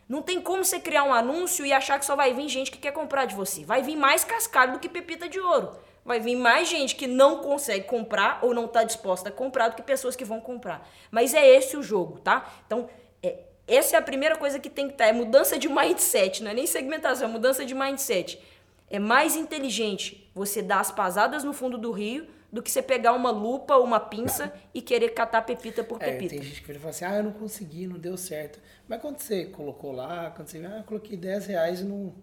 Não 0.07 0.21
tem 0.21 0.41
como 0.41 0.65
você 0.65 0.79
criar 0.79 1.03
um 1.03 1.13
anúncio 1.13 1.65
e 1.65 1.71
achar 1.71 1.99
que 1.99 2.05
só 2.05 2.15
vai 2.15 2.33
vir 2.33 2.49
gente 2.49 2.71
que 2.71 2.79
quer 2.79 2.91
comprar 2.91 3.25
de 3.25 3.35
você. 3.35 3.63
Vai 3.63 3.83
vir 3.83 3.95
mais 3.95 4.23
cascalho 4.23 4.73
do 4.73 4.79
que 4.79 4.89
pepita 4.89 5.29
de 5.29 5.39
ouro. 5.39 5.77
Vai 6.03 6.19
vir 6.19 6.35
mais 6.35 6.67
gente 6.67 6.95
que 6.95 7.05
não 7.05 7.37
consegue 7.37 7.85
comprar 7.85 8.39
ou 8.41 8.51
não 8.51 8.65
está 8.65 8.83
disposta 8.83 9.29
a 9.29 9.31
comprar 9.31 9.69
do 9.69 9.75
que 9.75 9.83
pessoas 9.83 10.15
que 10.15 10.25
vão 10.25 10.41
comprar. 10.41 10.87
Mas 11.11 11.35
é 11.35 11.47
esse 11.47 11.77
o 11.77 11.83
jogo, 11.83 12.19
tá? 12.19 12.51
Então, 12.65 12.89
é, 13.21 13.43
essa 13.67 13.95
é 13.95 13.99
a 13.99 14.01
primeira 14.01 14.35
coisa 14.35 14.57
que 14.57 14.69
tem 14.69 14.87
que 14.87 14.93
estar, 14.93 15.03
tá, 15.03 15.09
é 15.11 15.13
mudança 15.13 15.59
de 15.59 15.69
mindset, 15.69 16.41
não 16.41 16.49
é 16.49 16.53
nem 16.55 16.65
segmentação, 16.65 17.29
é 17.29 17.31
mudança 17.31 17.63
de 17.63 17.75
mindset. 17.75 18.41
É 18.89 18.97
mais 18.97 19.35
inteligente 19.35 20.27
você 20.33 20.63
dar 20.63 20.79
as 20.79 20.89
pasadas 20.89 21.43
no 21.43 21.53
fundo 21.53 21.77
do 21.77 21.91
rio 21.91 22.27
do 22.51 22.61
que 22.61 22.71
você 22.71 22.81
pegar 22.81 23.13
uma 23.13 23.31
lupa 23.31 23.75
ou 23.75 23.83
uma 23.83 23.99
pinça 23.99 24.51
e 24.73 24.81
querer 24.81 25.09
catar 25.09 25.43
pepita 25.43 25.83
por 25.83 26.01
é, 26.01 26.11
pepita. 26.11 26.35
Tem 26.35 26.43
gente 26.43 26.61
que 26.61 26.73
fala 26.73 26.89
assim, 26.89 27.05
ah, 27.05 27.15
eu 27.17 27.23
não 27.23 27.31
consegui, 27.31 27.87
não 27.87 27.97
deu 27.97 28.17
certo. 28.17 28.59
Mas 28.87 29.01
quando 29.01 29.19
você 29.19 29.45
colocou 29.45 29.91
lá, 29.91 30.31
quando 30.31 30.47
você, 30.47 30.57
ah, 30.59 30.77
eu 30.77 30.83
coloquei 30.83 31.17
10 31.17 31.45
reais 31.47 31.81
e 31.81 31.85
não... 31.85 32.13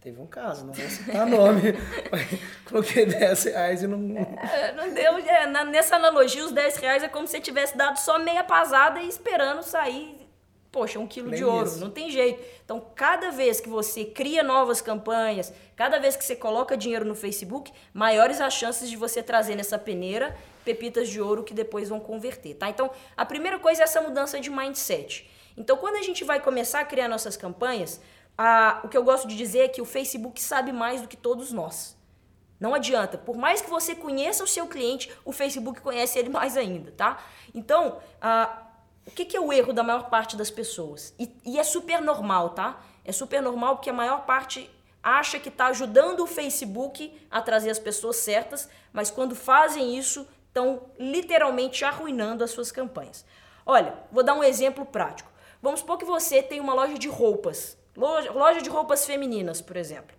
Teve 0.00 0.20
um 0.20 0.26
caso, 0.26 0.64
não 0.64 0.72
vou 0.72 0.88
citar 0.88 1.26
nome. 1.26 1.62
coloquei 2.68 3.06
10 3.06 3.44
reais 3.44 3.82
e 3.82 3.86
não... 3.86 4.16
É, 4.18 4.72
não 4.72 4.92
deu, 4.92 5.18
é, 5.18 5.46
na, 5.46 5.64
nessa 5.64 5.96
analogia, 5.96 6.44
os 6.44 6.52
10 6.52 6.76
reais 6.76 7.02
é 7.02 7.08
como 7.08 7.26
se 7.26 7.32
você 7.32 7.40
tivesse 7.40 7.76
dado 7.76 7.98
só 7.98 8.18
meia 8.18 8.44
pasada 8.44 9.00
e 9.00 9.08
esperando 9.08 9.62
sair 9.62 10.25
poxa, 10.76 10.98
um 10.98 11.06
quilo 11.06 11.30
Nem 11.30 11.38
de 11.38 11.44
ouro, 11.46 11.66
isso. 11.66 11.80
não 11.80 11.88
tem 11.88 12.10
jeito. 12.10 12.44
Então, 12.62 12.84
cada 12.94 13.30
vez 13.30 13.62
que 13.62 13.68
você 13.68 14.04
cria 14.04 14.42
novas 14.42 14.82
campanhas, 14.82 15.50
cada 15.74 15.98
vez 15.98 16.16
que 16.16 16.22
você 16.22 16.36
coloca 16.36 16.76
dinheiro 16.76 17.02
no 17.02 17.14
Facebook, 17.14 17.72
maiores 17.94 18.42
as 18.42 18.52
chances 18.52 18.90
de 18.90 18.94
você 18.94 19.22
trazer 19.22 19.54
nessa 19.54 19.78
peneira 19.78 20.36
pepitas 20.66 21.08
de 21.08 21.18
ouro 21.18 21.42
que 21.42 21.54
depois 21.54 21.88
vão 21.88 21.98
converter, 21.98 22.56
tá? 22.56 22.68
Então, 22.68 22.90
a 23.16 23.24
primeira 23.24 23.58
coisa 23.58 23.80
é 23.80 23.84
essa 23.84 24.02
mudança 24.02 24.38
de 24.38 24.50
mindset. 24.50 25.30
Então, 25.56 25.78
quando 25.78 25.96
a 25.96 26.02
gente 26.02 26.24
vai 26.24 26.40
começar 26.40 26.80
a 26.80 26.84
criar 26.84 27.08
nossas 27.08 27.38
campanhas, 27.38 27.98
a, 28.36 28.82
o 28.84 28.88
que 28.90 28.98
eu 28.98 29.02
gosto 29.02 29.26
de 29.26 29.34
dizer 29.34 29.60
é 29.60 29.68
que 29.68 29.80
o 29.80 29.86
Facebook 29.86 30.42
sabe 30.42 30.72
mais 30.72 31.00
do 31.00 31.08
que 31.08 31.16
todos 31.16 31.52
nós. 31.52 31.96
Não 32.60 32.74
adianta. 32.74 33.16
Por 33.16 33.38
mais 33.38 33.62
que 33.62 33.70
você 33.70 33.94
conheça 33.94 34.44
o 34.44 34.46
seu 34.46 34.66
cliente, 34.66 35.10
o 35.24 35.32
Facebook 35.32 35.80
conhece 35.80 36.18
ele 36.18 36.28
mais 36.28 36.54
ainda, 36.54 36.92
tá? 36.92 37.18
Então, 37.54 37.98
a, 38.20 38.65
o 39.06 39.10
que, 39.10 39.24
que, 39.24 39.36
é 39.36 39.40
o 39.40 39.52
erro 39.52 39.72
da 39.72 39.82
maior 39.82 40.10
parte 40.10 40.36
das 40.36 40.50
pessoas? 40.50 41.14
E, 41.18 41.30
e, 41.44 41.58
é 41.58 41.64
super 41.64 42.02
normal, 42.02 42.50
tá? 42.50 42.80
É 43.04 43.12
super 43.12 43.40
normal 43.40 43.76
porque 43.76 43.90
a 43.90 43.92
maior 43.92 44.26
parte 44.26 44.68
acha 45.02 45.38
que 45.38 45.48
está 45.48 45.66
ajudando 45.66 46.20
o 46.20 46.26
Facebook 46.26 47.16
a 47.30 47.40
trazer 47.40 47.70
as 47.70 47.78
pessoas 47.78 48.16
certas, 48.16 48.68
mas 48.92 49.08
quando 49.08 49.36
fazem 49.36 49.96
isso, 49.96 50.26
estão 50.48 50.82
literalmente 50.98 51.84
arruinando 51.84 52.42
as 52.42 52.50
suas 52.50 52.72
campanhas. 52.72 53.24
Olha, 53.64 53.94
vou 54.10 54.24
dar 54.24 54.34
um 54.34 54.42
exemplo 54.42 54.84
prático. 54.84 55.30
Vamos 55.62 55.80
supor 55.80 55.98
que 55.98 56.04
você 56.04 56.42
tem 56.42 56.60
uma 56.60 56.74
loja 56.74 56.98
de 56.98 57.08
roupas, 57.08 57.78
loja, 57.96 58.32
loja 58.32 58.60
de 58.60 58.68
roupas 58.68 59.06
femininas, 59.06 59.60
por 59.60 59.76
exemplo. 59.76 60.16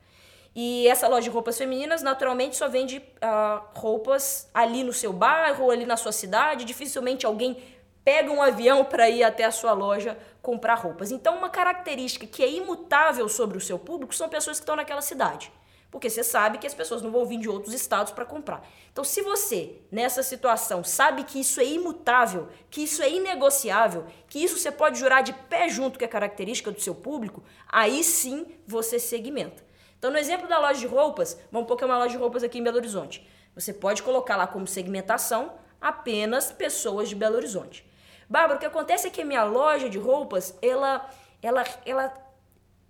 E 0.56 0.88
essa 0.88 1.08
loja 1.08 1.24
de 1.24 1.30
roupas 1.30 1.58
femininas, 1.58 2.02
naturalmente, 2.02 2.56
só 2.56 2.68
vende 2.68 2.98
uh, 2.98 3.62
roupas 3.76 4.50
ali 4.54 4.84
no 4.84 4.92
seu 4.92 5.14
bairro, 5.14 5.70
ali 5.70 5.86
na 5.86 5.96
sua 5.96 6.12
cidade. 6.12 6.66
Dificilmente 6.66 7.28
alguém 7.28 7.62
pega 8.08 8.32
um 8.32 8.42
avião 8.42 8.86
para 8.86 9.10
ir 9.10 9.22
até 9.22 9.44
a 9.44 9.52
sua 9.52 9.74
loja 9.74 10.18
comprar 10.42 10.76
roupas. 10.76 11.12
Então, 11.12 11.38
uma 11.38 11.50
característica 11.50 12.26
que 12.26 12.42
é 12.42 12.50
imutável 12.50 13.28
sobre 13.28 13.58
o 13.58 13.60
seu 13.60 13.78
público 13.78 14.16
são 14.16 14.30
pessoas 14.30 14.60
que 14.60 14.64
estão 14.64 14.78
naquela 14.78 15.02
cidade. 15.02 15.52
Porque 15.92 16.10
você 16.10 16.24
sabe 16.24 16.58
que 16.58 16.66
as 16.66 16.74
pessoas 16.74 17.02
não 17.02 17.12
vão 17.12 17.26
vir 17.26 17.38
de 17.38 17.50
outros 17.50 17.74
estados 17.74 18.14
para 18.14 18.24
comprar. 18.24 18.66
Então, 18.94 19.04
se 19.04 19.22
você, 19.22 19.82
nessa 19.92 20.24
situação, 20.24 20.86
sabe 20.86 21.26
que 21.26 21.42
isso 21.42 21.60
é 21.60 21.66
imutável, 21.66 22.48
que 22.72 22.82
isso 22.82 23.04
é 23.04 23.12
inegociável, 23.12 24.06
que 24.30 24.42
isso 24.42 24.58
você 24.58 24.72
pode 24.72 24.98
jurar 24.98 25.22
de 25.22 25.34
pé 25.34 25.68
junto 25.68 26.00
que 26.00 26.06
é 26.06 26.08
característica 26.08 26.72
do 26.72 26.80
seu 26.80 26.96
público, 26.96 27.44
aí 27.68 28.06
sim 28.06 28.46
você 28.66 29.00
segmenta. 29.00 29.66
Então, 30.00 30.12
no 30.12 30.18
exemplo 30.18 30.48
da 30.48 30.60
loja 30.60 30.80
de 30.80 30.88
roupas, 30.88 31.38
vamos 31.52 31.68
pôr 31.68 31.76
que 31.76 31.84
é 31.84 31.88
uma 31.88 31.98
loja 31.98 32.12
de 32.12 32.18
roupas 32.18 32.42
aqui 32.42 32.58
em 32.58 32.64
Belo 32.64 32.78
Horizonte. 32.78 33.28
Você 33.54 33.74
pode 33.74 34.02
colocar 34.02 34.38
lá 34.38 34.48
como 34.48 34.66
segmentação 34.66 35.56
apenas 35.82 36.54
pessoas 36.54 37.10
de 37.10 37.14
Belo 37.14 37.36
Horizonte. 37.36 37.86
Bárbara, 38.30 38.58
o 38.58 38.60
que 38.60 38.66
acontece 38.66 39.08
é 39.08 39.10
que 39.10 39.22
a 39.22 39.26
minha 39.26 39.44
loja 39.44 39.90
de 39.90 39.98
roupas, 39.98 40.58
ela, 40.62 41.10
ela, 41.42 41.64
ela, 41.86 42.14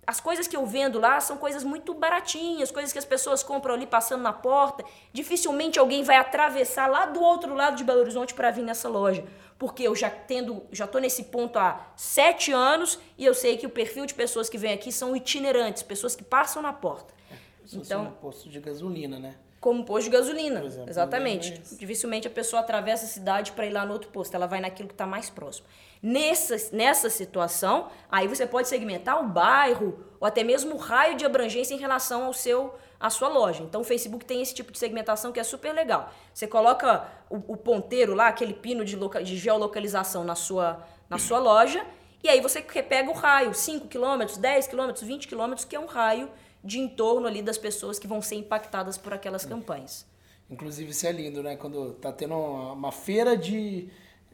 as 0.06 0.20
coisas 0.20 0.48
que 0.48 0.56
eu 0.56 0.66
vendo 0.66 0.98
lá 0.98 1.20
são 1.20 1.36
coisas 1.36 1.62
muito 1.62 1.94
baratinhas, 1.94 2.72
coisas 2.72 2.92
que 2.92 2.98
as 2.98 3.04
pessoas 3.04 3.42
compram 3.42 3.74
ali 3.74 3.86
passando 3.86 4.22
na 4.22 4.32
porta. 4.32 4.84
Dificilmente 5.12 5.78
alguém 5.78 6.02
vai 6.02 6.16
atravessar 6.16 6.88
lá 6.88 7.06
do 7.06 7.20
outro 7.20 7.54
lado 7.54 7.76
de 7.76 7.84
Belo 7.84 8.00
Horizonte 8.00 8.34
para 8.34 8.50
vir 8.50 8.62
nessa 8.62 8.88
loja, 8.88 9.24
porque 9.58 9.84
eu 9.84 9.94
já 9.94 10.10
tendo, 10.10 10.62
já 10.72 10.86
tô 10.86 10.98
nesse 10.98 11.24
ponto 11.24 11.56
há 11.58 11.86
sete 11.94 12.50
anos 12.50 12.98
e 13.16 13.24
eu 13.24 13.34
sei 13.34 13.56
que 13.56 13.66
o 13.66 13.70
perfil 13.70 14.06
de 14.06 14.14
pessoas 14.14 14.48
que 14.48 14.58
vêm 14.58 14.72
aqui 14.72 14.90
são 14.90 15.14
itinerantes, 15.14 15.84
pessoas 15.84 16.16
que 16.16 16.24
passam 16.24 16.60
na 16.60 16.72
porta. 16.72 17.14
É, 17.30 17.36
então, 17.74 18.04
um 18.06 18.10
posto 18.12 18.48
de 18.48 18.58
gasolina, 18.58 19.20
né? 19.20 19.36
Como 19.60 19.84
posto 19.84 20.04
de 20.04 20.16
gasolina. 20.16 20.64
Exemplo, 20.64 20.90
exatamente. 20.90 21.60
Dificilmente 21.76 22.26
a 22.26 22.30
pessoa 22.30 22.60
atravessa 22.60 23.04
a 23.04 23.08
cidade 23.08 23.52
para 23.52 23.66
ir 23.66 23.70
lá 23.70 23.84
no 23.84 23.92
outro 23.92 24.10
posto, 24.10 24.34
ela 24.34 24.46
vai 24.46 24.60
naquilo 24.60 24.88
que 24.88 24.94
está 24.94 25.06
mais 25.06 25.28
próximo. 25.28 25.66
Nessa, 26.02 26.56
nessa 26.72 27.10
situação, 27.10 27.88
aí 28.10 28.28
você 28.28 28.46
pode 28.46 28.68
segmentar 28.68 29.20
o 29.22 29.28
bairro 29.28 29.98
ou 30.20 30.26
até 30.26 30.44
mesmo 30.44 30.74
o 30.74 30.78
raio 30.78 31.16
de 31.16 31.24
abrangência 31.24 31.74
em 31.74 31.78
relação 31.78 32.24
ao 32.24 32.32
seu 32.32 32.74
à 33.00 33.10
sua 33.10 33.28
loja. 33.28 33.62
Então 33.62 33.80
o 33.80 33.84
Facebook 33.84 34.24
tem 34.24 34.42
esse 34.42 34.54
tipo 34.54 34.72
de 34.72 34.78
segmentação 34.78 35.32
que 35.32 35.40
é 35.40 35.44
super 35.44 35.72
legal. 35.72 36.12
Você 36.32 36.46
coloca 36.46 37.06
o, 37.30 37.36
o 37.52 37.56
ponteiro 37.56 38.14
lá, 38.14 38.28
aquele 38.28 38.54
pino 38.54 38.84
de, 38.84 38.96
loca, 38.96 39.22
de 39.22 39.36
geolocalização 39.36 40.24
na 40.24 40.34
sua, 40.34 40.84
na 41.08 41.18
sua 41.18 41.38
loja, 41.38 41.84
e 42.22 42.28
aí 42.28 42.40
você 42.40 42.60
pega 42.60 43.08
o 43.10 43.14
raio, 43.14 43.54
5 43.54 43.86
km, 43.86 44.38
10 44.38 44.66
km, 44.66 44.90
20 45.00 45.28
km, 45.28 45.54
que 45.68 45.76
é 45.76 45.80
um 45.80 45.86
raio 45.86 46.28
de 46.62 46.78
entorno 46.78 47.26
ali 47.26 47.42
das 47.42 47.58
pessoas 47.58 47.98
que 47.98 48.06
vão 48.06 48.20
ser 48.20 48.36
impactadas 48.36 48.98
por 48.98 49.12
aquelas 49.12 49.44
é. 49.44 49.48
campanhas. 49.48 50.06
Inclusive 50.50 50.90
isso 50.90 51.06
é 51.06 51.12
lindo, 51.12 51.42
né? 51.42 51.56
Quando 51.56 51.92
tá 51.94 52.10
tendo 52.10 52.34
uma, 52.34 52.90
feira 52.90 53.36
de 53.36 53.90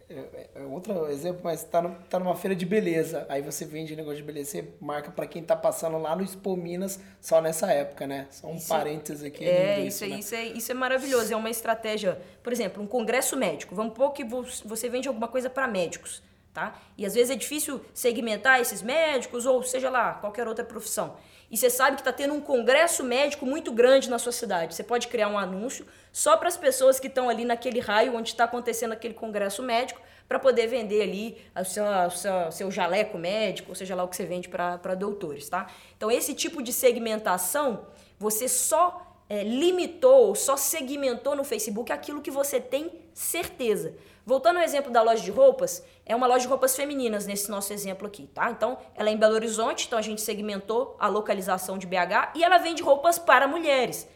é, 0.09 0.49
é 0.55 0.61
outro 0.63 1.09
exemplo, 1.09 1.41
mas 1.43 1.65
tá, 1.65 1.83
no, 1.83 1.95
tá 2.09 2.21
numa 2.21 2.37
feira 2.37 2.55
de 2.55 2.65
beleza. 2.65 3.27
Aí 3.29 3.43
você 3.43 3.65
vende 3.65 3.97
negócio 3.97 4.19
de 4.19 4.23
beleza, 4.23 4.51
você 4.51 4.69
marca 4.81 5.11
para 5.11 5.27
quem 5.27 5.43
tá 5.43 5.57
passando 5.57 5.99
lá 5.99 6.15
no 6.15 6.23
Expo 6.23 6.57
Minas 6.57 7.01
só 7.21 7.41
nessa 7.41 7.73
época, 7.73 8.07
né? 8.07 8.29
Só 8.31 8.47
um 8.47 8.57
isso, 8.57 8.69
parênteses 8.69 9.25
aqui. 9.25 9.45
É, 9.45 9.81
isso, 9.81 10.05
isso, 10.05 10.15
né? 10.15 10.19
isso, 10.21 10.35
é, 10.35 10.45
isso 10.45 10.71
é 10.71 10.75
maravilhoso. 10.75 11.33
É 11.33 11.37
uma 11.37 11.51
estratégia, 11.51 12.21
por 12.43 12.53
exemplo, 12.53 12.81
um 12.81 12.87
congresso 12.87 13.37
médico. 13.37 13.75
Vamos 13.75 13.95
pôr 13.95 14.13
que 14.13 14.25
você 14.65 14.89
vende 14.89 15.09
alguma 15.09 15.27
coisa 15.27 15.51
para 15.51 15.67
médicos, 15.67 16.23
tá? 16.53 16.81
E 16.97 17.05
às 17.05 17.15
vezes 17.15 17.31
é 17.31 17.37
difícil 17.37 17.81
segmentar 17.93 18.61
esses 18.61 18.83
médicos 18.83 19.47
ou 19.47 19.65
seja 19.65 19.91
lá, 19.91 20.15
qualquer 20.15 20.47
outra 20.47 20.65
profissão. 20.65 21.17
E 21.55 21.57
você 21.57 21.71
sabe 21.71 21.95
que 21.95 22.01
está 22.01 22.13
tendo 22.13 22.35
um 22.35 22.41
congresso 22.41 23.05
médico 23.05 23.47
muito 23.47 23.71
grande 23.71 24.11
na 24.11 24.19
sua 24.19 24.33
cidade. 24.33 24.75
Você 24.75 24.83
pode 24.83 25.07
criar 25.07 25.29
um 25.29 25.39
anúncio 25.39 25.87
só 26.13 26.37
para 26.37 26.49
as 26.49 26.57
pessoas 26.57 26.99
que 26.99 27.07
estão 27.07 27.29
ali 27.29 27.45
naquele 27.45 27.79
raio 27.79 28.17
onde 28.17 28.31
está 28.31 28.43
acontecendo 28.43 28.91
aquele 28.91 29.15
congresso 29.15 29.63
médico 29.63 30.01
para 30.29 30.41
poder 30.41 30.67
vender 30.67 31.03
ali 31.03 31.39
o 31.57 31.65
seu, 31.65 31.85
seu, 32.11 32.51
seu, 32.51 32.71
jaleco 32.73 33.17
médico, 33.17 33.69
ou 33.69 33.75
seja 33.77 33.95
lá 33.95 34.03
o 34.03 34.09
que 34.09 34.17
você 34.17 34.27
vende 34.27 34.49
para 34.49 34.97
doutores, 34.97 35.49
tá? 35.49 35.71
Então, 35.97 36.11
esse 36.11 36.35
tipo 36.35 36.61
de 36.61 36.73
segmentação, 36.73 37.87
você 38.19 38.49
só 38.49 39.17
é, 39.29 39.45
limitou, 39.45 40.35
só 40.35 40.57
segmentou 40.57 41.37
no 41.37 41.45
Facebook 41.45 41.93
aquilo 41.93 42.21
que 42.21 42.33
você 42.33 42.61
tem 42.61 42.91
certeza. 43.13 43.95
Voltando 44.27 44.57
ao 44.57 44.65
exemplo 44.65 44.91
da 44.91 45.03
loja 45.03 45.23
de 45.23 45.31
roupas, 45.31 45.85
é 46.07 46.15
uma 46.15 46.27
loja 46.27 46.41
de 46.41 46.49
roupas 46.49 46.77
femininas 46.77 47.27
nesse 47.27 47.51
nosso 47.51 47.73
exemplo 47.73 48.07
aqui, 48.07 48.27
tá? 48.27 48.51
Então, 48.51 48.79
ela 48.95 49.09
é 49.09 49.13
em 49.13 49.17
Belo 49.17 49.35
Horizonte, 49.35 49.87
então 49.87 49.99
a 49.99 50.03
gente 50.03 50.21
segmentou 50.21 50.97
a 50.99 51.09
localização 51.09 51.79
de 51.79 51.87
BH 51.87 52.33
e 52.35 52.45
ela 52.45 52.59
vende 52.59 52.83
roupas 52.83 53.19
para 53.19 53.49
mulheres. 53.49 54.09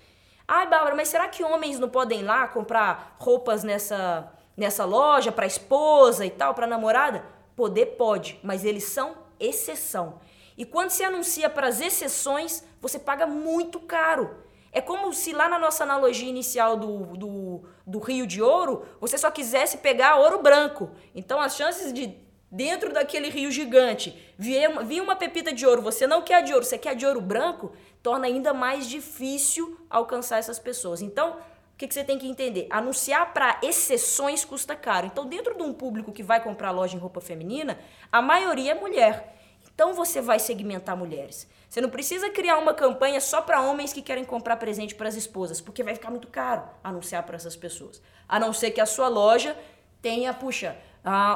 Ai, 0.47 0.67
Bárbara, 0.67 0.95
mas 0.95 1.09
será 1.09 1.29
que 1.29 1.45
homens 1.45 1.79
não 1.79 1.89
podem 1.89 2.21
ir 2.21 2.25
lá 2.25 2.49
comprar 2.49 3.17
roupas 3.19 3.65
nessa, 3.65 4.33
nessa 4.57 4.85
loja 4.85 5.33
para 5.33 5.47
esposa 5.47 6.25
e 6.27 6.31
tal, 6.31 6.55
para 6.55 6.67
namorada? 6.67 7.25
Poder 7.57 7.97
pode, 7.97 8.39
mas 8.43 8.65
eles 8.65 8.85
são 8.85 9.15
exceção. 9.41 10.21
E 10.57 10.65
quando 10.65 10.91
se 10.91 11.05
anuncia 11.05 11.49
para 11.49 11.69
as 11.69 11.81
exceções, 11.81 12.65
você 12.81 12.99
paga 12.99 13.27
muito 13.27 13.79
caro. 13.81 14.43
É 14.73 14.81
como 14.81 15.13
se 15.15 15.33
lá 15.33 15.49
na 15.49 15.59
nossa 15.59 15.85
analogia 15.85 16.29
inicial 16.29 16.77
do, 16.77 17.17
do, 17.17 17.63
do 17.89 17.99
rio 17.99 18.27
de 18.27 18.43
ouro, 18.43 18.85
você 19.01 19.17
só 19.17 19.31
quisesse 19.31 19.79
pegar 19.79 20.17
ouro 20.17 20.43
branco. 20.43 20.91
Então 21.15 21.41
as 21.41 21.57
chances 21.57 21.93
de 21.93 22.15
dentro 22.51 22.93
daquele 22.93 23.29
rio 23.29 23.51
gigante 23.51 24.17
vir, 24.39 24.85
vir 24.85 25.03
uma 25.03 25.17
pepita 25.17 25.53
de 25.53 25.67
ouro, 25.67 25.83
você 25.83 26.07
não 26.07 26.23
quer 26.23 26.43
de 26.43 26.53
ouro, 26.53 26.65
você 26.65 26.79
quer 26.79 26.95
de 26.95 27.07
ouro 27.07 27.21
branco, 27.21 27.73
torna 28.03 28.27
ainda 28.27 28.53
mais 28.53 28.87
difícil 28.87 29.79
alcançar 29.89 30.39
essas 30.39 30.59
pessoas. 30.59 31.01
Então, 31.01 31.37
o 31.75 31.79
que, 31.79 31.87
que 31.87 31.95
você 31.95 32.05
tem 32.05 32.19
que 32.19 32.29
entender? 32.29 32.67
Anunciar 32.71 33.33
para 33.33 33.59
exceções 33.63 34.45
custa 34.45 34.75
caro. 34.75 35.07
Então, 35.07 35.27
dentro 35.27 35.57
de 35.57 35.63
um 35.63 35.73
público 35.73 36.13
que 36.13 36.23
vai 36.23 36.43
comprar 36.43 36.73
loja 36.73 36.97
em 36.97 36.99
roupa 36.99 37.21
feminina, 37.21 37.79
a 38.11 38.21
maioria 38.21 38.73
é 38.73 38.75
mulher. 38.75 39.38
Então, 39.79 39.95
você 39.95 40.21
vai 40.21 40.41
segmentar 40.41 40.97
mulheres. 40.97 41.47
Você 41.71 41.81
não 41.81 41.89
precisa 41.89 42.29
criar 42.31 42.59
uma 42.59 42.75
campanha 42.75 43.21
só 43.21 43.41
para 43.41 43.63
homens 43.63 43.93
que 43.93 44.03
querem 44.03 44.25
comprar 44.25 44.57
presente 44.57 44.93
para 44.93 45.07
as 45.07 45.15
esposas, 45.15 45.61
porque 45.61 45.85
vai 45.85 45.95
ficar 45.95 46.11
muito 46.11 46.27
caro 46.27 46.65
anunciar 46.83 47.23
para 47.23 47.37
essas 47.37 47.55
pessoas. 47.55 48.03
A 48.29 48.41
não 48.41 48.53
ser 48.53 48.73
que 48.73 48.81
a 48.81 48.87
sua 48.87 49.07
loja 49.07 49.57
tenha, 50.03 50.35
puxa, 50.35 50.77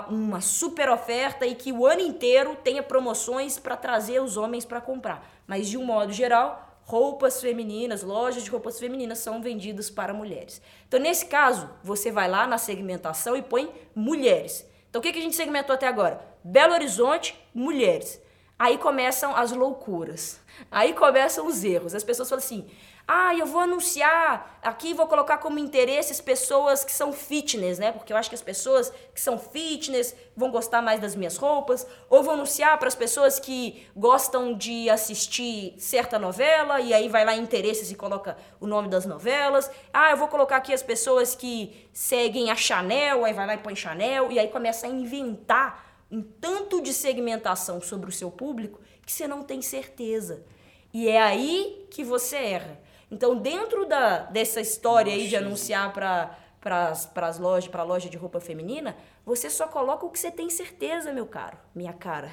uma 0.09 0.41
super 0.41 0.91
oferta 0.91 1.47
e 1.47 1.55
que 1.55 1.71
o 1.71 1.87
ano 1.87 2.01
inteiro 2.01 2.57
tenha 2.65 2.83
promoções 2.83 3.61
para 3.61 3.77
trazer 3.77 4.21
os 4.21 4.37
homens 4.37 4.65
para 4.65 4.81
comprar. 4.81 5.25
Mas 5.47 5.69
de 5.69 5.79
um 5.79 5.85
modo 5.85 6.13
geral, 6.13 6.81
roupas 6.83 7.41
femininas, 7.41 8.03
lojas 8.03 8.43
de 8.43 8.51
roupas 8.51 8.77
femininas 8.77 9.19
são 9.19 9.41
vendidas 9.41 9.89
para 9.89 10.13
mulheres. 10.13 10.61
Então, 10.89 10.99
nesse 10.99 11.27
caso, 11.27 11.71
você 11.81 12.11
vai 12.11 12.29
lá 12.29 12.45
na 12.49 12.59
segmentação 12.59 13.37
e 13.37 13.43
põe 13.43 13.73
mulheres. 13.95 14.69
Então, 14.91 14.99
o 14.99 15.03
que 15.03 15.17
a 15.17 15.23
gente 15.23 15.37
segmentou 15.37 15.75
até 15.75 15.87
agora? 15.87 16.21
Belo 16.43 16.75
Horizonte, 16.75 17.41
mulheres. 17.55 18.21
Aí 18.59 18.79
começam 18.79 19.35
as 19.37 19.53
loucuras. 19.53 20.41
Aí 20.71 20.93
começam 20.93 21.47
os 21.47 21.65
erros. 21.65 21.95
As 21.95 22.05
pessoas 22.05 22.29
falam 22.29 22.45
assim: 22.45 22.69
ah, 23.07 23.35
eu 23.35 23.47
vou 23.47 23.61
anunciar 23.61 24.61
aqui, 24.62 24.95
vou 24.95 25.09
colocar 25.09 25.38
como 25.38 25.59
interesse 25.59 26.12
as 26.12 26.21
pessoas 26.21 26.85
que 26.85 26.93
são 26.93 27.12
fitness, 27.12 27.79
né? 27.79 27.91
Porque 27.91 28.12
eu 28.12 28.17
acho 28.17 28.29
que 28.29 28.35
as 28.35 28.43
pessoas 28.43 28.93
que 29.12 29.21
são 29.21 29.38
fitness 29.38 30.15
vão 30.37 30.51
gostar 30.51 30.81
mais 30.81 31.01
das 31.01 31.17
minhas 31.17 31.37
roupas. 31.37 31.87
Ou 32.09 32.23
vou 32.23 32.35
anunciar 32.35 32.79
para 32.79 32.87
as 32.87 32.95
pessoas 32.95 33.41
que 33.41 33.87
gostam 33.97 34.55
de 34.55 34.88
assistir 34.88 35.75
certa 35.79 36.19
novela 36.19 36.81
e 36.81 36.95
aí 36.95 37.09
vai 37.09 37.25
lá 37.25 37.35
em 37.35 37.43
interesses 37.43 37.91
e 37.91 37.97
coloca 37.97 38.37
o 38.61 38.67
nome 38.67 38.88
das 38.88 39.05
novelas. 39.05 39.69
Ah, 39.93 40.12
eu 40.12 40.17
vou 40.17 40.29
colocar 40.29 40.57
aqui 40.57 40.73
as 40.73 40.83
pessoas 40.83 41.35
que 41.35 41.88
seguem 41.93 42.51
a 42.51 42.55
Chanel, 42.55 43.25
aí 43.25 43.33
vai 43.33 43.47
lá 43.47 43.55
e 43.55 43.59
põe 43.59 43.75
Chanel 43.75 44.31
e 44.31 44.38
aí 44.38 44.49
começa 44.49 44.87
a 44.87 44.88
inventar 44.88 45.92
um 46.12 46.22
tanto 46.22 46.83
de 46.83 46.92
segmentação 46.92 47.81
sobre 47.81 48.11
o 48.11 48.12
seu 48.12 48.31
público 48.31 48.79
que 49.05 49.11
você 49.11 49.27
não 49.27 49.42
tem 49.42 49.62
certeza. 49.62 50.44
E 50.92 51.09
é 51.09 51.20
aí 51.20 51.87
que 51.90 52.05
você 52.05 52.37
erra. 52.37 52.79
Então, 53.11 53.37
dentro 53.37 53.87
da, 53.87 54.18
dessa 54.18 54.61
história 54.61 55.12
aí 55.12 55.27
de 55.27 55.37
anunciar 55.37 55.92
para 55.92 56.38
para 56.62 56.90
as 57.27 57.38
lojas, 57.40 57.68
para 57.68 57.83
a 57.83 57.85
loja 57.85 58.09
de 58.09 58.16
roupa 58.16 58.38
feminina, 58.38 58.96
você 59.27 59.51
só 59.51 59.66
coloca 59.66 60.07
o 60.07 60.11
que 60.11 60.18
você 60.18 60.31
tem 60.31 60.48
certeza, 60.48 61.12
meu 61.12 61.27
caro, 61.27 61.59
minha 61.75 61.92
cara. 61.92 62.33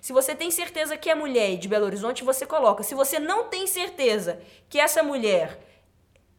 Se 0.00 0.12
você 0.12 0.34
tem 0.34 0.50
certeza 0.50 0.96
que 0.96 1.08
é 1.08 1.14
mulher 1.14 1.56
de 1.56 1.68
Belo 1.68 1.86
Horizonte, 1.86 2.24
você 2.24 2.44
coloca. 2.44 2.82
Se 2.82 2.96
você 2.96 3.20
não 3.20 3.44
tem 3.44 3.68
certeza 3.68 4.40
que 4.68 4.80
essa 4.80 5.00
mulher 5.00 5.60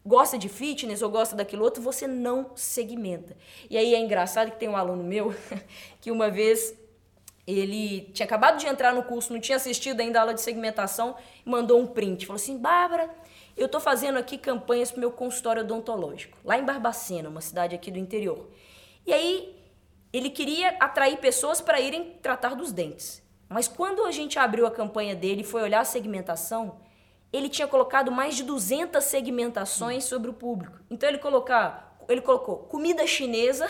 gosta 0.06 0.38
de 0.38 0.49
fitness 0.49 1.02
ou 1.02 1.10
gosta 1.10 1.36
daquilo 1.36 1.63
outro, 1.63 1.82
você 1.82 2.08
não 2.08 2.52
segmenta. 2.56 3.38
E 3.69 3.78
aí 3.78 3.95
é 3.95 3.99
engraçado 3.99 4.52
que 4.52 4.60
tem 4.60 4.67
um 4.67 4.78
aluno 4.78 5.04
meu 5.04 5.34
que 6.02 6.12
uma 6.12 6.30
vez 6.30 6.73
ele 7.50 8.02
tinha 8.14 8.26
acabado 8.26 8.60
de 8.60 8.68
entrar 8.68 8.94
no 8.94 9.04
curso, 9.04 9.34
não 9.34 9.40
tinha 9.40 9.56
assistido 9.56 10.02
ainda 10.02 10.20
a 10.20 10.22
aula 10.22 10.34
de 10.34 10.42
segmentação, 10.42 11.16
mandou 11.44 11.80
um 11.80 11.88
print. 11.88 12.28
Falou 12.28 12.36
assim: 12.36 12.58
Bárbara, 12.58 13.10
eu 13.58 13.66
estou 13.66 13.82
fazendo 13.82 14.18
aqui 14.18 14.38
campanhas 14.38 14.92
para 14.92 15.00
meu 15.00 15.12
consultório 15.12 15.64
odontológico, 15.64 16.38
lá 16.46 16.60
em 16.60 16.64
Barbacena, 16.64 17.28
uma 17.28 17.42
cidade 17.42 17.74
aqui 17.74 17.90
do 17.90 17.98
interior. 17.98 18.50
E 19.06 19.12
aí 19.12 19.56
ele 20.14 20.30
queria 20.30 20.70
atrair 20.80 21.18
pessoas 21.18 21.60
para 21.60 21.80
irem 21.80 22.18
tratar 22.22 22.56
dos 22.56 22.72
dentes. 22.72 23.24
Mas 23.48 23.68
quando 23.68 24.06
a 24.06 24.12
gente 24.12 24.38
abriu 24.38 24.68
a 24.68 24.72
campanha 24.72 25.16
dele 25.16 25.42
e 25.42 25.44
foi 25.44 25.64
olhar 25.64 25.80
a 25.80 25.86
segmentação, 25.86 26.80
ele 27.34 27.50
tinha 27.50 27.68
colocado 27.68 28.12
mais 28.12 28.36
de 28.36 28.44
200 28.44 29.04
segmentações 29.04 30.04
sobre 30.04 30.30
o 30.30 30.34
público. 30.34 30.80
Então 30.90 31.10
ele, 31.10 31.18
colocar, 31.18 31.98
ele 32.08 32.22
colocou 32.22 32.58
comida 32.58 33.08
chinesa 33.08 33.68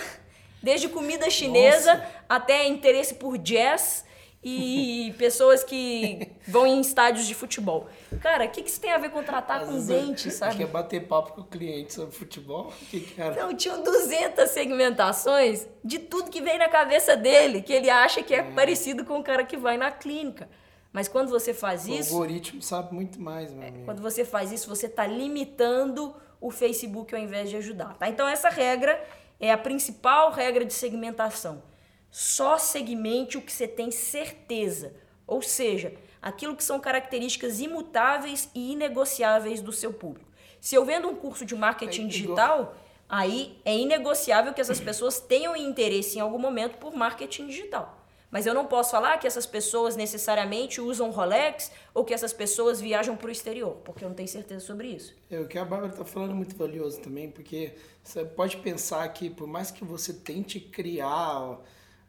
Desde 0.62 0.89
comida 0.89 1.30
chinesa 1.30 1.95
Nossa. 1.95 2.08
até 2.28 2.67
interesse 2.67 3.15
por 3.15 3.38
jazz 3.38 4.06
e 4.43 5.13
pessoas 5.17 5.63
que 5.63 6.32
vão 6.48 6.65
em 6.65 6.80
estádios 6.80 7.26
de 7.26 7.36
futebol. 7.36 7.88
Cara, 8.22 8.45
o 8.45 8.50
que, 8.50 8.62
que 8.62 8.69
isso 8.69 8.80
tem 8.80 8.91
a 8.91 8.98
ver 8.98 9.10
com 9.12 9.22
tratar 9.24 9.62
Às 9.62 9.69
com 9.69 9.86
dente, 9.86 10.32
sabe? 10.32 10.58
Quer 10.58 10.67
bater 10.67 11.08
papo 11.08 11.34
com 11.34 11.41
o 11.41 11.45
cliente 11.45 11.93
sobre 11.93 12.15
futebol? 12.15 12.74
Que 12.89 13.02
cara? 13.02 13.36
Não, 13.36 13.56
tinham 13.56 13.84
200 13.84 14.50
segmentações 14.50 15.67
de 15.84 16.00
tudo 16.00 16.32
que 16.32 16.41
vem 16.41 16.58
na 16.58 16.69
cabeça 16.69 17.15
dele, 17.15 17.62
que 17.62 17.74
ele 17.74 17.89
acha 17.89 18.24
que 18.24 18.34
é, 18.34 18.39
é. 18.39 18.43
parecido 18.43 19.06
com 19.06 19.19
o 19.19 19.24
cara 19.24 19.43
que 19.43 19.58
vai 19.58 19.78
na 19.78 19.91
clínica. 19.91 20.50
Mas 20.91 21.08
quando 21.08 21.30
você 21.30 21.54
faz 21.54 21.86
o 21.86 21.91
isso... 21.91 22.12
O 22.12 22.15
algoritmo 22.15 22.62
sabe 22.62 22.93
muito 22.93 23.22
mais, 23.22 23.54
meu 23.54 23.67
amigo. 23.67 23.86
Quando 23.86 24.02
você 24.02 24.26
faz 24.26 24.52
isso, 24.52 24.67
você 24.67 24.88
está 24.88 25.06
limitando 25.06 26.15
o 26.41 26.50
Facebook 26.50 27.13
ao 27.13 27.22
invés 27.22 27.50
de 27.50 27.58
ajudar, 27.58 27.95
tá? 27.98 28.10
Então 28.10 28.28
essa 28.28 28.50
regra 28.50 29.00
é 29.39 29.52
a 29.52 29.58
principal 29.58 30.32
regra 30.32 30.65
de 30.65 30.73
segmentação. 30.73 31.63
Só 32.12 32.58
segmente 32.58 33.38
o 33.38 33.41
que 33.41 33.52
você 33.52 33.67
tem 33.67 33.91
certeza, 33.91 34.93
ou 35.25 35.41
seja, 35.41 35.93
aquilo 36.21 36.56
que 36.56 36.63
são 36.63 36.80
características 36.80 37.60
imutáveis 37.60 38.49
e 38.54 38.71
inegociáveis 38.73 39.62
do 39.62 39.71
seu 39.71 39.93
público. 39.93 40.30
Se 40.60 40.75
eu 40.75 40.84
vendo 40.84 41.08
um 41.08 41.15
curso 41.15 41.45
de 41.45 41.56
marketing 41.56 42.08
digital, 42.08 42.75
aí 43.08 43.60
é 43.63 43.78
inegociável 43.78 44.54
que 44.54 44.62
essas 44.62 44.80
pessoas 44.80 45.19
tenham 45.19 45.56
interesse 45.56 46.17
em 46.17 46.21
algum 46.21 46.39
momento 46.39 46.78
por 46.78 46.93
marketing 46.93 47.47
digital. 47.47 47.99
Mas 48.32 48.46
eu 48.46 48.54
não 48.54 48.65
posso 48.65 48.92
falar 48.92 49.18
que 49.18 49.26
essas 49.26 49.46
pessoas 49.46 49.96
necessariamente 49.96 50.80
usam 50.80 51.10
Rolex 51.10 51.72
ou 51.94 52.06
que 52.06 52.13
essas 52.13 52.32
pessoas 52.32 52.80
viajam 52.80 53.15
para 53.15 53.28
o 53.28 53.32
exterior, 53.32 53.78
porque 53.84 54.04
eu 54.04 54.10
não 54.10 54.15
tenho 54.15 54.30
certeza 54.30 54.63
sobre 54.63 54.88
isso. 54.88 55.15
É, 55.32 55.39
o 55.39 55.48
que 55.48 55.58
a 55.58 55.65
Bárbara 55.65 55.92
está 55.92 56.06
falando 56.06 56.32
é 56.32 56.36
muito 56.36 56.56
valioso 56.56 57.00
também, 57.00 57.30
porque 57.30 57.74
você 58.04 58.24
pode 58.24 58.58
pensar 58.58 59.08
que 59.10 59.30
por 59.30 59.48
mais 59.48 59.72
que 59.72 59.84
você 59.84 60.13
tente 60.13 60.60
criar 60.60 61.60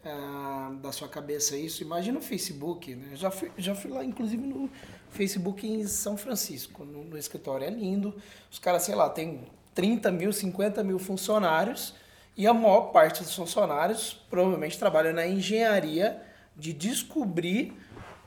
uh, 0.05 0.77
da 0.77 0.93
sua 0.93 1.09
cabeça 1.09 1.57
isso, 1.57 1.83
imagina 1.83 2.19
o 2.19 2.23
Facebook, 2.23 2.95
né? 2.95 3.17
Já 3.17 3.31
fui, 3.31 3.51
já 3.57 3.75
fui 3.75 3.91
lá, 3.91 4.05
inclusive, 4.05 4.47
no 4.47 4.69
Facebook 5.09 5.67
em 5.67 5.87
São 5.87 6.19
Francisco, 6.19 6.85
no, 6.85 7.05
no 7.05 7.17
escritório. 7.17 7.67
É 7.67 7.71
lindo. 7.71 8.15
Os 8.51 8.59
caras, 8.59 8.83
sei 8.83 8.95
lá, 8.95 9.09
tem 9.09 9.47
30 9.75 10.11
mil, 10.13 10.33
50 10.33 10.85
mil 10.85 10.99
funcionários 10.99 11.95
e 12.41 12.47
a 12.47 12.55
maior 12.55 12.91
parte 12.91 13.23
dos 13.23 13.35
funcionários 13.35 14.15
provavelmente 14.31 14.79
trabalha 14.79 15.13
na 15.13 15.27
engenharia 15.27 16.23
de 16.57 16.73
descobrir 16.73 17.75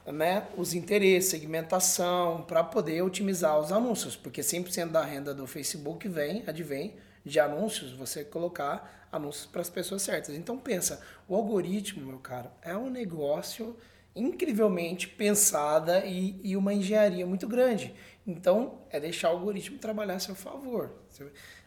né, 0.06 0.45
os 0.56 0.76
interesses, 0.76 1.32
segmentação, 1.32 2.43
para 2.43 2.63
poder 2.63 3.02
otimizar 3.02 3.60
os 3.60 3.71
anúncios, 3.71 4.15
porque 4.15 4.41
100% 4.41 4.89
da 4.91 5.04
renda 5.04 5.34
do 5.34 5.47
Facebook 5.47 6.08
vem, 6.08 6.43
advém 6.45 6.93
de 7.26 7.39
anúncios, 7.39 7.91
você 7.91 8.23
colocar 8.23 9.08
anúncios 9.12 9.47
para 9.47 9.62
as 9.62 9.69
pessoas 9.71 10.04
certas. 10.04 10.36
Então 10.36 10.60
pensa, 10.60 11.02
o 11.28 11.36
algoritmo, 11.36 12.06
meu 12.06 12.19
caro, 12.19 12.52
é 12.62 12.78
um 12.78 12.91
negócio 12.91 13.76
incrivelmente 14.15 15.08
pensada 15.08 16.06
e, 16.06 16.39
e 16.43 16.56
uma 16.56 16.71
engenharia 16.71 17.26
muito 17.26 17.47
grande. 17.47 17.95
Então 18.28 18.78
é 18.91 18.99
deixar 18.99 19.32
o 19.32 19.38
algoritmo 19.38 19.80
trabalhar 19.80 20.13
a 20.13 20.19
seu 20.19 20.36
favor. 20.36 20.91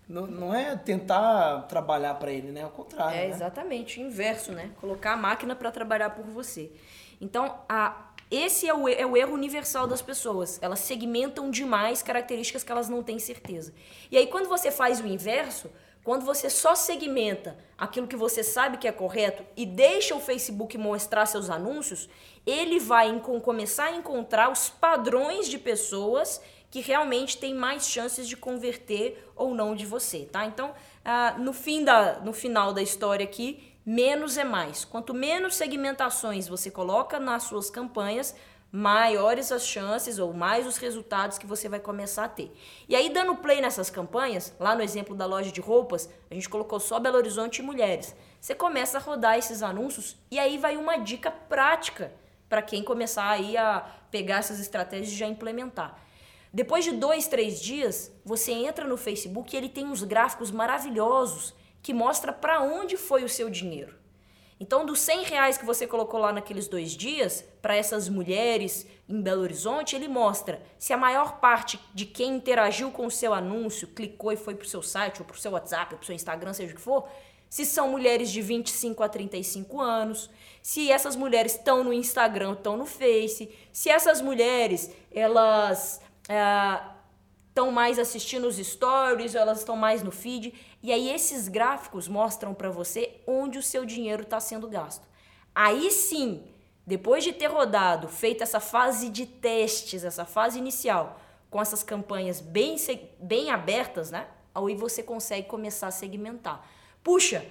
Não, 0.09 0.27
não 0.27 0.55
é 0.55 0.77
tentar 0.77 1.63
trabalhar 1.63 2.15
para 2.15 2.31
ele, 2.31 2.53
né? 2.53 2.63
Ao 2.63 2.71
contrário. 2.71 3.17
É 3.17 3.27
né? 3.27 3.35
exatamente 3.35 4.01
o 4.01 4.03
inverso, 4.05 4.53
né? 4.53 4.71
Colocar 4.81 5.13
a 5.13 5.17
máquina 5.17 5.57
para 5.57 5.71
trabalhar 5.71 6.11
por 6.11 6.25
você. 6.27 6.71
Então, 7.21 7.59
a 7.69 8.13
Esse 8.31 8.69
é 8.69 8.75
o, 8.75 8.89
é 8.89 9.05
o 9.05 9.17
erro 9.17 9.35
universal 9.35 9.87
das 9.87 10.03
pessoas. 10.03 10.61
Elas 10.63 10.81
segmentam 10.81 11.51
demais 11.51 12.03
características 12.03 12.63
que 12.63 12.71
elas 12.71 12.89
não 12.89 13.03
têm 13.03 13.19
certeza. 13.19 13.73
E 14.11 14.17
aí, 14.17 14.27
quando 14.29 14.49
você 14.49 14.71
faz 14.71 15.01
o 15.01 15.07
inverso, 15.07 15.71
quando 16.07 16.25
você 16.25 16.49
só 16.49 16.77
segmenta 16.77 17.57
aquilo 17.77 18.07
que 18.07 18.15
você 18.15 18.45
sabe 18.45 18.79
que 18.79 18.87
é 18.87 18.93
correto 18.93 19.45
e 19.57 19.67
deixa 19.67 20.15
o 20.15 20.21
Facebook 20.21 20.79
mostrar 20.79 21.27
seus 21.27 21.51
anúncios, 21.51 22.09
ele 22.47 22.79
vai 22.79 23.19
começar 23.43 23.87
a 23.87 23.97
encontrar 23.97 24.53
os 24.53 24.69
padrões 24.69 25.49
de 25.49 25.59
pessoas 25.59 26.41
que 26.71 26.81
realmente 26.81 27.39
têm 27.39 27.55
mais 27.55 27.89
chances 27.89 28.29
de 28.29 28.37
converter 28.37 29.31
ou 29.35 29.55
não 29.55 29.75
de 29.75 29.87
você, 29.87 30.29
tá? 30.31 30.45
Então, 30.45 30.75
ah, 31.05 31.37
no, 31.39 31.53
fim 31.53 31.85
da, 31.85 32.21
no 32.21 32.33
final 32.33 32.73
da 32.73 32.83
história 32.83 33.25
aqui, 33.25 33.73
menos 33.85 34.37
é 34.37 34.45
mais. 34.45 34.85
Quanto 34.85 35.15
menos 35.15 35.55
segmentações 35.55 36.49
você 36.49 36.71
coloca 36.71 37.21
nas 37.21 37.45
suas 37.45 37.71
campanhas, 37.71 38.35
maiores 38.71 39.53
as 39.53 39.67
chances 39.67 40.19
ou 40.19 40.33
mais 40.33 40.67
os 40.67 40.77
resultados 40.77 41.39
que 41.39 41.47
você 41.47 41.69
vai 41.69 41.81
começar 41.81 42.25
a 42.25 42.29
ter. 42.29 42.53
E 42.89 42.97
aí, 42.97 43.09
dando 43.09 43.37
play 43.37 43.61
nessas 43.61 43.89
campanhas, 43.89 44.53
lá 44.59 44.75
no 44.75 44.83
exemplo 44.83 45.15
da 45.15 45.25
loja 45.25 45.53
de 45.53 45.61
roupas, 45.61 46.11
a 46.31 46.35
gente 46.35 46.49
colocou 46.49 46.81
só 46.81 46.99
Belo 46.99 47.17
Horizonte 47.17 47.61
e 47.61 47.63
mulheres. 47.63 48.15
Você 48.41 48.55
começa 48.55 48.99
a 48.99 49.01
rodar 49.01 49.39
esses 49.39 49.63
anúncios 49.63 50.17
e 50.31 50.39
aí 50.39 50.59
vai 50.59 50.77
uma 50.77 50.99
dica 50.99 51.31
prática 51.31 52.13
para 52.49 52.61
quem 52.63 52.83
começar 52.83 53.31
aí 53.31 53.57
a 53.57 53.81
pegar 54.11 54.39
essas 54.39 54.61
estratégias 54.61 55.13
e 55.13 55.17
já 55.17 55.27
implementar. 55.27 55.99
Depois 56.57 56.87
de 56.87 56.93
dois, 56.93 57.29
três 57.29 57.61
dias, 57.61 58.11
você 58.25 58.51
entra 58.51 58.87
no 58.87 58.97
Facebook 58.97 59.55
e 59.55 59.59
ele 59.59 59.69
tem 59.69 59.85
uns 59.85 60.03
gráficos 60.03 60.51
maravilhosos 60.51 61.53
que 61.83 61.93
mostra 61.93 62.33
para 62.33 62.63
onde 62.63 62.97
foi 62.97 63.25
o 63.25 63.29
seu 63.29 63.51
dinheiro. 63.51 63.95
Então, 64.59 64.87
dos 64.87 65.01
100 65.01 65.25
reais 65.25 65.59
que 65.59 65.67
você 65.67 65.87
colocou 65.87 66.19
lá 66.19 66.33
naqueles 66.33 66.67
dois 66.67 66.93
dias, 66.93 67.45
para 67.61 67.77
essas 67.77 68.09
mulheres 68.09 68.87
em 69.07 69.21
Belo 69.21 69.43
Horizonte, 69.43 69.95
ele 69.95 70.09
mostra 70.09 70.63
se 70.79 70.95
a 70.95 70.97
maior 70.97 71.41
parte 71.41 71.79
de 71.93 72.07
quem 72.07 72.37
interagiu 72.37 72.91
com 72.91 73.05
o 73.05 73.11
seu 73.11 73.35
anúncio, 73.35 73.89
clicou 73.89 74.33
e 74.33 74.37
foi 74.39 74.55
para 74.55 74.65
o 74.65 74.69
seu 74.69 74.83
site, 74.83 75.21
ou 75.21 75.27
para 75.27 75.37
o 75.37 75.39
seu 75.39 75.53
WhatsApp, 75.53 75.93
ou 75.93 75.99
para 75.99 76.05
o 76.05 76.07
seu 76.07 76.15
Instagram, 76.15 76.55
seja 76.55 76.73
o 76.73 76.77
que 76.77 76.81
for, 76.81 77.07
se 77.51 77.67
são 77.67 77.91
mulheres 77.91 78.31
de 78.31 78.41
25 78.41 79.03
a 79.03 79.09
35 79.11 79.79
anos, 79.79 80.31
se 80.63 80.91
essas 80.91 81.17
mulheres 81.17 81.53
estão 81.53 81.85
no 81.85 81.93
Instagram, 81.93 82.55
estão 82.55 82.79
no 82.79 82.87
Face, 82.87 83.55
se 83.71 83.91
essas 83.91 84.23
mulheres, 84.23 84.91
elas... 85.13 86.01
Uh, 86.29 86.97
estão 87.49 87.71
mais 87.71 87.99
assistindo 87.99 88.47
os 88.47 88.57
stories, 88.57 89.35
elas 89.35 89.61
estão 89.61 89.77
mais 89.77 90.03
no 90.03 90.11
feed. 90.11 90.53
E 90.83 90.93
aí 90.93 91.11
esses 91.11 91.49
gráficos 91.49 92.07
mostram 92.07 92.53
para 92.53 92.69
você 92.69 93.21
onde 93.27 93.59
o 93.59 93.63
seu 93.63 93.87
dinheiro 93.87 94.23
está 94.23 94.39
sendo 94.39 94.69
gasto. 94.69 95.07
Aí 95.55 95.91
sim, 95.91 96.45
depois 96.87 97.25
de 97.25 97.33
ter 97.33 97.47
rodado, 97.47 98.09
feito 98.09 98.43
essa 98.43 98.61
fase 98.61 99.09
de 99.09 99.25
testes, 99.25 100.05
essa 100.05 100.27
fase 100.27 100.59
inicial, 100.59 101.19
com 101.51 101.61
essas 101.61 101.83
campanhas 101.83 102.41
bem, 102.41 102.77
bem 103.19 103.51
abertas, 103.51 104.11
né? 104.11 104.29
Aí 104.55 104.75
você 104.75 105.03
consegue 105.03 105.49
começar 105.49 105.87
a 105.87 105.91
segmentar. 105.91 106.69
Puxa, 107.03 107.43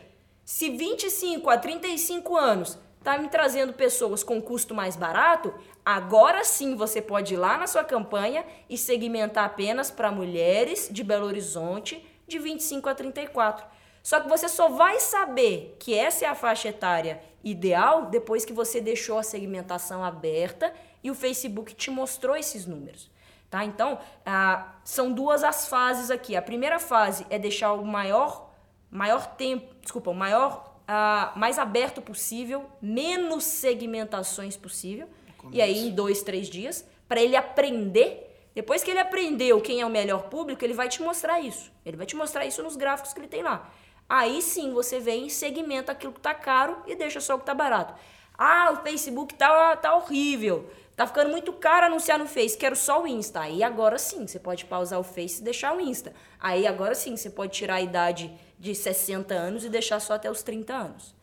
se 0.43 0.69
25 0.69 1.49
a 1.49 1.57
35 1.57 2.37
anos 2.37 2.77
está 3.05 3.19
me 3.19 3.29
trazendo 3.29 3.71
pessoas 3.71 4.23
com 4.23 4.41
custo 4.41 4.73
mais 4.73 4.95
barato, 4.95 5.53
agora 5.85 6.43
sim 6.43 6.75
você 6.75 6.99
pode 6.99 7.35
ir 7.35 7.37
lá 7.37 7.55
na 7.55 7.67
sua 7.67 7.83
campanha 7.83 8.43
e 8.67 8.79
segmentar 8.79 9.45
apenas 9.45 9.91
para 9.91 10.11
mulheres 10.11 10.89
de 10.91 11.03
Belo 11.03 11.27
Horizonte 11.27 12.03
de 12.27 12.39
25 12.39 12.89
a 12.89 12.95
34. 12.95 13.63
Só 14.01 14.19
que 14.19 14.27
você 14.27 14.49
só 14.49 14.69
vai 14.69 14.99
saber 14.99 15.77
que 15.79 15.93
essa 15.93 16.25
é 16.25 16.27
a 16.27 16.33
faixa 16.33 16.69
etária 16.69 17.21
ideal 17.43 18.07
depois 18.07 18.43
que 18.43 18.51
você 18.51 18.81
deixou 18.81 19.19
a 19.19 19.23
segmentação 19.23 20.03
aberta 20.03 20.73
e 21.03 21.11
o 21.11 21.15
Facebook 21.15 21.75
te 21.75 21.91
mostrou 21.91 22.35
esses 22.35 22.65
números. 22.65 23.11
Tá? 23.51 23.63
Então, 23.63 23.99
ah, 24.25 24.73
são 24.83 25.11
duas 25.11 25.43
as 25.43 25.67
fases 25.67 26.09
aqui. 26.09 26.35
A 26.35 26.41
primeira 26.41 26.79
fase 26.79 27.23
é 27.29 27.37
deixar 27.37 27.73
o 27.73 27.85
maior, 27.85 28.49
maior 28.89 29.27
tempo, 29.35 29.75
desculpa, 29.79 30.09
o 30.09 30.15
maior 30.15 30.74
uh, 30.87 31.37
mais 31.37 31.59
aberto 31.59 32.01
possível, 32.01 32.65
menos 32.81 33.43
segmentações 33.43 34.55
possível. 34.55 35.07
E 35.51 35.61
aí, 35.61 35.87
em 35.87 35.91
dois, 35.91 36.23
três 36.23 36.47
dias, 36.47 36.87
para 37.07 37.21
ele 37.21 37.35
aprender. 37.35 38.31
Depois 38.55 38.83
que 38.83 38.89
ele 38.89 38.99
aprendeu 38.99 39.61
quem 39.61 39.81
é 39.81 39.85
o 39.85 39.89
melhor 39.89 40.23
público, 40.23 40.63
ele 40.63 40.73
vai 40.73 40.87
te 40.87 41.01
mostrar 41.01 41.39
isso. 41.39 41.71
Ele 41.85 41.97
vai 41.97 42.05
te 42.05 42.15
mostrar 42.15 42.45
isso 42.45 42.63
nos 42.63 42.75
gráficos 42.75 43.13
que 43.13 43.19
ele 43.19 43.27
tem 43.27 43.43
lá. 43.43 43.69
Aí 44.07 44.41
sim 44.41 44.71
você 44.73 44.99
vem 44.99 45.27
e 45.27 45.29
segmenta 45.29 45.91
aquilo 45.91 46.13
que 46.13 46.19
tá 46.19 46.33
caro 46.33 46.77
e 46.87 46.95
deixa 46.95 47.19
só 47.19 47.35
o 47.35 47.39
que 47.39 47.45
tá 47.45 47.53
barato. 47.53 47.93
Ah, 48.37 48.71
o 48.71 48.83
Facebook 48.83 49.33
tá, 49.33 49.75
tá 49.75 49.95
horrível. 49.95 50.69
Tá 50.95 51.05
ficando 51.05 51.29
muito 51.29 51.51
caro 51.51 51.87
anunciar 51.87 52.17
no 52.17 52.25
Face, 52.25 52.57
quero 52.57 52.75
só 52.75 53.03
o 53.03 53.07
Insta. 53.07 53.41
Aí 53.41 53.61
agora 53.61 53.97
sim, 53.97 54.25
você 54.25 54.39
pode 54.39 54.63
pausar 54.65 54.99
o 54.99 55.03
Face 55.03 55.41
e 55.41 55.43
deixar 55.43 55.75
o 55.75 55.81
Insta. 55.81 56.13
Aí 56.39 56.65
agora 56.65 56.95
sim, 56.95 57.17
você 57.17 57.29
pode 57.29 57.51
tirar 57.51 57.75
a 57.75 57.81
idade 57.81 58.31
de 58.59 58.73
60 58.73 59.33
anos 59.33 59.63
e 59.65 59.69
deixar 59.69 59.99
só 59.99 60.13
até 60.13 60.29
os 60.29 60.41
30 60.43 60.73
anos. 60.73 61.15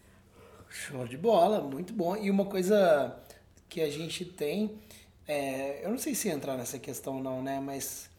Show 0.68 1.06
de 1.06 1.16
bola, 1.16 1.60
muito 1.60 1.92
bom. 1.92 2.16
E 2.16 2.30
uma 2.30 2.46
coisa 2.46 3.16
que 3.68 3.80
a 3.80 3.90
gente 3.90 4.24
tem, 4.24 4.78
é, 5.26 5.84
eu 5.84 5.90
não 5.90 5.98
sei 5.98 6.14
se 6.14 6.28
entrar 6.28 6.56
nessa 6.56 6.78
questão 6.78 7.22
não, 7.22 7.42
né? 7.42 7.60
Mas 7.60 8.10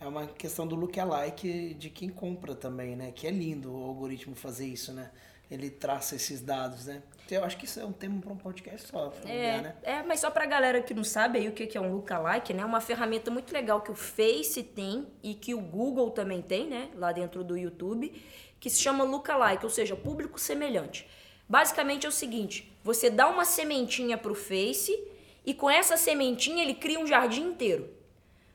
é 0.00 0.06
uma 0.06 0.26
questão 0.26 0.66
do 0.66 0.74
lookalike 0.74 1.74
de 1.74 1.90
quem 1.90 2.08
compra 2.08 2.54
também, 2.54 2.96
né? 2.96 3.12
Que 3.14 3.26
é 3.26 3.30
lindo 3.30 3.72
o 3.72 3.84
algoritmo 3.84 4.34
fazer 4.34 4.66
isso, 4.66 4.92
né? 4.92 5.10
Ele 5.50 5.70
traça 5.70 6.14
esses 6.14 6.42
dados, 6.42 6.86
né? 6.86 7.02
Eu 7.30 7.44
acho 7.44 7.56
que 7.58 7.64
isso 7.64 7.78
é 7.80 7.84
um 7.84 7.92
tema 7.92 8.20
para 8.20 8.32
um 8.32 8.36
podcast 8.36 8.88
só, 8.88 9.12
é, 9.24 9.60
né? 9.60 9.76
É, 9.82 10.02
mas 10.02 10.20
só 10.20 10.30
para 10.30 10.44
a 10.44 10.46
galera 10.46 10.80
que 10.80 10.94
não 10.94 11.04
sabe 11.04 11.38
aí 11.38 11.48
o 11.48 11.52
que 11.52 11.76
é 11.76 11.80
um 11.80 11.92
lookalike, 11.92 12.54
né? 12.54 12.64
Uma 12.64 12.80
ferramenta 12.80 13.30
muito 13.30 13.52
legal 13.52 13.82
que 13.82 13.90
o 13.90 13.94
Face 13.94 14.62
tem 14.62 15.06
e 15.22 15.34
que 15.34 15.54
o 15.54 15.60
Google 15.60 16.10
também 16.10 16.40
tem, 16.40 16.68
né? 16.68 16.90
Lá 16.94 17.12
dentro 17.12 17.44
do 17.44 17.56
YouTube 17.56 18.14
que 18.60 18.70
se 18.70 18.80
chama 18.80 19.04
lookalike, 19.04 19.64
ou 19.64 19.70
seja, 19.70 19.96
público 19.96 20.38
semelhante. 20.38 21.08
Basicamente 21.48 22.06
é 22.06 22.08
o 22.08 22.12
seguinte: 22.12 22.72
você 22.82 23.08
dá 23.08 23.28
uma 23.28 23.44
sementinha 23.44 24.18
para 24.18 24.32
o 24.32 24.34
Face 24.34 24.98
e 25.44 25.54
com 25.54 25.70
essa 25.70 25.96
sementinha 25.96 26.62
ele 26.62 26.74
cria 26.74 27.00
um 27.00 27.06
jardim 27.06 27.42
inteiro. 27.42 27.88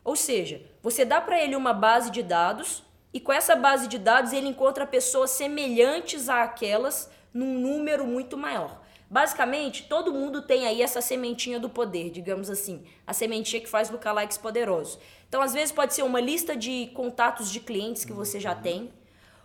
Ou 0.03 0.15
seja, 0.15 0.61
você 0.81 1.05
dá 1.05 1.21
para 1.21 1.41
ele 1.41 1.55
uma 1.55 1.73
base 1.73 2.11
de 2.11 2.21
dados 2.21 2.83
e 3.13 3.19
com 3.19 3.31
essa 3.31 3.55
base 3.55 3.87
de 3.87 3.97
dados 3.97 4.33
ele 4.33 4.47
encontra 4.47 4.85
pessoas 4.85 5.31
semelhantes 5.31 6.29
àquelas 6.29 7.09
num 7.33 7.57
número 7.57 8.05
muito 8.05 8.37
maior. 8.37 8.81
Basicamente, 9.09 9.83
todo 9.83 10.11
mundo 10.11 10.41
tem 10.41 10.65
aí 10.65 10.81
essa 10.81 10.99
sementinha 10.99 11.59
do 11.59 11.69
poder, 11.69 12.09
digamos 12.09 12.49
assim, 12.49 12.83
a 13.05 13.13
sementinha 13.13 13.61
que 13.61 13.69
faz 13.69 13.89
lookalikes 13.89 14.39
poderosos. 14.39 14.97
Então, 15.29 15.41
às 15.41 15.53
vezes 15.53 15.71
pode 15.71 15.93
ser 15.93 16.01
uma 16.01 16.19
lista 16.19 16.55
de 16.55 16.87
contatos 16.95 17.51
de 17.51 17.59
clientes 17.59 18.03
que 18.03 18.11
você 18.11 18.39
já 18.39 18.55
tem, 18.55 18.91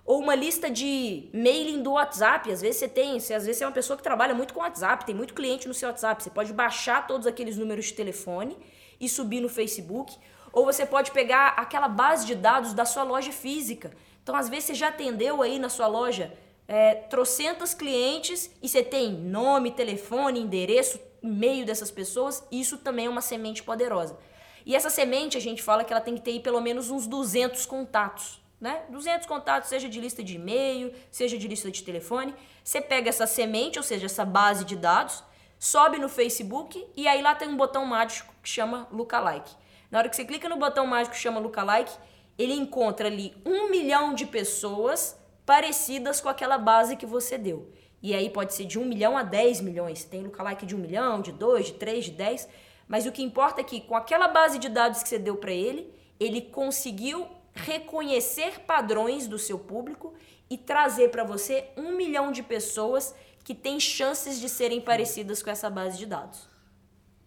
ou 0.08 0.20
uma 0.20 0.34
lista 0.34 0.70
de 0.70 1.28
mailing 1.34 1.82
do 1.82 1.92
WhatsApp. 1.92 2.50
Às 2.50 2.62
vezes 2.62 2.78
você 2.78 2.88
tem, 2.88 3.20
você, 3.20 3.34
às 3.34 3.44
vezes 3.44 3.58
você 3.58 3.64
é 3.64 3.66
uma 3.66 3.74
pessoa 3.74 3.94
que 3.94 4.02
trabalha 4.02 4.32
muito 4.34 4.54
com 4.54 4.60
WhatsApp, 4.60 5.04
tem 5.04 5.14
muito 5.14 5.34
cliente 5.34 5.68
no 5.68 5.74
seu 5.74 5.86
WhatsApp. 5.86 6.22
Você 6.22 6.30
pode 6.30 6.50
baixar 6.50 7.06
todos 7.06 7.26
aqueles 7.26 7.58
números 7.58 7.84
de 7.84 7.92
telefone 7.92 8.56
e 8.98 9.06
subir 9.06 9.42
no 9.42 9.50
Facebook. 9.50 10.16
Ou 10.50 10.64
você 10.64 10.86
pode 10.86 11.10
pegar 11.10 11.48
aquela 11.58 11.88
base 11.88 12.24
de 12.24 12.34
dados 12.34 12.72
da 12.72 12.86
sua 12.86 13.02
loja 13.02 13.30
física. 13.30 13.92
Então, 14.22 14.34
às 14.34 14.48
vezes, 14.48 14.64
você 14.64 14.74
já 14.74 14.88
atendeu 14.88 15.42
aí 15.42 15.58
na 15.58 15.68
sua 15.68 15.86
loja 15.86 16.32
é, 16.66 16.94
trocentas 16.94 17.74
clientes 17.74 18.50
e 18.62 18.68
você 18.68 18.82
tem 18.82 19.12
nome, 19.12 19.72
telefone, 19.72 20.40
endereço, 20.40 20.98
e-mail 21.22 21.66
dessas 21.66 21.90
pessoas. 21.90 22.42
Isso 22.50 22.78
também 22.78 23.04
é 23.04 23.10
uma 23.10 23.20
semente 23.20 23.62
poderosa. 23.62 24.16
E 24.64 24.74
essa 24.74 24.88
semente, 24.88 25.36
a 25.36 25.40
gente 25.40 25.62
fala 25.62 25.84
que 25.84 25.92
ela 25.92 26.00
tem 26.00 26.14
que 26.14 26.22
ter 26.22 26.40
pelo 26.40 26.62
menos 26.62 26.90
uns 26.90 27.06
200 27.06 27.66
contatos 27.66 28.47
né? 28.60 28.82
200 28.88 29.26
contatos, 29.26 29.68
seja 29.68 29.88
de 29.88 30.00
lista 30.00 30.22
de 30.22 30.36
e-mail, 30.36 30.92
seja 31.10 31.38
de 31.38 31.46
lista 31.46 31.70
de 31.70 31.82
telefone. 31.82 32.34
Você 32.62 32.80
pega 32.80 33.08
essa 33.08 33.26
semente, 33.26 33.78
ou 33.78 33.84
seja, 33.84 34.06
essa 34.06 34.24
base 34.24 34.64
de 34.64 34.76
dados, 34.76 35.22
sobe 35.58 35.98
no 35.98 36.08
Facebook 36.08 36.86
e 36.96 37.06
aí 37.06 37.22
lá 37.22 37.34
tem 37.34 37.48
um 37.48 37.56
botão 37.56 37.84
mágico 37.84 38.32
que 38.42 38.48
chama 38.48 38.88
Lookalike. 38.90 39.54
Na 39.90 39.98
hora 39.98 40.08
que 40.08 40.16
você 40.16 40.24
clica 40.24 40.48
no 40.48 40.56
botão 40.56 40.86
mágico 40.86 41.14
que 41.14 41.20
chama 41.20 41.40
Lookalike, 41.40 41.96
ele 42.36 42.52
encontra 42.52 43.08
ali 43.08 43.34
um 43.44 43.68
milhão 43.70 44.14
de 44.14 44.26
pessoas 44.26 45.18
parecidas 45.44 46.20
com 46.20 46.28
aquela 46.28 46.58
base 46.58 46.96
que 46.96 47.06
você 47.06 47.38
deu. 47.38 47.72
E 48.00 48.14
aí 48.14 48.30
pode 48.30 48.54
ser 48.54 48.64
de 48.64 48.78
um 48.78 48.84
milhão 48.84 49.16
a 49.16 49.22
10 49.22 49.60
milhões. 49.60 50.04
Tem 50.04 50.22
lookalike 50.22 50.64
de 50.64 50.76
um 50.76 50.78
milhão, 50.78 51.20
de 51.20 51.32
dois, 51.32 51.66
de 51.66 51.72
três, 51.72 52.04
de 52.04 52.12
dez. 52.12 52.48
Mas 52.86 53.06
o 53.06 53.12
que 53.12 53.22
importa 53.22 53.60
é 53.60 53.64
que 53.64 53.80
com 53.80 53.96
aquela 53.96 54.28
base 54.28 54.58
de 54.58 54.68
dados 54.68 55.02
que 55.02 55.08
você 55.08 55.18
deu 55.18 55.36
para 55.36 55.50
ele, 55.50 55.92
ele 56.20 56.40
conseguiu 56.40 57.26
reconhecer 57.64 58.60
padrões 58.60 59.26
do 59.26 59.38
seu 59.38 59.58
público 59.58 60.14
e 60.50 60.56
trazer 60.56 61.10
para 61.10 61.24
você 61.24 61.68
um 61.76 61.92
milhão 61.96 62.32
de 62.32 62.42
pessoas 62.42 63.14
que 63.44 63.54
têm 63.54 63.80
chances 63.80 64.40
de 64.40 64.48
serem 64.48 64.80
parecidas 64.80 65.42
com 65.42 65.50
essa 65.50 65.70
base 65.70 65.98
de 65.98 66.06
dados. 66.06 66.48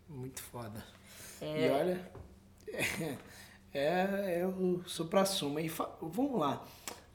Muito 0.07 0.41
foda. 0.41 0.83
É... 1.39 1.67
E 1.67 1.69
olha, 1.71 2.11
é, 3.73 3.79
é, 3.79 4.39
é 4.39 4.47
o 4.47 4.83
supra-suma. 4.85 5.61
E 5.61 5.69
vamos 6.01 6.39
lá. 6.39 6.63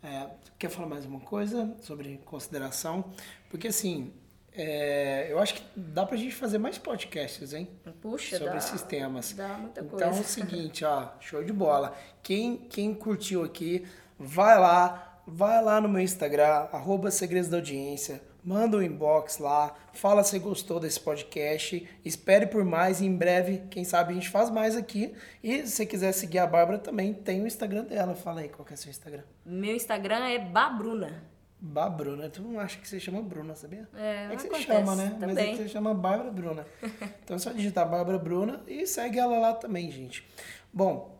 É, 0.03 0.31
quer 0.59 0.71
falar 0.71 0.89
mais 0.89 1.05
uma 1.05 1.21
coisa 1.21 1.75
sobre 1.81 2.19
consideração? 2.25 3.13
Porque 3.51 3.69
assim, 3.69 4.13
é, 4.57 5.27
eu 5.31 5.39
acho 5.39 5.55
que 5.55 5.63
dá 5.77 6.07
pra 6.07 6.17
gente 6.17 6.35
fazer 6.35 6.57
mais 6.57 6.79
podcasts, 6.79 7.53
hein? 7.53 7.69
Puxa, 8.01 8.39
Sobre 8.39 8.53
dá, 8.53 8.57
esses 8.57 8.83
temas. 8.83 9.33
Dá 9.35 9.49
muita 9.49 9.81
então 9.81 9.99
coisa. 9.99 10.07
é 10.07 10.21
o 10.21 10.25
seguinte, 10.25 10.85
ó, 10.85 11.09
show 11.21 11.45
de 11.45 11.53
bola. 11.53 11.95
Quem, 12.23 12.57
quem 12.57 12.95
curtiu 12.95 13.45
aqui, 13.45 13.87
vai 14.19 14.59
lá, 14.59 15.21
vai 15.27 15.63
lá 15.63 15.79
no 15.81 15.89
meu 15.89 16.01
Instagram, 16.01 16.69
arroba 16.73 17.11
Segredos 17.11 17.51
da 17.51 17.59
Audiência, 17.59 18.23
manda 18.43 18.79
um 18.79 18.83
inbox 18.83 19.39
lá, 19.39 19.75
fala 19.93 20.25
se 20.25 20.39
gostou 20.39 20.81
desse 20.81 21.01
podcast, 21.01 21.87
espere 22.03 22.47
por 22.47 22.65
mais 22.65 23.01
e 23.03 23.05
em 23.05 23.15
breve, 23.15 23.63
quem 23.69 23.85
sabe 23.85 24.13
a 24.13 24.15
gente 24.15 24.31
faz 24.31 24.49
mais 24.49 24.75
aqui. 24.75 25.15
E 25.43 25.67
se 25.67 25.73
você 25.73 25.85
quiser 25.85 26.13
seguir 26.13 26.39
a 26.39 26.47
Bárbara 26.47 26.79
também, 26.79 27.13
tem 27.13 27.43
o 27.43 27.47
Instagram 27.47 27.85
dela. 27.85 28.15
Fala 28.15 28.41
aí, 28.41 28.49
qual 28.49 28.65
que 28.65 28.73
é 28.73 28.77
o 28.77 28.79
seu 28.79 28.91
Instagram? 28.91 29.23
Meu 29.45 29.75
Instagram 29.75 30.25
é 30.29 30.39
Babruna. 30.39 31.36
Bá 31.59 31.89
Bruna. 31.89 32.29
Tu 32.29 32.43
não 32.43 32.61
acha 32.61 32.79
que 32.79 32.87
você 32.87 33.01
chama 33.01 33.23
Bruna, 33.23 33.55
sabia? 33.55 33.89
É, 33.97 34.29
que 34.37 34.43
você 34.49 34.61
chama, 34.63 34.95
né? 34.95 35.17
Mas 35.19 35.23
é 35.23 35.35
também. 35.35 35.57
que 35.57 35.63
você 35.63 35.69
chama 35.69 35.95
Bárbara 35.95 36.31
Bruna. 36.31 36.67
Então 37.25 37.37
é 37.37 37.39
só 37.39 37.51
digitar 37.51 37.89
Bárbara 37.89 38.19
Bruna 38.19 38.63
e 38.67 38.87
segue 38.87 39.19
ela 39.19 39.39
lá 39.39 39.53
também, 39.55 39.91
gente. 39.91 40.25
Bom, 40.73 41.19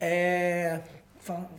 é... 0.00 0.80
fala- 1.18 1.50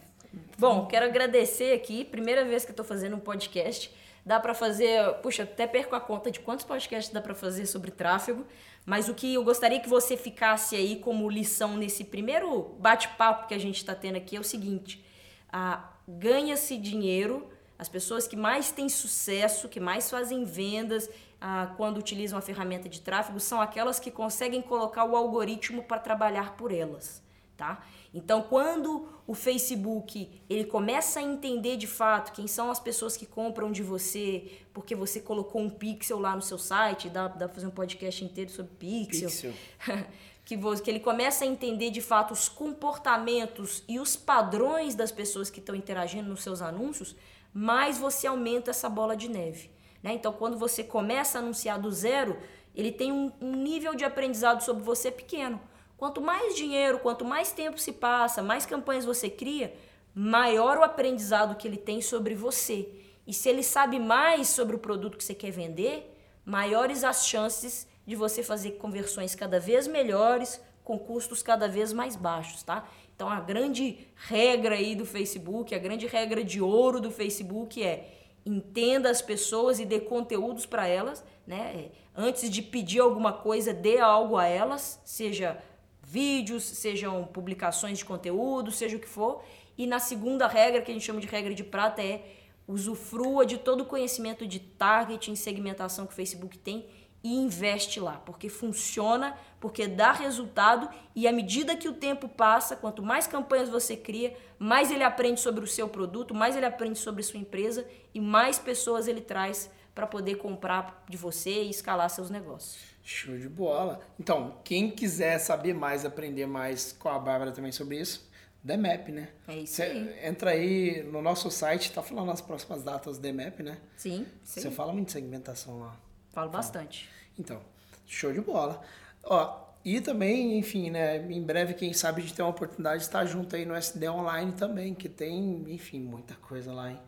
Bom, 0.57 0.85
quero 0.87 1.05
agradecer 1.05 1.73
aqui. 1.73 2.05
Primeira 2.05 2.45
vez 2.45 2.63
que 2.65 2.71
eu 2.71 2.75
tô 2.75 2.83
fazendo 2.83 3.15
um 3.15 3.19
podcast. 3.19 3.91
Dá 4.25 4.39
pra 4.39 4.53
fazer, 4.53 5.03
puxa, 5.21 5.43
até 5.43 5.67
perco 5.67 5.95
a 5.95 5.99
conta 5.99 6.31
de 6.31 6.39
quantos 6.39 6.65
podcasts 6.65 7.13
dá 7.13 7.21
pra 7.21 7.35
fazer 7.35 7.65
sobre 7.65 7.91
tráfego. 7.91 8.45
Mas 8.85 9.07
o 9.09 9.13
que 9.13 9.33
eu 9.33 9.43
gostaria 9.43 9.79
que 9.79 9.89
você 9.89 10.15
ficasse 10.17 10.75
aí 10.75 10.97
como 10.97 11.29
lição 11.29 11.75
nesse 11.75 12.03
primeiro 12.03 12.75
bate-papo 12.79 13.47
que 13.47 13.53
a 13.53 13.57
gente 13.59 13.77
está 13.77 13.93
tendo 13.95 14.15
aqui 14.17 14.35
é 14.35 14.39
o 14.39 14.43
seguinte: 14.43 15.03
ah, 15.51 15.91
ganha-se 16.07 16.77
dinheiro. 16.77 17.49
As 17.77 17.89
pessoas 17.89 18.27
que 18.27 18.35
mais 18.37 18.71
têm 18.71 18.87
sucesso, 18.87 19.67
que 19.67 19.79
mais 19.79 20.09
fazem 20.09 20.45
vendas 20.45 21.09
ah, 21.41 21.73
quando 21.75 21.97
utilizam 21.97 22.39
a 22.39 22.41
ferramenta 22.41 22.87
de 22.87 23.01
tráfego, 23.01 23.39
são 23.39 23.59
aquelas 23.59 23.99
que 23.99 24.09
conseguem 24.09 24.61
colocar 24.61 25.03
o 25.03 25.15
algoritmo 25.15 25.83
para 25.83 25.99
trabalhar 25.99 26.55
por 26.55 26.71
elas, 26.71 27.21
tá? 27.57 27.83
Então, 28.13 28.41
quando 28.43 29.09
o 29.27 29.33
Facebook 29.33 30.29
ele 30.49 30.63
começa 30.63 31.19
a 31.19 31.23
entender 31.23 31.75
de 31.75 31.85
fato 31.85 32.31
quem 32.31 32.47
são 32.47 32.71
as 32.71 32.79
pessoas 32.79 33.17
que 33.17 33.25
compram 33.25 33.71
de 33.73 33.83
você, 33.83 34.59
porque 34.73 34.95
você 34.95 35.19
colocou 35.19 35.61
um 35.61 35.69
pixel 35.69 36.17
lá 36.19 36.33
no 36.33 36.41
seu 36.41 36.57
site, 36.57 37.09
dá, 37.09 37.27
dá 37.27 37.45
pra 37.47 37.55
fazer 37.55 37.67
um 37.67 37.71
podcast 37.71 38.23
inteiro 38.23 38.49
sobre 38.51 38.71
pixel. 38.79 39.29
Pixel. 39.29 39.53
que, 40.45 40.55
vo- 40.55 40.79
que 40.81 40.89
ele 40.89 41.01
começa 41.01 41.43
a 41.43 41.47
entender 41.47 41.89
de 41.89 41.99
fato 42.01 42.31
os 42.33 42.47
comportamentos 42.47 43.83
e 43.87 43.99
os 43.99 44.15
padrões 44.15 44.95
das 44.95 45.11
pessoas 45.11 45.49
que 45.49 45.59
estão 45.59 45.75
interagindo 45.75 46.29
nos 46.29 46.41
seus 46.41 46.61
anúncios, 46.61 47.15
mais 47.57 47.97
você 47.97 48.27
aumenta 48.27 48.71
essa 48.71 48.89
bola 48.89 49.15
de 49.15 49.29
neve. 49.29 49.71
Né? 50.03 50.11
Então, 50.11 50.33
quando 50.33 50.57
você 50.57 50.83
começa 50.83 51.37
a 51.37 51.41
anunciar 51.41 51.79
do 51.79 51.89
zero, 51.89 52.37
ele 52.75 52.91
tem 52.91 53.13
um, 53.13 53.31
um 53.39 53.55
nível 53.55 53.95
de 53.95 54.03
aprendizado 54.03 54.61
sobre 54.61 54.83
você 54.83 55.09
pequeno. 55.09 55.61
Quanto 55.95 56.19
mais 56.19 56.53
dinheiro, 56.53 56.99
quanto 56.99 57.23
mais 57.23 57.53
tempo 57.53 57.79
se 57.79 57.93
passa, 57.93 58.43
mais 58.43 58.65
campanhas 58.65 59.05
você 59.05 59.29
cria, 59.29 59.73
maior 60.13 60.77
o 60.79 60.83
aprendizado 60.83 61.55
que 61.55 61.65
ele 61.65 61.77
tem 61.77 62.01
sobre 62.01 62.35
você. 62.35 62.89
E 63.25 63.33
se 63.33 63.47
ele 63.47 63.63
sabe 63.63 63.99
mais 63.99 64.49
sobre 64.49 64.75
o 64.75 64.79
produto 64.79 65.17
que 65.17 65.23
você 65.23 65.33
quer 65.33 65.51
vender, 65.51 66.13
maiores 66.43 67.05
as 67.05 67.25
chances 67.25 67.87
de 68.05 68.17
você 68.17 68.43
fazer 68.43 68.71
conversões 68.71 69.33
cada 69.33 69.61
vez 69.61 69.87
melhores 69.87 70.59
com 70.83 70.99
custos 70.99 71.41
cada 71.41 71.69
vez 71.69 71.93
mais 71.93 72.17
baixos, 72.17 72.63
tá? 72.63 72.85
Então 73.15 73.29
a 73.29 73.39
grande 73.39 74.07
regra 74.15 74.75
aí 74.75 74.95
do 74.95 75.05
Facebook, 75.05 75.73
a 75.73 75.79
grande 75.79 76.05
regra 76.05 76.43
de 76.43 76.61
ouro 76.61 76.99
do 76.99 77.09
Facebook 77.09 77.81
é 77.81 78.11
entenda 78.45 79.09
as 79.09 79.21
pessoas 79.21 79.79
e 79.79 79.85
dê 79.85 79.99
conteúdos 79.99 80.65
para 80.65 80.87
elas, 80.87 81.23
né? 81.47 81.73
É, 81.75 82.05
Antes 82.17 82.49
de 82.49 82.61
pedir 82.61 82.99
alguma 82.99 83.33
coisa, 83.33 83.73
dê 83.73 83.99
algo 83.99 84.37
a 84.37 84.45
elas, 84.45 85.01
seja 85.03 85.61
vídeos, 86.01 86.63
sejam 86.63 87.25
publicações 87.25 87.97
de 87.97 88.05
conteúdo, 88.05 88.71
seja 88.71 88.95
o 88.95 88.99
que 88.99 89.07
for. 89.07 89.43
E 89.77 89.85
na 89.85 89.99
segunda 89.99 90.47
regra, 90.47 90.81
que 90.81 90.89
a 90.89 90.93
gente 90.93 91.05
chama 91.05 91.19
de 91.19 91.27
regra 91.27 91.53
de 91.53 91.63
prata, 91.63 92.01
é 92.01 92.23
usufrua 92.65 93.45
de 93.45 93.57
todo 93.57 93.81
o 93.81 93.85
conhecimento 93.85 94.47
de 94.47 94.61
targeting, 94.61 95.35
segmentação 95.35 96.05
que 96.05 96.13
o 96.13 96.15
Facebook 96.15 96.57
tem 96.57 96.85
e 97.25 97.33
investe 97.33 97.99
lá, 97.99 98.21
porque 98.23 98.47
funciona, 98.49 99.35
porque 99.59 99.87
dá 99.87 100.11
resultado 100.11 100.87
e 101.15 101.27
à 101.27 101.31
medida 101.31 101.75
que 101.75 101.89
o 101.89 101.93
tempo 101.93 102.29
passa, 102.29 102.75
quanto 102.75 103.01
mais 103.01 103.25
campanhas 103.25 103.67
você 103.67 103.97
cria, 103.97 104.37
mais 104.59 104.91
ele 104.91 105.03
aprende 105.03 105.41
sobre 105.41 105.63
o 105.63 105.67
seu 105.67 105.89
produto, 105.89 106.35
mais 106.35 106.55
ele 106.55 106.67
aprende 106.67 106.99
sobre 106.99 107.21
a 107.21 107.23
sua 107.23 107.39
empresa 107.39 107.83
e 108.13 108.21
mais 108.21 108.59
pessoas 108.59 109.07
ele 109.07 109.21
traz 109.21 109.71
para 109.95 110.05
poder 110.05 110.35
comprar 110.35 111.03
de 111.09 111.17
você 111.17 111.63
e 111.63 111.71
escalar 111.71 112.11
seus 112.11 112.29
negócios. 112.29 112.77
Show 113.01 113.35
de 113.35 113.49
bola. 113.49 114.01
Então, 114.19 114.59
quem 114.63 114.91
quiser 114.91 115.39
saber 115.39 115.73
mais, 115.73 116.05
aprender 116.05 116.45
mais 116.45 116.91
com 116.91 117.09
a 117.09 117.17
Bárbara 117.17 117.51
também 117.51 117.71
sobre 117.71 117.99
isso, 117.99 118.29
The 118.63 118.77
Map, 118.77 119.09
né? 119.09 119.29
É 119.47 119.57
isso 119.57 119.77
Cê 119.77 119.83
aí. 119.83 120.27
Entra 120.27 120.51
aí 120.51 121.01
no 121.11 121.23
nosso 121.23 121.49
site, 121.49 121.91
tá 121.91 122.03
falando 122.03 122.29
as 122.29 122.41
próximas 122.41 122.83
datas 122.83 123.17
do 123.17 123.23
The 123.23 123.31
Map, 123.31 123.61
né? 123.61 123.79
Sim, 123.97 124.27
sim. 124.43 124.61
Você 124.61 124.69
fala 124.69 124.93
muito 124.93 125.07
de 125.07 125.13
segmentação 125.13 125.79
lá. 125.79 126.04
Falo 126.35 126.49
bastante. 126.49 127.09
Então, 127.39 127.61
show 128.05 128.33
de 128.33 128.41
bola. 128.41 128.81
Ó, 129.23 129.57
e 129.85 130.01
também, 130.01 130.57
enfim, 130.57 130.89
né, 130.89 131.15
em 131.17 131.41
breve, 131.41 131.73
quem 131.73 131.93
sabe, 131.93 132.19
a 132.19 132.25
gente 132.25 132.35
tem 132.35 132.43
uma 132.43 132.51
oportunidade 132.51 132.97
de 132.97 133.05
estar 133.05 133.23
junto 133.23 133.55
aí 133.55 133.65
no 133.65 133.73
SD 133.73 134.09
Online 134.09 134.51
também, 134.51 134.93
que 134.93 135.07
tem, 135.07 135.63
enfim, 135.69 136.01
muita 136.01 136.35
coisa 136.35 136.73
lá, 136.73 136.91
hein? 136.91 136.99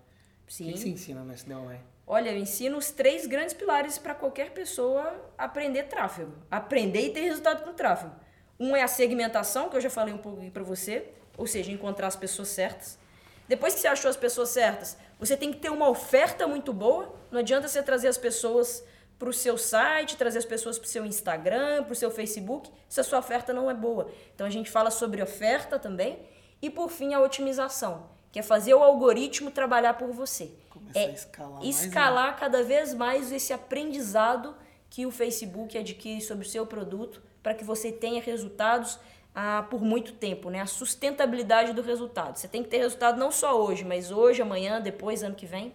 O 0.48 0.52
Sim. 0.52 0.68
que 0.68 0.74
que 0.74 0.80
você 0.80 0.90
ensina 0.90 1.26
no 1.26 1.34
SD 1.34 1.54
Online? 1.54 1.84
Olha, 2.08 2.30
eu 2.30 2.38
ensino 2.38 2.78
os 2.78 2.90
três 2.90 3.28
grandes 3.28 3.54
pilares 3.54 3.98
para 3.98 4.16
qualquer 4.16 4.52
pessoa 4.52 5.14
aprender 5.38 5.84
tráfego. 5.84 6.32
Aprender 6.50 7.08
e 7.08 7.10
ter 7.10 7.20
resultado 7.20 7.66
com 7.66 7.74
tráfego. 7.74 8.16
Um 8.58 8.78
é 8.78 8.82
a 8.82 8.88
segmentação, 8.88 9.70
que 9.70 9.76
eu 9.76 9.82
já 9.82 9.90
falei 9.90 10.14
um 10.14 10.20
pouco 10.20 10.40
aqui 10.40 10.50
para 10.50 10.64
você, 10.64 11.10
ou 11.38 11.46
seja, 11.46 11.70
encontrar 11.70 12.08
as 12.08 12.16
pessoas 12.16 12.48
certas. 12.48 12.98
Depois 13.46 13.74
que 13.74 13.82
você 13.82 13.90
achou 13.90 14.10
as 14.10 14.16
pessoas 14.16 14.50
certas, 14.50 14.98
você 15.20 15.36
tem 15.36 15.52
que 15.52 15.60
ter 15.60 15.70
uma 15.70 15.90
oferta 15.90 16.48
muito 16.48 16.72
boa. 16.72 17.14
Não 17.30 17.40
adianta 17.40 17.68
você 17.68 17.84
trazer 17.84 18.08
as 18.08 18.18
pessoas 18.18 18.84
para 19.18 19.30
o 19.30 19.34
seu 19.34 19.58
site, 19.58 20.16
trazer 20.16 20.40
as 20.40 20.46
pessoas 20.46 20.78
para 20.78 20.86
o 20.86 20.90
seu 20.90 21.06
Instagram, 21.06 21.84
para 21.84 21.94
o 21.94 21.96
seu 21.96 22.12
Facebook, 22.12 22.70
se 22.88 23.00
a 23.00 23.04
sua 23.04 23.20
oferta 23.20 23.54
não 23.54 23.70
é 23.70 23.74
boa. 23.74 24.12
Então 24.36 24.46
a 24.46 24.50
gente 24.50 24.70
fala 24.70 24.92
sobre 24.92 25.22
oferta 25.22 25.80
também. 25.80 26.20
E 26.62 26.70
por 26.70 26.90
fim, 26.90 27.14
a 27.14 27.20
otimização, 27.20 28.08
que 28.32 28.40
é 28.40 28.44
fazer 28.44 28.74
o 28.74 28.84
algoritmo 28.84 29.52
trabalhar 29.52 29.96
por 29.96 30.12
você. 30.12 30.52
Começar 30.70 31.00
é 31.00 31.06
a 31.06 31.12
escalar 31.12 31.52
mais 31.52 31.66
escalar 31.66 32.40
cada 32.40 32.64
vez 32.64 32.94
mais 32.94 33.32
esse 33.32 33.54
aprendizado 33.54 34.56
que 34.90 35.06
o 35.06 35.12
Facebook 35.12 35.78
adquire 35.78 36.22
sobre 36.22 36.46
o 36.46 36.50
seu 36.50 36.66
produto 36.66 37.22
para 37.44 37.54
que 37.54 37.64
você 37.64 37.92
tenha 37.92 38.22
resultados 38.22 39.00
ah, 39.34 39.66
por 39.70 39.82
muito 39.82 40.14
tempo, 40.14 40.50
né? 40.50 40.62
A 40.62 40.66
sustentabilidade 40.66 41.74
do 41.74 41.82
resultado. 41.82 42.38
Você 42.38 42.48
tem 42.48 42.64
que 42.64 42.70
ter 42.70 42.80
resultado 42.80 43.20
não 43.20 43.32
só 43.32 43.62
hoje, 43.62 43.84
mas 43.84 44.12
hoje, 44.12 44.42
amanhã, 44.42 44.82
depois, 44.82 45.22
ano 45.22 45.36
que 45.36 45.46
vem. 45.46 45.74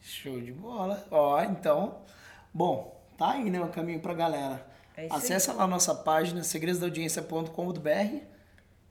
Show 0.00 0.40
de 0.40 0.52
bola. 0.52 1.06
Ó, 1.10 1.40
então, 1.42 2.02
bom, 2.54 3.04
tá 3.18 3.32
aí, 3.32 3.50
né, 3.50 3.60
o 3.60 3.68
caminho 3.68 4.00
pra 4.00 4.14
galera. 4.14 4.64
É. 4.96 5.08
Acessa 5.10 5.52
lá 5.52 5.64
a 5.64 5.66
nossa 5.66 5.92
página, 5.94 6.42
segredosdaaudiência.com.br 6.44 8.34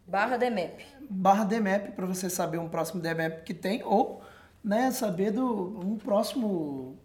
Barra 0.05 0.35
DMAP. 0.35 0.81
barra 1.09 1.45
DMAP 1.45 1.91
para 1.95 2.05
você 2.05 2.29
saber 2.29 2.57
um 2.57 2.67
próximo 2.67 3.01
DMAP 3.01 3.45
que 3.45 3.53
tem 3.53 3.81
ou 3.83 4.21
né, 4.61 4.91
saber 4.91 5.31
do 5.31 5.79
um 5.79 5.97
próximo 5.97 6.97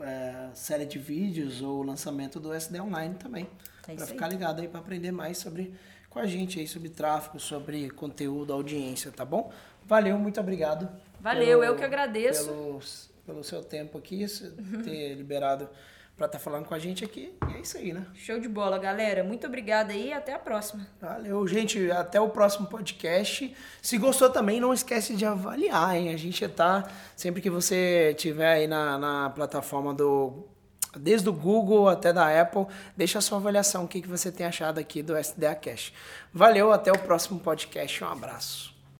é, 0.00 0.48
série 0.54 0.86
de 0.86 0.98
vídeos 0.98 1.60
ou 1.60 1.82
lançamento 1.82 2.40
do 2.40 2.52
SD 2.52 2.80
Online 2.80 3.14
também. 3.16 3.46
É 3.86 3.94
para 3.94 4.06
ficar 4.06 4.28
ligado 4.28 4.60
aí 4.60 4.68
para 4.68 4.80
aprender 4.80 5.12
mais 5.12 5.38
sobre 5.38 5.74
com 6.08 6.18
a 6.18 6.26
gente 6.26 6.58
aí 6.58 6.66
sobre 6.66 6.88
tráfego, 6.88 7.38
sobre 7.38 7.90
conteúdo, 7.90 8.52
audiência, 8.52 9.10
tá 9.10 9.24
bom? 9.24 9.52
Valeu, 9.84 10.18
muito 10.18 10.40
obrigado. 10.40 10.88
Valeu, 11.20 11.62
eu 11.62 11.76
que 11.76 11.84
agradeço. 11.84 12.46
Pelo, 12.46 12.80
pelo 13.26 13.44
seu 13.44 13.62
tempo 13.62 13.98
aqui, 13.98 14.24
ter 14.84 15.12
liberado 15.16 15.68
para 16.18 16.26
estar 16.26 16.38
falando 16.40 16.66
com 16.66 16.74
a 16.74 16.78
gente 16.80 17.04
aqui. 17.04 17.32
E 17.48 17.56
é 17.56 17.60
isso 17.60 17.78
aí, 17.78 17.92
né? 17.92 18.04
Show 18.12 18.40
de 18.40 18.48
bola, 18.48 18.76
galera. 18.76 19.22
Muito 19.22 19.46
obrigada 19.46 19.92
aí 19.92 20.08
e 20.08 20.12
até 20.12 20.34
a 20.34 20.38
próxima. 20.38 20.84
Valeu, 21.00 21.46
gente. 21.46 21.90
Até 21.92 22.20
o 22.20 22.28
próximo 22.28 22.66
podcast. 22.66 23.54
Se 23.80 23.96
gostou 23.96 24.28
também, 24.28 24.60
não 24.60 24.74
esquece 24.74 25.14
de 25.14 25.24
avaliar, 25.24 25.96
hein? 25.96 26.12
A 26.12 26.16
gente 26.16 26.46
tá. 26.48 26.90
Sempre 27.14 27.40
que 27.40 27.48
você 27.48 28.14
tiver 28.18 28.48
aí 28.48 28.66
na, 28.66 28.98
na 28.98 29.30
plataforma 29.30 29.94
do. 29.94 30.44
Desde 30.96 31.28
o 31.28 31.32
Google 31.32 31.88
até 31.88 32.12
da 32.12 32.40
Apple, 32.40 32.66
deixa 32.96 33.18
a 33.18 33.22
sua 33.22 33.38
avaliação, 33.38 33.84
o 33.84 33.88
que, 33.88 34.00
que 34.00 34.08
você 34.08 34.32
tem 34.32 34.46
achado 34.46 34.80
aqui 34.80 35.02
do 35.02 35.16
SDA 35.16 35.54
Cash. 35.54 35.92
Valeu, 36.32 36.72
até 36.72 36.90
o 36.90 36.98
próximo 36.98 37.38
podcast. 37.38 38.02
Um 38.02 38.08
abraço. 38.08 38.77